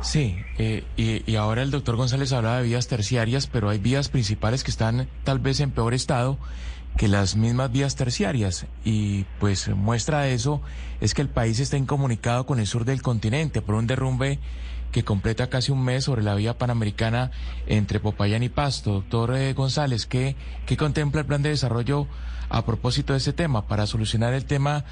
Sí, 0.00 0.36
eh, 0.58 0.84
y, 0.96 1.28
y 1.30 1.36
ahora 1.36 1.62
el 1.62 1.70
doctor 1.70 1.96
González 1.96 2.32
hablaba 2.32 2.58
de 2.58 2.64
vías 2.64 2.86
terciarias, 2.86 3.46
pero 3.46 3.68
hay 3.68 3.78
vías 3.78 4.08
principales 4.08 4.62
que 4.62 4.70
están 4.70 5.08
tal 5.24 5.38
vez 5.38 5.60
en 5.60 5.70
peor 5.70 5.94
estado 5.94 6.38
que 6.96 7.08
las 7.08 7.36
mismas 7.36 7.70
vías 7.70 7.96
terciarias. 7.96 8.66
Y 8.84 9.24
pues 9.38 9.68
muestra 9.68 10.22
de 10.22 10.34
eso 10.34 10.62
es 11.00 11.14
que 11.14 11.22
el 11.22 11.28
país 11.28 11.60
está 11.60 11.76
incomunicado 11.76 12.46
con 12.46 12.58
el 12.58 12.66
sur 12.66 12.84
del 12.84 13.02
continente 13.02 13.62
por 13.62 13.74
un 13.74 13.86
derrumbe 13.86 14.38
que 14.96 15.04
completa 15.04 15.50
casi 15.50 15.72
un 15.72 15.84
mes 15.84 16.04
sobre 16.04 16.22
la 16.22 16.34
vía 16.34 16.56
panamericana 16.56 17.30
entre 17.66 18.00
Popayán 18.00 18.42
y 18.42 18.48
Pasto. 18.48 18.92
Doctor 18.94 19.36
eh, 19.36 19.52
González, 19.52 20.06
¿qué, 20.06 20.36
¿qué 20.64 20.78
contempla 20.78 21.20
el 21.20 21.26
plan 21.26 21.42
de 21.42 21.50
desarrollo 21.50 22.06
a 22.48 22.64
propósito 22.64 23.12
de 23.12 23.18
ese 23.18 23.34
tema 23.34 23.66
para 23.66 23.84
solucionar 23.86 24.32
el 24.32 24.46
tema 24.46 24.84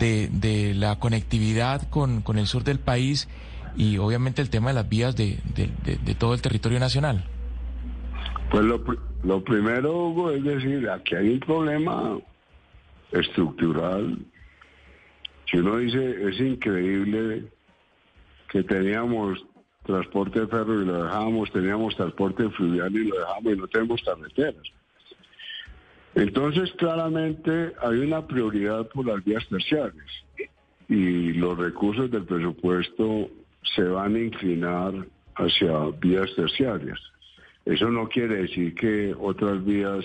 de, 0.00 0.28
de 0.32 0.74
la 0.74 0.98
conectividad 0.98 1.88
con, 1.90 2.22
con 2.22 2.38
el 2.40 2.48
sur 2.48 2.64
del 2.64 2.80
país 2.80 3.28
y 3.76 3.98
obviamente 3.98 4.42
el 4.42 4.50
tema 4.50 4.70
de 4.70 4.74
las 4.74 4.88
vías 4.88 5.14
de, 5.14 5.38
de- 5.54 6.14
todo 6.16 6.34
el 6.34 6.42
territorio 6.42 6.80
nacional? 6.80 7.24
Pues 8.50 8.64
lo, 8.64 8.82
lo 9.22 9.44
primero, 9.44 10.08
Hugo, 10.08 10.32
es 10.32 10.42
decir, 10.42 10.90
aquí 10.90 11.14
hay 11.14 11.28
un 11.34 11.38
problema 11.38 12.18
estructural. 13.12 14.18
Si 15.48 15.58
uno 15.58 15.76
dice, 15.76 16.28
es 16.30 16.40
increíble 16.40 17.44
que 18.50 18.62
teníamos 18.62 19.44
transporte 19.84 20.46
ferro 20.46 20.82
y 20.82 20.84
lo 20.84 21.04
dejamos, 21.04 21.50
teníamos 21.52 21.96
transporte 21.96 22.48
fluvial 22.50 22.94
y 22.94 23.04
lo 23.04 23.18
dejamos 23.18 23.52
y 23.52 23.56
no 23.56 23.68
tenemos 23.68 24.02
carreteras. 24.02 24.72
Entonces, 26.14 26.72
claramente 26.78 27.72
hay 27.82 27.98
una 27.98 28.26
prioridad 28.26 28.88
por 28.88 29.06
las 29.06 29.22
vías 29.24 29.46
terciarias 29.48 30.06
y 30.88 31.32
los 31.34 31.58
recursos 31.58 32.10
del 32.10 32.24
presupuesto 32.24 33.28
se 33.74 33.82
van 33.82 34.14
a 34.14 34.20
inclinar 34.20 34.94
hacia 35.34 35.90
vías 36.00 36.34
terciarias. 36.34 36.98
Eso 37.64 37.90
no 37.90 38.08
quiere 38.08 38.42
decir 38.42 38.74
que 38.74 39.14
otras 39.18 39.64
vías 39.64 40.04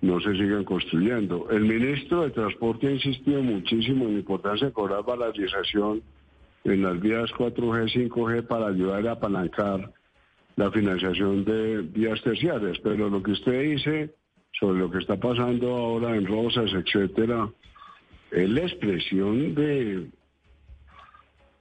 no 0.00 0.20
se 0.20 0.32
sigan 0.32 0.64
construyendo. 0.64 1.48
El 1.50 1.62
ministro 1.62 2.22
de 2.22 2.30
Transporte 2.30 2.88
ha 2.88 2.90
insistido 2.90 3.40
muchísimo 3.40 4.04
en 4.06 4.14
la 4.14 4.18
importancia 4.18 4.66
de 4.66 4.72
cobrar 4.72 5.04
valorización 5.04 6.02
en 6.64 6.82
las 6.82 7.00
vías 7.00 7.30
4G, 7.32 8.10
5G 8.10 8.46
para 8.46 8.68
ayudar 8.68 9.06
a 9.06 9.12
apalancar 9.12 9.92
la 10.56 10.70
financiación 10.70 11.44
de 11.44 11.82
vías 11.82 12.20
terciarias. 12.22 12.78
Pero 12.82 13.08
lo 13.08 13.22
que 13.22 13.32
usted 13.32 13.62
dice 13.62 14.14
sobre 14.58 14.80
lo 14.80 14.90
que 14.90 14.98
está 14.98 15.16
pasando 15.16 15.74
ahora 15.74 16.16
en 16.16 16.26
Rosas, 16.26 16.70
etcétera, 16.72 17.48
es 18.30 18.48
la 18.48 18.60
expresión 18.60 19.54
de 19.54 20.08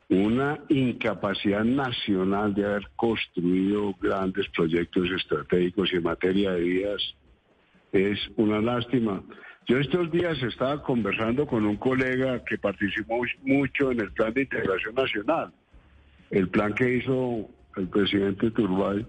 una 0.10 0.60
incapacidad 0.68 1.64
nacional 1.64 2.54
de 2.54 2.66
haber 2.66 2.90
construido 2.98 3.94
grandes 4.00 4.48
proyectos 4.50 5.10
estratégicos 5.10 5.92
en 5.94 6.04
materia 6.04 6.52
de 6.52 6.62
vías 6.62 7.16
es 7.92 8.20
una 8.38 8.62
lástima. 8.62 9.22
Yo 9.68 9.78
estos 9.78 10.12
días 10.12 10.42
estaba 10.42 10.82
conversando 10.82 11.46
con 11.46 11.66
un 11.66 11.78
colega 11.78 12.44
que 12.44 12.58
participó 12.58 13.22
mucho 13.44 13.92
en 13.92 14.02
el 14.02 14.12
plan 14.12 14.34
de 14.34 14.42
integración 14.42 14.96
nacional, 14.96 15.52
el 16.32 16.50
plan 16.50 16.74
que 16.74 16.98
hizo 16.98 17.48
el 17.78 17.88
presidente 17.88 18.52
Turbay. 18.52 19.06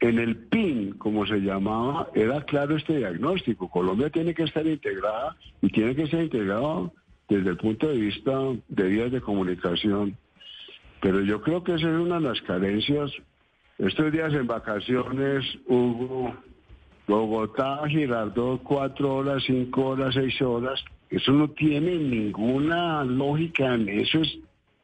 En 0.00 0.18
el 0.18 0.36
PIN, 0.36 0.94
como 0.98 1.24
se 1.26 1.38
llamaba, 1.38 2.08
era 2.14 2.42
claro 2.44 2.76
este 2.76 2.98
diagnóstico. 2.98 3.70
Colombia 3.70 4.10
tiene 4.10 4.34
que 4.34 4.42
estar 4.42 4.66
integrada 4.66 5.36
y 5.60 5.68
tiene 5.70 5.94
que 5.94 6.08
ser 6.08 6.24
integrada 6.24 6.90
desde 7.28 7.50
el 7.50 7.56
punto 7.56 7.88
de 7.88 7.96
vista 7.96 8.32
de 8.68 8.88
vías 8.88 9.12
de 9.12 9.20
comunicación. 9.20 10.16
Pero 11.00 11.20
yo 11.20 11.40
creo 11.40 11.62
que 11.62 11.74
esa 11.74 11.88
es 11.88 11.98
una 11.98 12.16
de 12.16 12.28
las 12.28 12.42
carencias. 12.42 13.12
Estos 13.78 14.12
días 14.12 14.32
en 14.34 14.46
vacaciones 14.46 15.44
hubo 15.66 16.34
Bogotá, 17.06 17.82
Girardot, 17.88 18.62
cuatro 18.62 19.16
horas, 19.16 19.42
cinco 19.46 19.88
horas, 19.88 20.14
seis 20.14 20.40
horas. 20.40 20.82
Eso 21.10 21.32
no 21.32 21.50
tiene 21.50 21.96
ninguna 21.96 23.04
lógica 23.04 23.74
en 23.74 23.88
eso. 23.88 24.20
Es, 24.20 24.38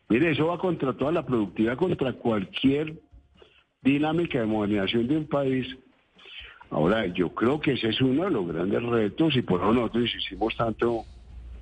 mire, 0.08 0.32
eso 0.32 0.48
va 0.48 0.58
contra 0.58 0.92
toda 0.92 1.12
la 1.12 1.24
productividad, 1.24 1.76
contra 1.76 2.12
cualquier 2.12 2.94
dinámica 3.82 4.40
de 4.40 4.46
modernización 4.46 5.08
de 5.08 5.16
un 5.16 5.26
país. 5.26 5.66
Ahora, 6.70 7.06
yo 7.06 7.30
creo 7.30 7.60
que 7.60 7.72
ese 7.72 7.88
es 7.88 8.00
uno 8.00 8.24
de 8.24 8.30
los 8.30 8.46
grandes 8.46 8.82
retos 8.82 9.34
y 9.36 9.42
por 9.42 9.60
eso 9.60 9.72
nosotros 9.72 10.04
insistimos 10.04 10.54
tanto 10.56 11.04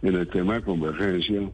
en 0.02 0.14
el 0.16 0.28
tema 0.28 0.54
de 0.54 0.62
convergencia. 0.62 1.48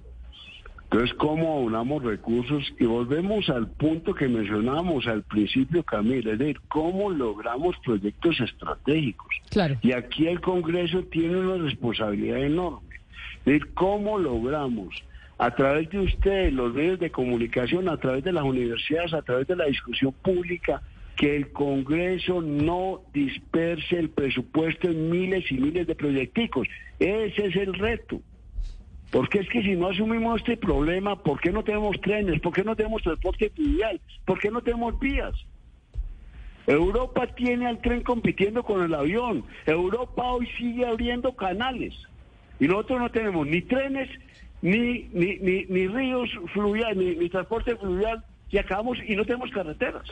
Entonces, 0.93 1.17
¿cómo 1.17 1.55
aunamos 1.55 2.03
recursos? 2.03 2.71
Y 2.79 2.85
volvemos 2.85 3.49
al 3.49 3.67
punto 3.67 4.15
que 4.15 4.29
mencionábamos 4.29 5.07
al 5.07 5.23
principio, 5.23 5.83
Camila, 5.83 6.33
es 6.33 6.39
decir, 6.39 6.61
¿cómo 6.69 7.09
logramos 7.09 7.75
proyectos 7.83 8.39
estratégicos? 8.39 9.35
Claro. 9.49 9.79
Y 9.81 9.93
aquí 9.93 10.27
el 10.27 10.43
Congreso 10.43 11.03
tiene 11.05 11.39
una 11.39 11.65
responsabilidad 11.65 12.43
enorme. 12.45 12.97
Es 13.39 13.45
decir, 13.47 13.73
¿cómo 13.73 14.19
logramos 14.19 14.95
a 15.39 15.55
través 15.55 15.89
de 15.89 16.01
ustedes, 16.01 16.53
los 16.53 16.75
medios 16.75 17.01
de 17.01 17.11
comunicación, 17.11 17.89
a 17.89 17.97
través 17.97 18.23
de 18.23 18.33
las 18.33 18.45
universidades, 18.45 19.15
a 19.15 19.23
través 19.23 19.47
de 19.47 19.57
la 19.57 19.65
discusión 19.65 20.13
pública, 20.23 20.83
que 21.17 21.37
el 21.37 21.53
Congreso 21.53 22.43
no 22.43 23.01
disperse 23.15 23.99
el 23.99 24.11
presupuesto 24.11 24.89
en 24.89 25.09
miles 25.09 25.51
y 25.51 25.55
miles 25.55 25.87
de 25.87 25.95
proyecticos? 25.95 26.69
Ese 26.99 27.47
es 27.47 27.57
el 27.57 27.73
reto. 27.73 28.21
Porque 29.13 29.41
es 29.41 29.49
que 29.51 29.63
si 29.63 29.77
no 29.77 29.89
asumimos 29.89 30.41
este 30.41 30.57
problema, 30.57 31.23
¿por 31.23 31.39
qué 31.39 31.53
no 31.53 31.63
tenemos 31.63 32.01
trenes? 32.01 32.41
¿Por 32.41 32.55
qué 32.55 32.65
no 32.65 32.75
tenemos 32.75 33.03
transporte 33.03 33.51
fluvial? 33.51 34.01
¿Por 34.25 34.39
qué 34.41 34.51
no 34.51 34.63
tenemos 34.63 34.99
vías? 34.99 35.35
Europa 36.67 37.27
tiene 37.27 37.67
al 37.67 37.83
tren 37.83 38.03
compitiendo 38.03 38.63
con 38.63 38.83
el 38.83 38.95
avión. 38.95 39.45
Europa 39.67 40.23
hoy 40.25 40.49
sigue 40.57 40.87
abriendo 40.87 41.37
canales. 41.37 41.95
Y 42.59 42.67
nosotros 42.67 43.01
no 43.01 43.11
tenemos 43.11 43.47
ni 43.47 43.61
trenes, 43.61 44.09
ni, 44.63 45.11
ni, 45.13 45.37
ni, 45.41 45.67
ni 45.67 45.87
ríos 45.89 46.31
fluviales, 46.55 46.97
ni, 46.97 47.15
ni 47.15 47.29
transporte 47.29 47.77
fluvial. 47.77 48.25
Y 48.49 48.57
acabamos 48.57 48.97
y 49.07 49.15
no 49.15 49.27
tenemos 49.27 49.51
carreteras. 49.51 50.09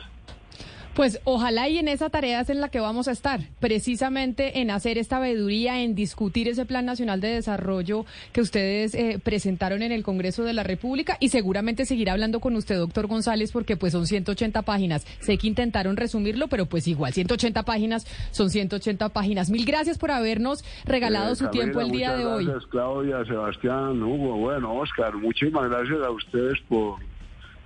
Pues 0.93 1.21
ojalá 1.23 1.69
y 1.69 1.77
en 1.77 1.87
esa 1.87 2.09
tarea 2.09 2.41
es 2.41 2.49
en 2.49 2.59
la 2.59 2.69
que 2.69 2.81
vamos 2.81 3.07
a 3.07 3.11
estar, 3.11 3.39
precisamente 3.59 4.59
en 4.59 4.71
hacer 4.71 4.97
esta 4.97 5.19
veeduría, 5.19 5.81
en 5.81 5.95
discutir 5.95 6.49
ese 6.49 6.65
Plan 6.65 6.85
Nacional 6.85 7.21
de 7.21 7.29
Desarrollo 7.29 8.05
que 8.33 8.41
ustedes 8.41 8.93
eh, 8.93 9.19
presentaron 9.23 9.83
en 9.83 9.93
el 9.93 10.03
Congreso 10.03 10.43
de 10.43 10.51
la 10.51 10.63
República 10.63 11.15
y 11.21 11.29
seguramente 11.29 11.85
seguir 11.85 12.09
hablando 12.09 12.41
con 12.41 12.57
usted, 12.57 12.77
doctor 12.77 13.07
González, 13.07 13.53
porque 13.53 13.77
pues 13.77 13.93
son 13.93 14.05
180 14.05 14.61
páginas. 14.63 15.05
Sé 15.21 15.37
que 15.37 15.47
intentaron 15.47 15.95
resumirlo, 15.95 16.49
pero 16.49 16.65
pues 16.65 16.87
igual, 16.87 17.13
180 17.13 17.63
páginas 17.63 18.05
son 18.31 18.49
180 18.49 19.09
páginas. 19.09 19.49
Mil 19.49 19.65
gracias 19.65 19.97
por 19.97 20.11
habernos 20.11 20.65
regalado 20.85 21.31
Eh, 21.31 21.35
su 21.35 21.45
Camila, 21.45 21.63
tiempo 21.63 21.81
el 21.81 21.91
día 21.91 22.11
de 22.17 22.25
muchas 22.25 22.37
hoy. 22.37 22.45
Gracias, 22.45 22.69
Claudia, 22.69 23.25
Sebastián, 23.25 24.03
Hugo, 24.03 24.35
bueno, 24.35 24.75
Oscar, 24.75 25.15
muchísimas 25.15 25.69
gracias 25.69 26.01
a 26.03 26.09
ustedes 26.11 26.59
por 26.67 26.99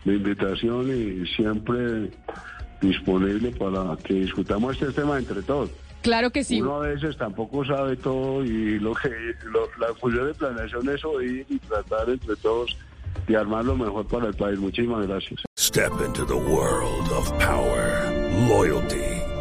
la 0.06 0.14
invitación 0.14 0.90
y 0.90 1.26
siempre 1.36 2.12
disponible 2.82 3.52
para 3.52 3.96
que 4.04 4.14
discutamos 4.14 4.74
este 4.82 4.92
tema 5.02 5.18
entre 5.18 5.42
todos. 5.42 5.70
Claro 6.02 6.30
que 6.30 6.44
sí. 6.44 6.62
Uno 6.62 6.76
a 6.76 6.88
veces 6.88 7.18
tampoco 7.18 7.66
sabe 7.66 7.96
todo 7.98 8.44
y 8.46 8.80
lo 8.80 8.94
que 8.94 9.10
lo- 9.46 9.68
la 9.80 9.94
función 9.96 10.28
de 10.28 10.34
planeación 10.36 10.88
es 10.90 11.04
oír 11.04 11.46
y 11.50 11.58
tratar 11.60 12.10
entre 12.10 12.36
todos 12.36 12.78
de 13.28 13.36
armar 13.36 13.66
lo 13.66 13.76
mejor 13.76 14.06
para 14.08 14.28
el 14.28 14.34
país. 14.36 14.60
Muchísimas 14.60 15.08
gracias. 15.08 15.42
Step 15.58 15.92
into 16.06 16.24
the 16.26 16.36
world 16.36 17.12
of 17.12 17.32
power, 17.40 18.12
loyalty, 18.48 19.15